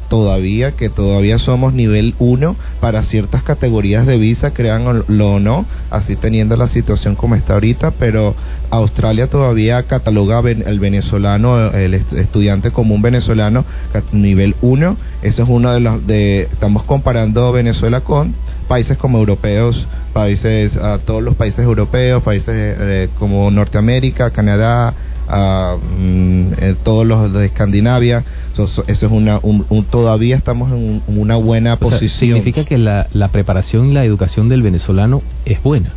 todavía, 0.08 0.76
que 0.76 0.88
todavía 0.88 1.36
somos 1.40 1.74
nivel 1.74 2.14
1 2.20 2.54
para 2.80 3.02
ciertas 3.02 3.42
categorías 3.42 4.06
de 4.06 4.16
visa, 4.18 4.52
créanlo 4.54 5.04
o 5.08 5.40
no, 5.40 5.66
así 5.90 6.14
teniendo 6.14 6.56
la 6.56 6.68
situación 6.68 7.16
como 7.16 7.34
está 7.34 7.54
ahorita, 7.54 7.90
pero 7.98 8.36
Australia 8.70 9.28
todavía 9.28 9.82
cataloga 9.82 10.38
el 10.48 10.78
venezolano, 10.78 11.72
el 11.72 11.94
est- 11.94 12.12
estudiante 12.12 12.70
como 12.70 12.94
un 12.94 13.02
venezolano 13.02 13.64
nivel 14.12 14.54
1, 14.62 14.96
eso 15.22 15.42
es 15.42 15.48
uno 15.48 15.72
de 15.72 15.80
los, 15.80 16.06
de, 16.06 16.42
estamos 16.42 16.84
comparando 16.84 17.50
Venezuela 17.50 18.02
con 18.02 18.36
países 18.68 18.96
como 18.98 19.18
europeos, 19.18 19.86
países, 20.12 20.76
a 20.76 20.98
todos 20.98 21.22
los 21.22 21.34
países 21.34 21.60
europeos, 21.64 22.22
países 22.22 22.48
eh, 22.54 23.08
como 23.18 23.50
Norteamérica, 23.50 24.30
Canadá, 24.30 24.94
a 25.28 25.76
mm, 25.98 26.52
eh, 26.58 26.74
todos 26.84 27.04
los 27.06 27.32
de 27.32 27.46
Escandinavia. 27.46 28.24
So- 28.52 28.68
so- 28.68 28.84
eso 28.86 29.06
es 29.06 29.12
una, 29.12 29.40
un- 29.42 29.66
un- 29.68 29.84
todavía 29.84 30.36
estamos 30.36 30.70
en 30.70 30.76
un- 30.76 31.02
una 31.18 31.36
buena 31.36 31.74
O 31.74 31.78
sea, 31.78 31.90
posición. 31.90 32.38
significa 32.38 32.64
que 32.64 32.78
la, 32.78 33.08
la 33.12 33.28
preparación 33.28 33.90
y 33.90 33.92
la 33.94 34.04
educación 34.04 34.48
del 34.48 34.62
venezolano 34.62 35.22
es 35.44 35.62
buena. 35.62 35.92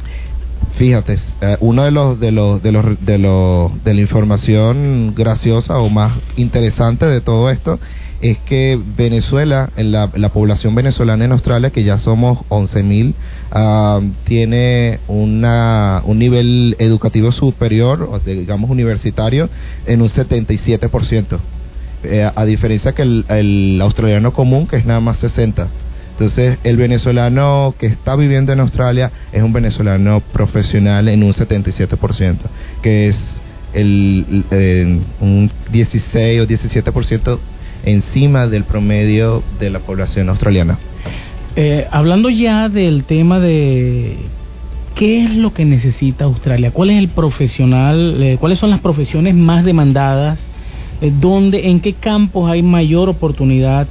Fíjate, 0.74 1.18
eh, 1.42 1.58
uno 1.62 1.84
de 1.84 1.92
los 1.92 2.20
de 2.20 2.32
los 2.32 2.62
de 2.62 2.72
los 2.72 2.86
de 3.06 3.18
los 3.18 3.84
de 3.84 3.94
la 3.94 4.02
información 4.02 5.14
graciosa 5.16 5.78
o 5.78 5.90
más 5.90 6.14
interesante 6.36 7.06
de 7.06 7.22
todo 7.22 7.50
esto 7.50 7.80
es 8.22 8.38
que 8.40 8.80
Venezuela, 8.98 9.70
en 9.76 9.92
la, 9.92 10.12
la 10.16 10.30
población 10.30 10.76
venezolana 10.76 11.26
en 11.26 11.32
Australia, 11.32 11.70
que 11.70 11.84
ya 11.84 12.00
somos 12.00 12.40
11.000, 12.50 13.14
ah, 13.52 14.02
tiene 14.26 15.00
una, 15.08 16.02
un 16.06 16.20
nivel 16.20 16.76
educativo 16.80 17.32
superior, 17.32 18.08
o 18.10 18.20
digamos 18.20 18.70
universitario, 18.70 19.50
en 19.86 20.02
un 20.02 20.10
77%. 20.10 21.40
Eh, 22.04 22.30
a 22.34 22.46
diferencia 22.46 22.94
que 22.94 23.02
el, 23.02 23.26
el 23.30 23.80
australiano 23.82 24.34
común, 24.34 24.68
que 24.68 24.78
es 24.78 24.86
nada 24.86 25.00
más 25.00 25.22
60%. 25.22 25.68
Entonces, 26.12 26.58
el 26.66 26.76
venezolano 26.76 27.74
que 27.80 27.86
está 27.86 28.18
viviendo 28.18 28.52
en 28.52 28.60
Australia 28.60 29.10
es 29.32 29.42
un 29.42 29.54
venezolano 29.54 30.20
profesional 30.20 31.08
en 31.08 31.24
un 31.24 31.32
77%, 31.32 32.40
que 32.82 33.08
es 33.08 33.18
el, 33.74 34.44
eh, 34.52 35.00
un 35.22 35.50
16 35.72 36.42
o 36.42 36.46
17% 36.46 37.40
encima 37.86 38.48
del 38.48 38.64
promedio 38.64 39.44
de 39.60 39.70
la 39.70 39.80
población 39.80 40.30
australiana. 40.30 40.78
Eh, 41.56 41.88
hablando 41.92 42.30
ya 42.30 42.70
del 42.70 43.04
tema 43.04 43.40
de 43.40 44.18
qué 44.96 45.24
es 45.24 45.36
lo 45.36 45.54
que 45.54 45.66
necesita 45.66 46.26
Australia, 46.26 46.72
cuál 46.72 46.90
es 46.92 46.98
el 47.00 47.10
profesional, 47.10 48.22
eh, 48.22 48.38
cuáles 48.40 48.60
son 48.60 48.70
las 48.70 48.80
profesiones 48.80 49.34
más 49.36 49.64
demandadas, 49.66 50.40
eh, 51.02 51.12
dónde, 51.20 51.70
en 51.70 51.80
qué 51.80 51.94
campos 51.94 52.50
hay 52.52 52.62
mayor 52.62 53.10
oportunidad 53.10 53.88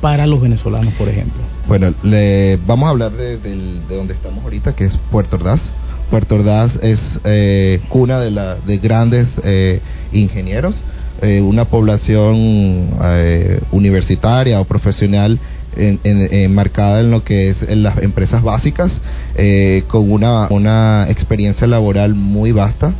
para 0.00 0.26
los 0.26 0.40
venezolanos, 0.40 0.94
por 0.94 1.08
ejemplo. 1.08 1.42
Bueno, 1.66 1.92
le, 2.02 2.58
vamos 2.66 2.86
a 2.86 2.90
hablar 2.90 3.12
de, 3.12 3.36
del- 3.38 3.86
de 3.88 3.96
donde 3.96 4.14
estamos 4.14 4.42
ahorita, 4.44 4.74
que 4.74 4.84
es 4.84 4.96
Puerto 5.10 5.36
Ordaz. 5.36 5.72
Puerto 6.10 6.36
Ordaz 6.36 6.78
es 6.82 7.20
eh, 7.24 7.80
cuna 7.88 8.18
de, 8.20 8.30
la, 8.30 8.54
de 8.56 8.78
grandes 8.78 9.28
eh, 9.44 9.80
ingenieros, 10.12 10.82
eh, 11.22 11.40
una 11.40 11.64
población 11.66 12.90
eh, 13.04 13.60
universitaria 13.72 14.60
o 14.60 14.64
profesional 14.64 15.38
en- 15.76 16.00
en- 16.04 16.32
enmarcada 16.32 17.00
en 17.00 17.10
lo 17.10 17.22
que 17.24 17.50
es 17.50 17.62
en 17.62 17.82
las 17.82 17.98
empresas 18.02 18.42
básicas, 18.42 19.00
eh, 19.36 19.84
con 19.88 20.10
una, 20.10 20.48
una 20.50 21.06
experiencia 21.08 21.66
laboral 21.66 22.14
muy 22.14 22.52
vasta. 22.52 22.94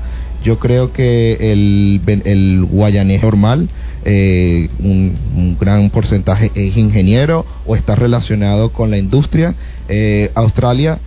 Yo 0.45 0.59
creo 0.61 0.93
que 0.93 1.33
el, 1.53 2.01
el 2.25 2.65
guayanés 2.65 3.23
normal, 3.23 3.69
eh, 4.05 4.69
un, 4.79 5.57
gran 5.61 5.91
porcentaje 5.91 6.53
es 6.55 6.77
ingeniero 6.77 7.45
o 7.67 7.75
está 7.75 7.97
relacionado 7.97 8.73
con 8.73 8.91
la 8.91 8.99
industria. 8.99 9.55
Eh, 9.89 10.31
Australia 10.37 11.01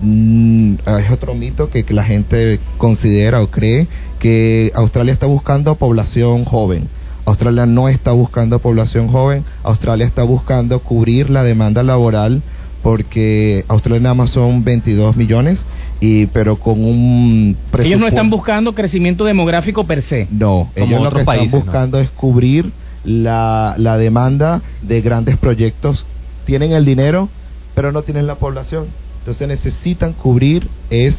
mm, 0.00 0.74
es 1.00 1.10
otro 1.10 1.34
mito 1.34 1.68
que 1.68 1.84
la 1.90 2.04
gente 2.04 2.60
considera 2.78 3.42
o 3.42 3.50
cree 3.50 3.88
que 4.18 4.72
Australia 4.74 5.12
está 5.12 5.26
buscando 5.26 5.74
población 5.76 6.44
joven. 6.44 6.88
Australia 7.24 7.66
no 7.66 7.88
está 7.88 8.12
buscando 8.12 8.58
población 8.58 9.08
joven, 9.08 9.44
Australia 9.62 10.06
está 10.06 10.22
buscando 10.22 10.80
cubrir 10.80 11.28
la 11.28 11.42
demanda 11.42 11.82
laboral 11.82 12.42
porque 12.82 13.64
Australia 13.68 14.00
nada 14.00 14.14
más 14.14 14.30
son 14.30 14.64
22 14.64 15.16
millones 15.16 15.64
y 16.00 16.26
pero 16.26 16.56
con 16.56 16.82
un 16.82 17.56
Ellos 17.78 18.00
no 18.00 18.06
están 18.06 18.30
buscando 18.30 18.74
crecimiento 18.74 19.24
demográfico 19.24 19.84
per 19.84 20.02
se. 20.02 20.26
no, 20.30 20.70
Como 20.74 20.86
ellos 20.86 21.02
lo 21.02 21.10
que 21.10 21.18
están 21.18 21.24
países, 21.26 21.52
¿no? 21.52 21.60
buscando 21.60 21.98
es 21.98 22.08
cubrir 22.10 22.72
la, 23.04 23.74
la 23.76 23.98
demanda 23.98 24.62
de 24.82 25.00
grandes 25.00 25.36
proyectos. 25.36 26.06
Tienen 26.44 26.72
el 26.72 26.84
dinero, 26.84 27.28
pero 27.74 27.92
no 27.92 28.02
tienen 28.02 28.26
la 28.26 28.36
población. 28.36 28.86
Entonces 29.20 29.48
necesitan 29.48 30.14
cubrir, 30.14 30.68
es 30.88 31.14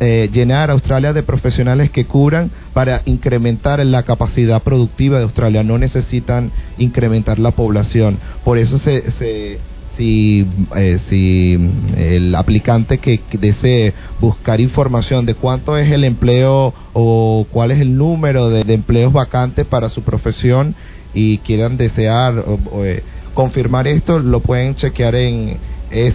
eh, 0.00 0.28
llenar 0.32 0.70
Australia 0.70 1.12
de 1.12 1.22
profesionales 1.22 1.90
que 1.90 2.06
cubran 2.06 2.50
para 2.72 3.02
incrementar 3.04 3.84
la 3.86 4.02
capacidad 4.02 4.62
productiva 4.62 5.18
de 5.18 5.24
Australia. 5.24 5.62
No 5.62 5.78
necesitan 5.78 6.50
incrementar 6.78 7.38
la 7.38 7.52
población. 7.52 8.18
Por 8.44 8.58
eso 8.58 8.78
se... 8.78 9.10
se 9.12 9.58
si, 9.96 10.44
eh, 10.74 10.98
si 11.08 11.56
mm, 11.56 11.94
el 11.96 12.34
aplicante 12.34 12.98
que, 12.98 13.20
desee 13.38 13.94
buscar 14.20 14.60
información 14.60 15.24
de 15.24 15.36
cuánto 15.36 15.78
es 15.78 15.88
el 15.92 16.02
empleo 16.02 16.74
o 16.92 17.46
cuál 17.52 17.70
es 17.70 17.78
el 17.78 17.96
número 17.96 18.50
de, 18.50 18.62
empleos 18.74 19.12
vacantes 19.12 19.64
para 19.66 19.90
su 19.90 20.02
profesión 20.02 20.74
y 21.14 21.38
quieran 21.38 21.76
desear 21.76 22.40
o- 22.40 22.84
eh, 22.84 23.04
confirmar 23.34 23.86
esto, 23.86 24.18
lo 24.18 24.40
pueden 24.40 24.74
chequear 24.74 25.14
en 25.14 25.58
E 25.92 26.12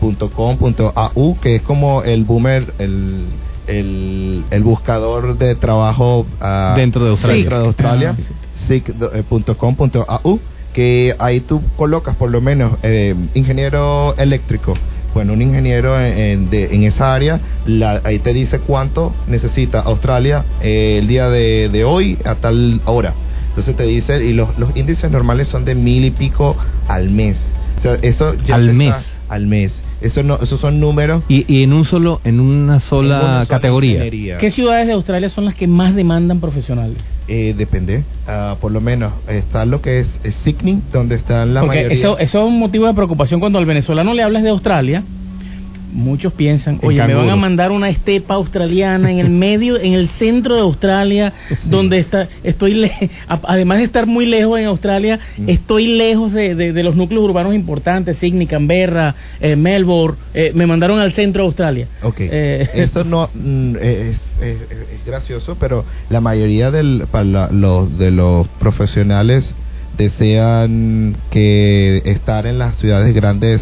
seek.com.au, 0.00 1.38
que 1.40 1.56
es 1.56 1.62
como 1.62 2.02
el 2.02 2.24
boomer, 2.24 2.74
el, 2.78 3.26
el, 3.66 4.44
el 4.50 4.62
buscador 4.62 5.38
de 5.38 5.54
trabajo 5.54 6.26
ah, 6.40 6.74
Dentro 6.76 7.04
de 7.04 7.10
Australia. 7.10 7.36
dentro 7.38 7.60
de 7.60 7.66
Australia, 7.66 8.16
Ah, 8.18 8.66
seek.com.au, 8.66 10.40
que 10.72 11.14
ahí 11.18 11.40
tú 11.40 11.62
colocas 11.76 12.16
por 12.16 12.30
lo 12.30 12.40
menos 12.40 12.72
eh, 12.82 13.14
ingeniero 13.34 14.14
eléctrico. 14.16 14.74
Bueno, 15.12 15.32
un 15.32 15.42
ingeniero 15.42 16.00
en, 16.00 16.18
en- 16.18 16.50
de- 16.50 16.72
en 16.72 16.84
esa 16.84 17.12
área, 17.14 17.40
la- 17.66 18.00
ahí 18.04 18.20
te 18.20 18.32
dice 18.32 18.60
cuánto 18.60 19.12
necesita 19.26 19.80
Australia 19.80 20.44
eh, 20.62 20.98
el 21.00 21.08
día 21.08 21.28
de, 21.28 21.68
de 21.68 21.84
hoy 21.84 22.16
a 22.24 22.36
tal 22.36 22.80
hora. 22.84 23.14
Entonces 23.48 23.74
te 23.74 23.82
dice, 23.84 24.24
y 24.24 24.32
los, 24.32 24.56
los 24.56 24.70
índices 24.76 25.10
normales 25.10 25.48
son 25.48 25.64
de 25.64 25.74
mil 25.74 26.04
y 26.04 26.12
pico 26.12 26.56
al 26.86 27.10
mes. 27.10 27.36
O 27.78 27.80
sea, 27.80 27.94
eso 28.02 28.34
ya 28.34 28.54
Al 28.54 28.72
mes. 28.74 28.94
está- 28.94 29.02
al 29.34 29.46
mes. 29.48 29.72
Eso 30.00 30.22
no, 30.22 30.38
esos 30.38 30.60
son 30.60 30.80
números. 30.80 31.22
Y, 31.28 31.44
y 31.52 31.62
en 31.62 31.72
un 31.72 31.84
solo, 31.84 32.20
en 32.24 32.40
una 32.40 32.80
sola 32.80 33.18
en 33.18 33.24
una 33.24 33.32
sola 33.44 33.46
categoría. 33.46 33.92
ingeniería. 34.04 34.38
¿Qué 34.38 34.50
ciudades 34.50 34.86
de 34.86 34.94
Australia 34.94 35.28
son 35.28 35.44
las 35.44 35.54
que 35.54 35.66
más 35.66 35.94
demandan 35.94 36.40
profesionales? 36.40 36.96
Eh, 37.28 37.54
depende. 37.56 38.02
Ah, 38.26 38.56
por 38.60 38.72
lo 38.72 38.80
menos 38.80 39.12
está 39.28 39.64
lo 39.64 39.80
que 39.80 40.00
es, 40.00 40.20
es 40.24 40.34
Sydney, 40.36 40.80
donde 40.92 41.14
están 41.16 41.54
la 41.54 41.60
Porque 41.60 41.76
mayoría. 41.76 41.98
eso, 41.98 42.18
eso 42.18 42.38
es 42.40 42.44
un 42.44 42.58
motivo 42.58 42.86
de 42.86 42.94
preocupación 42.94 43.40
cuando 43.40 43.58
al 43.58 43.66
venezolano 43.66 44.14
le 44.14 44.22
hablas 44.22 44.42
de 44.42 44.48
Australia. 44.50 45.04
Muchos 45.92 46.32
piensan, 46.34 46.78
En 46.82 46.88
oye, 46.88 47.04
me 47.06 47.14
van 47.14 47.30
a 47.30 47.36
mandar 47.36 47.72
una 47.72 47.88
estepa 47.88 48.34
australiana 48.34 49.10
en 49.10 49.18
el 49.18 49.30
medio, 49.30 49.78
en 49.78 49.94
el 49.94 50.08
centro 50.08 50.54
de 50.54 50.60
Australia, 50.60 51.32
donde 51.66 51.98
está, 51.98 52.28
estoy, 52.44 52.74
le- 52.74 53.10
además 53.26 53.78
de 53.78 53.84
estar 53.84 54.06
muy 54.06 54.26
lejos 54.26 54.58
en 54.58 54.66
Australia, 54.66 55.18
Mm. 55.36 55.48
estoy 55.48 55.86
lejos 55.86 56.32
de, 56.32 56.54
de- 56.54 56.72
de 56.72 56.82
los 56.82 56.96
núcleos 56.96 57.24
urbanos 57.24 57.54
importantes, 57.54 58.16
Sydney, 58.18 58.46
Canberra, 58.46 59.14
eh, 59.40 59.56
Melbourne, 59.56 60.16
eh, 60.34 60.52
me 60.54 60.66
mandaron 60.66 61.00
al 61.00 61.12
centro 61.12 61.42
de 61.42 61.46
Australia. 61.48 61.86
Ok, 62.02 62.16
Eh, 62.20 62.68
eso 62.74 63.04
no 63.04 63.28
mm, 63.34 63.76
es, 63.76 64.20
es- 64.40 64.60
es 64.70 65.06
gracioso, 65.06 65.56
pero 65.58 65.84
la 66.08 66.20
mayoría 66.20 66.70
del, 66.70 67.06
para 67.10 67.24
la- 67.24 67.50
los, 67.50 67.98
de 67.98 68.10
los 68.10 68.46
profesionales 68.58 69.54
desean 69.98 71.16
que 71.30 72.02
estar 72.04 72.46
en 72.46 72.58
las 72.58 72.78
ciudades 72.78 73.14
grandes 73.14 73.60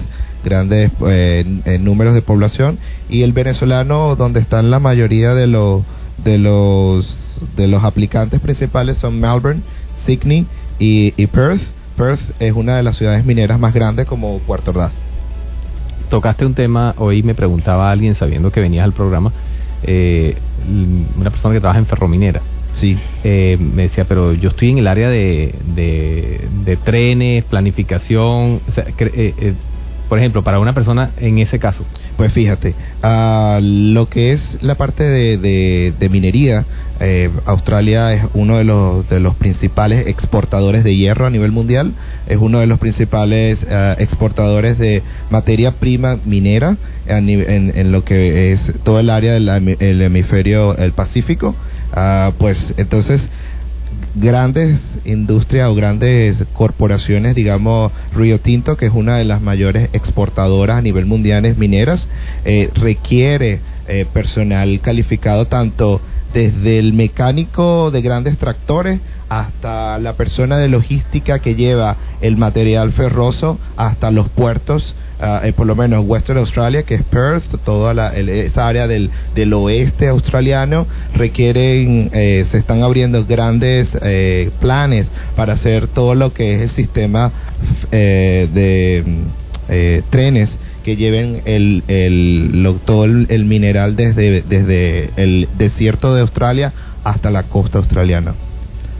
grandes 0.48 0.90
eh, 1.06 1.44
en- 1.46 1.62
en 1.64 1.84
números 1.84 2.14
de 2.14 2.22
población 2.22 2.78
y 3.08 3.22
el 3.22 3.32
venezolano 3.32 4.16
donde 4.16 4.40
están 4.40 4.70
la 4.70 4.78
mayoría 4.78 5.34
de 5.34 5.46
los 5.46 5.82
de 6.24 6.38
los 6.38 7.16
de 7.56 7.68
los 7.68 7.84
aplicantes 7.84 8.40
principales 8.40 8.98
son 8.98 9.20
Melbourne, 9.20 9.62
Sydney 10.06 10.46
y, 10.78 11.14
y 11.16 11.26
Perth. 11.28 11.62
Perth 11.96 12.20
es 12.40 12.52
una 12.52 12.76
de 12.76 12.82
las 12.82 12.96
ciudades 12.96 13.24
mineras 13.24 13.58
más 13.60 13.72
grandes 13.74 14.06
como 14.06 14.38
Puerto 14.40 14.70
Ordaz. 14.72 14.92
Tocaste 16.10 16.46
un 16.46 16.54
tema, 16.54 16.94
hoy 16.98 17.22
me 17.22 17.34
preguntaba 17.34 17.90
alguien, 17.90 18.14
sabiendo 18.14 18.50
que 18.50 18.60
venías 18.60 18.84
al 18.84 18.92
programa, 18.92 19.32
eh, 19.82 20.36
una 21.18 21.30
persona 21.30 21.54
que 21.54 21.60
trabaja 21.60 21.78
en 21.80 21.86
Ferrominera. 21.86 22.40
Sí. 22.72 22.96
Eh, 23.24 23.56
me 23.60 23.82
decía, 23.82 24.04
pero 24.06 24.32
yo 24.32 24.48
estoy 24.50 24.70
en 24.70 24.78
el 24.78 24.86
área 24.86 25.08
de, 25.10 25.54
de, 25.74 26.40
de 26.64 26.76
trenes, 26.76 27.44
planificación. 27.44 28.60
o 28.68 28.72
sea, 28.74 28.86
cre- 28.86 29.12
eh, 29.14 29.34
eh, 29.38 29.52
por 30.08 30.18
ejemplo, 30.18 30.42
para 30.42 30.58
una 30.58 30.72
persona 30.74 31.10
en 31.18 31.38
ese 31.38 31.58
caso, 31.58 31.84
Pues 32.16 32.32
fíjate, 32.32 32.74
lo 33.60 34.08
que 34.08 34.32
es 34.32 34.40
la 34.60 34.74
parte 34.74 35.04
de, 35.04 35.38
de- 35.38 35.92
de 35.98 36.08
minería, 36.08 36.64
eh, 37.00 37.30
Australia 37.44 38.12
es 38.12 38.22
uno 38.34 38.56
de 38.58 38.64
los, 38.64 39.08
de 39.08 39.20
los 39.20 39.36
principales 39.36 40.06
exportadores 40.08 40.82
de 40.82 40.96
hierro 40.96 41.26
a 41.26 41.30
nivel 41.30 41.52
mundial, 41.52 41.92
es 42.26 42.38
uno 42.40 42.58
de 42.58 42.66
los 42.66 42.78
principales 42.78 43.58
ah, 43.70 43.94
exportadores 43.98 44.78
de 44.78 45.02
materia 45.30 45.72
prima 45.72 46.18
minera 46.24 46.76
en, 47.06 47.28
en 47.30 47.92
lo 47.92 48.04
que 48.04 48.52
es 48.52 48.60
todo 48.84 48.98
el 49.00 49.10
área 49.10 49.32
del 49.34 49.48
hemi- 49.48 49.76
el 49.80 50.02
hemisferio 50.02 50.76
el 50.76 50.92
Pacífico. 50.92 51.54
Ah, 51.92 52.32
pues 52.38 52.74
entonces 52.76 53.28
grandes 54.20 54.78
industrias 55.04 55.68
o 55.68 55.74
grandes 55.74 56.36
corporaciones, 56.52 57.34
digamos 57.34 57.92
Río 58.12 58.40
Tinto, 58.40 58.76
que 58.76 58.86
es 58.86 58.92
una 58.92 59.16
de 59.16 59.24
las 59.24 59.40
mayores 59.40 59.90
exportadoras 59.92 60.78
a 60.78 60.82
nivel 60.82 61.06
mundial 61.06 61.46
en 61.46 61.58
mineras, 61.58 62.08
eh, 62.44 62.70
requiere 62.74 63.60
eh, 63.86 64.06
personal 64.12 64.80
calificado 64.80 65.46
tanto 65.46 66.00
desde 66.34 66.78
el 66.78 66.92
mecánico 66.92 67.90
de 67.90 68.02
grandes 68.02 68.36
tractores 68.38 69.00
hasta 69.28 69.98
la 69.98 70.14
persona 70.14 70.58
de 70.58 70.68
logística 70.68 71.38
que 71.38 71.54
lleva 71.54 71.96
el 72.20 72.36
material 72.36 72.92
ferroso 72.92 73.58
hasta 73.76 74.10
los 74.10 74.28
puertos 74.28 74.94
ah, 75.20 75.40
eh, 75.44 75.52
por 75.52 75.66
lo 75.66 75.74
menos 75.76 76.04
Western 76.06 76.38
Australia, 76.38 76.82
que 76.82 76.94
es 76.96 77.02
Perth, 77.02 77.44
toda 77.64 77.94
la, 77.94 78.08
el- 78.08 78.28
esa 78.28 78.66
área 78.68 78.86
del, 78.86 79.10
oeste 79.52 80.08
australiano, 80.08 80.86
requieren, 81.14 82.10
eh, 82.12 82.46
se 82.50 82.58
están 82.58 82.82
abriendo 82.82 83.24
grandes 83.24 83.88
eh, 84.02 84.50
planes 84.60 85.06
para 85.36 85.54
hacer 85.54 85.88
todo 85.88 86.14
lo 86.14 86.32
que 86.32 86.54
es 86.56 86.62
el 86.62 86.70
sistema 86.70 87.32
eh, 87.92 88.48
de 88.52 89.04
eh, 89.68 90.02
trenes 90.10 90.50
que 90.84 90.96
lleven 90.96 91.42
el, 91.44 91.82
el, 91.88 92.78
todo 92.84 93.04
el, 93.04 93.26
el 93.30 93.44
mineral 93.44 93.96
desde, 93.96 94.42
desde 94.42 95.10
el 95.16 95.48
desierto 95.58 96.14
de 96.14 96.22
Australia 96.22 96.72
hasta 97.04 97.30
la 97.30 97.42
costa 97.44 97.78
australiana. 97.78 98.34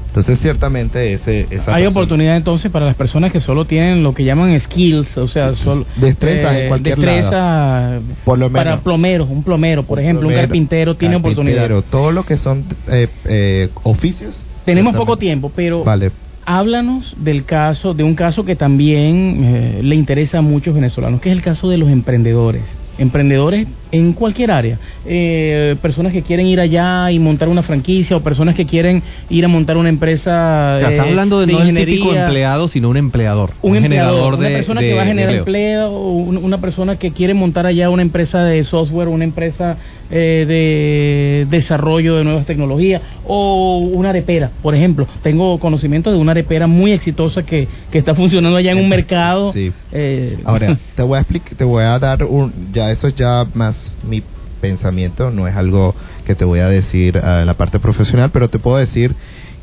Entonces, 0.09 0.39
ciertamente, 0.41 1.13
ese, 1.13 1.43
esa 1.43 1.75
Hay 1.75 1.85
persona- 1.85 1.89
oportunidad 1.91 2.37
entonces 2.37 2.71
para 2.73 2.87
las 2.87 2.97
personas 2.97 3.31
que 3.31 3.41
solo 3.41 3.67
tienen 3.67 4.03
lo 4.03 4.15
que 4.15 4.25
llaman 4.25 4.59
skills, 4.59 5.17
o 5.19 5.29
sea, 5.29 5.53
solo 5.55 5.87
Destreza 5.97 6.59
en 6.59 6.69
cualquier 6.69 6.97
destreza 6.99 8.01
Por 8.25 8.39
lo 8.39 8.51
para 8.51 8.81
plomeros, 8.81 9.29
un 9.29 9.43
plomero, 9.45 9.85
por 9.85 10.01
ejemplo, 10.01 10.27
un 10.29 10.35
carpintero 10.35 10.97
tiene 10.97 11.17
carpintero, 11.21 11.45
oportunidad. 11.65 11.85
Todo 11.91 12.11
lo 12.13 12.25
que 12.25 12.39
son 12.39 12.65
eh, 12.89 13.09
eh, 13.27 13.69
oficios. 13.83 14.35
Tenemos 14.65 14.97
poco 14.97 15.17
tiempo, 15.17 15.53
pero 15.55 15.85
Vale. 15.85 16.11
háblanos 16.45 17.15
del 17.19 17.45
caso, 17.45 17.95
de 17.95 18.03
un 18.03 18.15
caso 18.15 18.45
que 18.45 18.57
también 18.57 19.45
eh, 19.45 19.81
le 19.83 19.95
interesa 19.95 20.39
a 20.39 20.43
muchos 20.43 20.75
venezolanos, 20.75 21.21
que 21.21 21.31
es 21.31 21.37
el 21.37 21.43
caso 21.43 21.69
de 21.69 21.79
los 21.79 21.91
emprendedores. 21.91 22.63
Emprendedores 22.99 23.69
en 23.93 24.13
cualquier 24.13 24.51
área. 24.51 24.79
Eh, 25.07 25.77
personas 25.81 26.13
que 26.13 26.23
quieren 26.23 26.47
ir 26.47 26.61
allá 26.61 27.11
y 27.11 27.19
montar 27.19 27.49
una 27.49 27.63
franquicia 27.63 28.17
o 28.17 28.21
personas 28.21 28.55
que 28.55 28.67
quieren 28.67 29.03
ir 29.31 29.45
a 29.45 29.49
montar 29.49 29.77
una 29.77 29.89
empresa. 29.89 30.77
O 30.77 30.81
sea, 30.81 30.91
estás 30.91 31.07
eh, 31.07 31.09
hablando 31.11 31.41
de, 31.41 31.47
no 31.47 31.63
el 31.63 31.75
típico 31.75 32.13
empleado, 32.15 32.69
sino 32.69 32.89
un 32.91 32.97
empleador. 32.97 33.51
Un, 33.63 33.77
empleador, 33.77 34.11
generador 34.13 34.35
una 34.39 34.49
de- 34.49 34.55
persona 34.55 34.81
de- 34.81 34.89
que 34.89 34.95
va 34.95 35.03
a 35.03 35.07
generar 35.07 35.35
empleo. 35.35 35.91
una 35.99 36.59
persona 36.61 36.97
que 36.97 37.13
quiere 37.13 37.35
montar 37.35 37.67
allá 37.67 37.91
una 37.91 38.03
empresa 38.03 38.43
de 38.45 38.65
software, 38.65 39.09
una 39.09 39.25
empresa 39.25 39.77
eh, 40.11 40.45
de 40.49 41.47
desarrollo 41.51 42.17
de 42.17 42.25
nuevas 42.25 42.47
tecnologías, 42.47 43.03
o 43.27 43.79
una 43.93 44.11
arepera, 44.11 44.51
por 44.63 44.75
ejemplo. 44.75 45.07
Tengo 45.23 45.59
conocimiento 45.59 46.11
de 46.11 46.17
una 46.17 46.33
arepera 46.33 46.67
muy 46.67 46.93
exitosa 46.93 47.43
que, 47.43 47.69
que 47.91 47.99
está 47.99 48.15
funcionando 48.15 48.57
allá 48.57 48.73
en 48.73 48.79
un 48.79 48.89
mercado. 48.89 49.53
Sí. 49.53 49.71
eh, 49.93 50.39
Ahora, 50.45 50.77
te 50.95 51.03
voy 51.03 51.17
a 51.19 51.21
explicar, 51.21 51.55
te 51.57 51.65
voy 51.65 51.83
a 51.85 51.99
dar 51.99 52.25
un, 52.25 52.53
ya 52.73 52.91
eso 52.91 53.07
es 53.09 53.15
ya 53.17 53.45
más 53.55 53.78
mi 54.03 54.23
pensamiento, 54.61 55.31
no 55.31 55.47
es 55.47 55.57
algo 55.57 55.95
que 56.25 56.35
te 56.35 56.45
voy 56.45 56.61
a 56.61 56.69
decir 56.69 57.17
en 57.17 57.47
la 57.47 57.55
parte 57.55 57.79
profesional, 57.79 58.31
pero 58.33 58.49
te 58.51 58.59
puedo 58.59 58.77
decir 58.77 59.15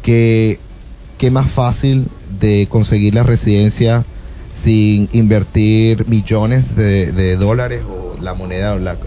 que 0.02 0.60
que 1.18 1.32
más 1.32 1.52
fácil 1.52 2.10
de 2.40 2.68
conseguir 2.70 3.14
la 3.14 3.24
residencia 3.24 4.06
sin 4.64 5.10
invertir 5.12 6.08
millones 6.08 6.76
de, 6.76 7.36
dólares 7.38 7.84
o 7.88 8.22
la 8.22 8.34
moneda 8.34 8.76
la, 8.78 8.98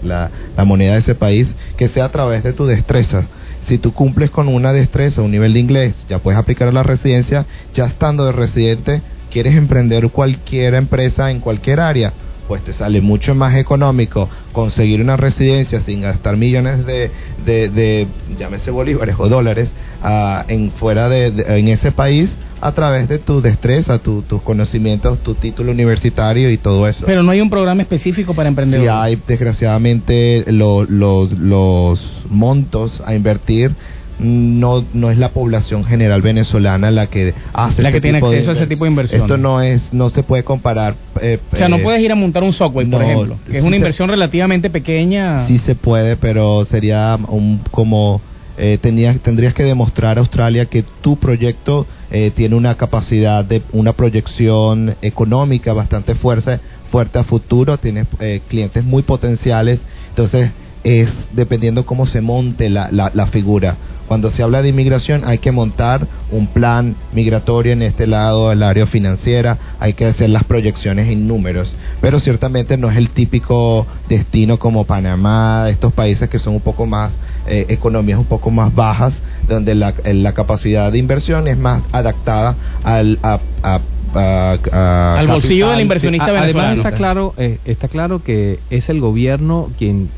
la 0.57 0.65
moneda 0.65 0.95
de 0.95 1.01
ese 1.01 1.15
país 1.15 1.49
que 1.77 1.89
sea 1.89 2.07
a 2.07 2.13
través 2.13 2.43
de 2.43 2.53
tu 2.53 2.67
destreza. 2.67 3.27
Si 3.67 3.77
tú 3.77 3.93
cumples 3.93 4.31
con 4.31 4.49
una 4.49 4.73
destreza, 4.73 5.21
un 5.21 5.31
nivel 5.31 5.53
de 5.53 5.61
inglés, 5.61 5.95
ya 6.09 6.21
puedes 6.21 6.39
aplicar 6.39 6.69
a 6.69 6.73
la 6.73 6.83
residencia, 6.83 7.45
ya 7.75 7.87
estando 7.87 8.25
de 8.25 8.33
residente, 8.33 9.03
quieres 9.31 9.57
emprender 9.57 10.09
cualquier 10.11 10.75
empresa 10.75 11.31
en 11.31 11.41
cualquier 11.41 11.81
área, 11.81 12.15
pues 12.49 12.63
te 12.65 12.73
sale 12.73 13.01
mucho 13.03 13.35
más 13.35 13.55
económico 13.55 14.29
conseguir 14.53 15.01
una 15.03 15.17
residencia 15.17 15.81
sin 15.83 16.01
gastar 16.01 16.37
millones 16.37 16.85
de, 16.87 17.13
de, 17.45 17.69
de 17.69 18.09
llámese 18.39 18.71
bolívares 18.71 19.15
o 19.19 19.29
dólares, 19.29 19.71
ah, 20.03 20.45
en 20.49 20.73
fuera 20.73 21.09
de, 21.11 21.31
de- 21.31 21.59
en 21.61 21.69
ese 21.69 21.93
país 21.93 22.31
a 22.61 22.73
través 22.73 23.07
de 23.09 23.19
tu 23.21 23.41
destreza, 23.41 24.01
tu- 24.01 24.23
tus 24.23 24.43
conocimientos, 24.43 25.23
tu 25.23 25.35
título 25.37 25.71
universitario 25.71 26.51
y 26.51 26.59
todo 26.59 26.89
eso. 26.89 27.05
pero 27.07 27.23
no 27.23 27.31
hay 27.31 27.41
un 27.41 27.51
programa 27.51 27.83
específico 27.83 28.35
para 28.35 28.49
Sí 28.49 28.49
emprendedores. 28.49 28.91
hay, 28.91 29.23
desgraciadamente, 29.27 30.45
lo- 30.49 30.85
los- 30.85 31.33
los 31.39 32.25
montos 32.29 33.01
a 33.05 33.15
invertir 33.15 33.77
no, 34.19 34.85
no 34.93 35.11
es 35.11 35.19
la 35.19 35.31
población 35.31 35.85
general 35.85 36.23
venezolana 36.23 36.91
la 36.91 37.07
que 37.07 37.35
hace 37.53 37.83
La 37.83 37.91
que 37.91 37.99
este 37.99 38.07
tiene 38.07 38.19
tipo 38.19 38.29
acceso 38.29 38.51
a 38.51 38.55
ese 38.55 38.67
tipo 38.67 38.85
de 38.85 38.91
inversiones. 38.91 39.23
Esto 39.25 39.37
no 39.39 39.61
es, 39.61 39.93
no 39.93 40.11
se 40.11 40.23
puede 40.23 40.43
comparar. 40.45 40.97
eh, 41.21 41.39
o 41.53 41.57
sea, 41.57 41.69
no 41.69 41.77
eh, 41.77 41.83
puedes 41.83 42.03
ir 42.03 42.11
a 42.13 42.15
montar 42.15 42.43
un 42.43 42.53
software, 42.53 42.89
por 42.91 43.01
no, 43.01 43.07
ejemplo, 43.07 43.39
que 43.51 43.59
es 43.59 43.63
una 43.63 43.71
se- 43.73 43.77
inversión 43.77 44.09
relativamente 44.09 44.71
pequeña. 44.71 45.47
Sí 45.47 45.59
se 45.59 45.75
puede, 45.75 46.17
pero 46.17 46.65
sería 46.65 47.19
un 47.29 47.61
como 47.71 48.21
eh, 48.61 48.77
tenías, 48.81 49.19
tendrías 49.21 49.55
que 49.55 49.63
demostrar 49.63 50.19
a 50.19 50.21
Australia 50.21 50.67
que 50.67 50.83
tu 51.01 51.17
proyecto 51.17 51.87
eh, 52.11 52.33
tiene 52.35 52.57
una 52.57 52.75
capacidad 52.75 53.45
de 53.45 53.63
una 53.73 53.93
proyección 53.93 54.97
económica 55.01 55.73
bastante 55.73 56.17
fuerte, 56.17 56.59
fuerte 56.91 57.21
a 57.21 57.25
futuro, 57.25 57.79
tienes 57.79 58.07
eh, 58.19 58.41
clientes 58.49 58.83
muy 58.85 59.03
potenciales, 59.03 59.79
entonces 60.09 60.51
es 60.89 61.13
dependiendo 61.33 61.85
cómo 61.85 62.07
se 62.07 62.21
monte 62.23 62.71
la, 62.71 62.89
la, 62.91 63.11
la 63.15 63.27
figura. 63.27 63.77
Cuando 64.09 64.31
se 64.31 64.43
habla 64.43 64.63
de 64.63 64.71
inmigración 64.71 65.21
hay 65.27 65.37
que 65.37 65.53
montar 65.53 66.07
un 66.33 66.47
plan 66.47 66.97
migratorio 67.13 67.73
en 67.75 67.83
este 67.83 68.07
lado 68.07 68.49
del 68.49 68.63
área 68.63 68.87
financiera, 68.87 69.59
hay 69.79 69.93
que 69.93 70.07
hacer 70.07 70.31
las 70.31 70.45
proyecciones 70.45 71.09
en 71.09 71.29
números, 71.29 71.75
pero 72.01 72.19
ciertamente 72.19 72.79
no 72.79 72.89
es 72.91 72.97
el 72.97 73.11
típico 73.11 73.87
destino 74.09 74.59
como 74.59 74.85
Panamá, 74.85 75.67
estos 75.69 75.93
países 75.93 76.31
que 76.31 76.39
son 76.39 76.55
un 76.55 76.63
poco 76.63 76.87
más, 76.87 77.19
eh, 77.47 77.67
economías 77.69 78.19
un 78.19 78.25
poco 78.25 78.51
más 78.51 78.75
bajas, 78.75 79.13
donde 79.47 79.75
la, 79.75 79.93
eh, 80.05 80.15
la 80.15 80.33
capacidad 80.33 80.91
de 80.91 80.97
inversión 80.97 81.47
es 81.47 81.59
más 81.59 81.83
adaptada 81.93 82.57
al, 82.85 83.19
a, 83.23 83.41
a- 83.63 83.81
a- 84.15 84.57
a 84.73 85.19
Al 85.19 85.27
bolsillo 85.27 85.69
del 85.69 85.83
inversionista 85.83 86.25
A- 86.25 86.29
Además 86.29 86.47
venezolano. 86.47 86.77
está 86.83 86.93
claro, 86.93 87.35
eh, 87.37 87.59
está 87.67 87.89
claro 87.89 88.23
que 88.25 88.61
es 88.71 88.89
el 88.89 89.01
gobierno 89.03 89.69
quien 89.77 90.09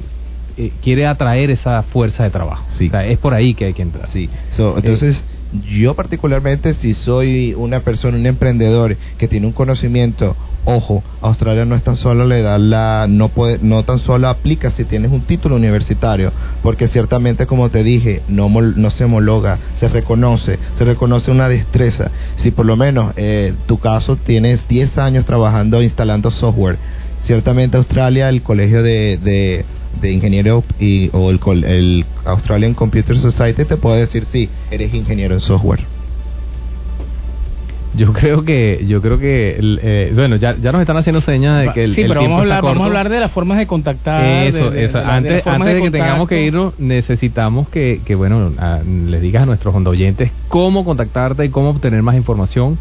eh, 0.57 0.73
quiere 0.83 1.07
atraer 1.07 1.51
esa 1.51 1.83
fuerza 1.83 2.25
de 2.25 2.31
trabajo. 2.31 2.65
Sí. 2.77 2.89
O 2.89 2.91
sea, 2.91 3.05
es 3.05 3.19
por 3.19 3.35
ahí 3.35 3.55
que 3.55 3.67
hay 3.67 3.75
que 3.75 3.83
entrar. 3.83 4.09
Sí, 4.09 4.29
so, 4.51 4.77
entonces 4.77 5.25
yo 5.69 5.95
particularmente 5.95 6.75
si 6.75 6.95
soy 6.95 7.55
una 7.55 7.81
persona, 7.81 8.17
un 8.17 8.27
emprendedor 8.27 8.97
que 9.19 9.27
tiene 9.27 9.47
un 9.47 9.53
conocimiento, 9.53 10.37
ojo, 10.65 11.03
Australia 11.21 11.65
no 11.65 11.75
es 11.75 11.83
tan 11.83 11.97
solo 11.97 12.27
le 12.27 12.43
da 12.43 12.59
la, 12.59 13.07
no 13.09 13.29
puede, 13.31 13.59
no 13.61 13.83
tan 13.83 13.99
solo 13.99 14.29
aplica 14.29 14.71
si 14.71 14.85
tienes 14.85 15.11
un 15.11 15.23
título 15.23 15.57
universitario, 15.57 16.33
porque 16.63 16.87
ciertamente 16.87 17.47
como 17.47 17.71
te 17.71 17.83
dije, 17.83 18.23
no, 18.29 18.49
no 18.49 18.91
se 18.91 19.05
homologa, 19.05 19.59
se 19.77 19.89
reconoce, 19.89 20.59
se 20.75 20.85
reconoce 20.85 21.31
una 21.31 21.49
destreza. 21.49 22.11
Si 22.37 22.51
por 22.51 22.67
lo 22.67 22.77
menos 22.77 23.13
eh, 23.17 23.55
tu 23.67 23.79
caso 23.79 24.17
tienes 24.17 24.69
10 24.69 24.99
años 24.99 25.25
trabajando 25.25 25.83
instalando 25.83 26.31
software, 26.31 26.79
ciertamente 27.23 27.77
Australia, 27.77 28.29
el 28.29 28.43
colegio 28.43 28.83
de, 28.83 29.19
de, 29.19 29.65
de 30.01 30.13
ingenieros 30.13 30.65
y, 30.79 31.11
o 31.13 31.31
el, 31.31 31.39
col- 31.41 31.65
el 31.65 32.05
Australian 32.25 32.75
Computer 32.75 33.17
Society 33.19 33.65
te 33.65 33.77
puede 33.77 34.01
decir 34.01 34.25
sí, 34.25 34.49
eres 34.71 34.93
ingeniero 34.95 35.35
en 35.35 35.41
software. 35.41 35.81
Yo 37.97 38.13
creo 38.13 38.45
que, 38.45 38.85
yo 38.87 39.03
creo 39.03 39.19
que, 39.19 39.59
eh, 39.61 40.13
bueno, 40.15 40.37
ya, 40.37 40.55
ya 40.57 40.71
nos 40.71 40.81
están 40.81 40.97
haciendo 40.97 41.21
señas 41.21 41.61
de 41.67 41.73
que 41.73 41.83
el, 41.83 41.95
sí, 41.97 42.03
el 42.03 42.09
pero 42.09 42.21
tiempo 42.21 42.37
vamos 42.37 42.51
a, 42.51 42.55
está 42.55 42.59
hablar, 42.59 42.73
vamos 42.75 42.83
a 42.85 42.87
hablar 42.87 43.09
de 43.09 43.19
las 43.21 43.33
formas 43.33 43.59
de 43.59 43.67
contactar. 43.67 44.25
Eso, 44.47 44.71
de- 44.71 44.77
de- 44.77 44.85
eso. 44.85 44.99
de 44.99 45.05
la- 45.05 45.11
de 45.11 45.17
Antes, 45.17 45.47
antes 45.47 45.75
de 45.75 45.83
que 45.83 45.91
tengamos 45.91 46.29
que 46.29 46.41
irnos, 46.41 46.79
necesitamos 46.79 47.69
que, 47.69 48.01
que 48.05 48.15
bueno, 48.15 48.53
a- 48.59 48.79
les 48.85 49.21
digas 49.21 49.43
a 49.43 49.47
nuestros 49.47 49.75
oyentes 49.75 50.31
cómo 50.47 50.85
contactarte 50.85 51.45
y 51.45 51.49
cómo 51.49 51.71
obtener 51.71 52.01
más 52.03 52.15
información. 52.15 52.79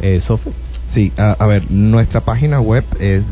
Eh, 0.00 0.20
Sofi. 0.20 0.48
Sí, 0.86 1.12
a, 1.18 1.32
a 1.32 1.46
ver, 1.46 1.70
nuestra 1.70 2.22
página 2.22 2.58
web 2.60 2.84
es 2.98 3.22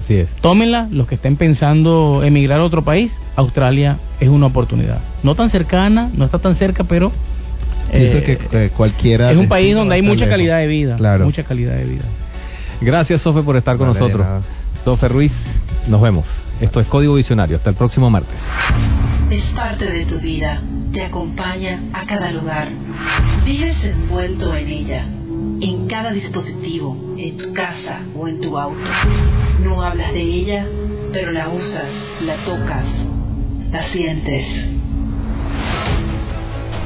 Así 0.00 0.14
es. 0.14 0.28
Tómenla, 0.40 0.88
los 0.90 1.06
que 1.06 1.14
estén 1.14 1.36
pensando 1.36 2.22
emigrar 2.22 2.60
a 2.60 2.64
otro 2.64 2.82
país, 2.82 3.12
Australia 3.36 3.98
es 4.20 4.28
una 4.28 4.46
oportunidad. 4.46 5.00
No 5.22 5.34
tan 5.34 5.48
cercana, 5.50 6.10
no 6.14 6.26
está 6.26 6.38
tan 6.38 6.54
cerca, 6.54 6.84
pero 6.84 7.10
Pienso 7.90 8.18
eh, 8.18 8.22
que 8.22 8.64
eh, 8.64 8.70
cualquiera 8.76 9.30
es 9.30 9.36
un 9.36 9.48
país 9.48 9.74
donde 9.74 9.94
hay 9.94 10.02
mucha 10.02 10.20
lejos. 10.24 10.30
calidad 10.30 10.58
de 10.58 10.66
vida. 10.66 10.96
Claro. 10.96 11.24
Mucha 11.24 11.42
calidad 11.44 11.76
de 11.76 11.84
vida. 11.84 12.04
Gracias, 12.80 13.22
Sofe, 13.22 13.42
por 13.42 13.56
estar 13.56 13.76
con 13.76 13.88
Vale, 13.88 14.00
nosotros. 14.00 14.26
Sofe 14.84 15.08
Ruiz, 15.08 15.32
nos 15.88 16.02
vemos. 16.02 16.26
Esto 16.60 16.78
es 16.78 16.86
Código 16.88 17.14
Visionario. 17.14 17.56
Hasta 17.56 17.70
el 17.70 17.76
próximo 17.76 18.10
martes. 18.10 18.44
Es 19.30 19.42
parte 19.54 19.90
de 19.90 20.04
tu 20.04 20.18
vida, 20.18 20.60
te 20.92 21.02
acompaña 21.02 21.80
a 21.94 22.04
cada 22.04 22.30
lugar. 22.30 22.68
Vives 23.46 23.82
envuelto 23.82 24.54
en 24.54 24.68
ella, 24.68 25.06
en 25.62 25.86
cada 25.88 26.12
dispositivo, 26.12 27.14
en 27.16 27.38
tu 27.38 27.54
casa 27.54 28.00
o 28.14 28.28
en 28.28 28.42
tu 28.42 28.58
auto. 28.58 28.78
No 29.62 29.82
hablas 29.82 30.12
de 30.12 30.20
ella, 30.20 30.66
pero 31.14 31.32
la 31.32 31.48
usas, 31.48 31.90
la 32.20 32.36
tocas, 32.44 32.84
la 33.72 33.80
sientes 33.84 34.68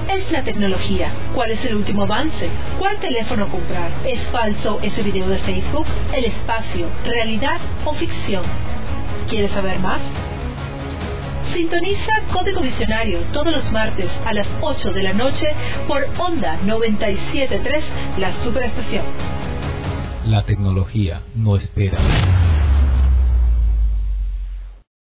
es 0.09 0.31
la 0.33 0.43
tecnología. 0.43 1.13
¿Cuál 1.35 1.51
es 1.51 1.65
el 1.65 1.77
último 1.77 2.05
avance? 2.05 2.49
¿Cuál 2.79 2.99
teléfono 2.99 3.49
comprar? 3.49 3.91
¿Es 4.05 4.21
falso 4.29 4.81
ese 4.83 5.03
video 5.03 5.29
de 5.29 5.39
Facebook? 5.39 5.87
¿El 6.15 6.25
espacio? 6.25 6.87
¿Realidad 7.05 7.59
o 7.85 7.93
ficción? 7.93 8.43
¿Quieres 9.29 9.51
saber 9.53 9.79
más? 9.79 10.01
Sintoniza 11.53 12.13
Código 12.33 12.61
Visionario 12.61 13.21
todos 13.33 13.53
los 13.53 13.73
martes 13.73 14.11
a 14.25 14.33
las 14.33 14.47
8 14.61 14.93
de 14.93 15.03
la 15.03 15.13
noche 15.13 15.55
por 15.87 16.07
Onda 16.19 16.59
973, 16.65 17.85
la 18.19 18.33
superestación. 18.39 19.05
La 20.25 20.43
tecnología 20.43 21.23
no 21.35 21.57
espera. 21.57 21.99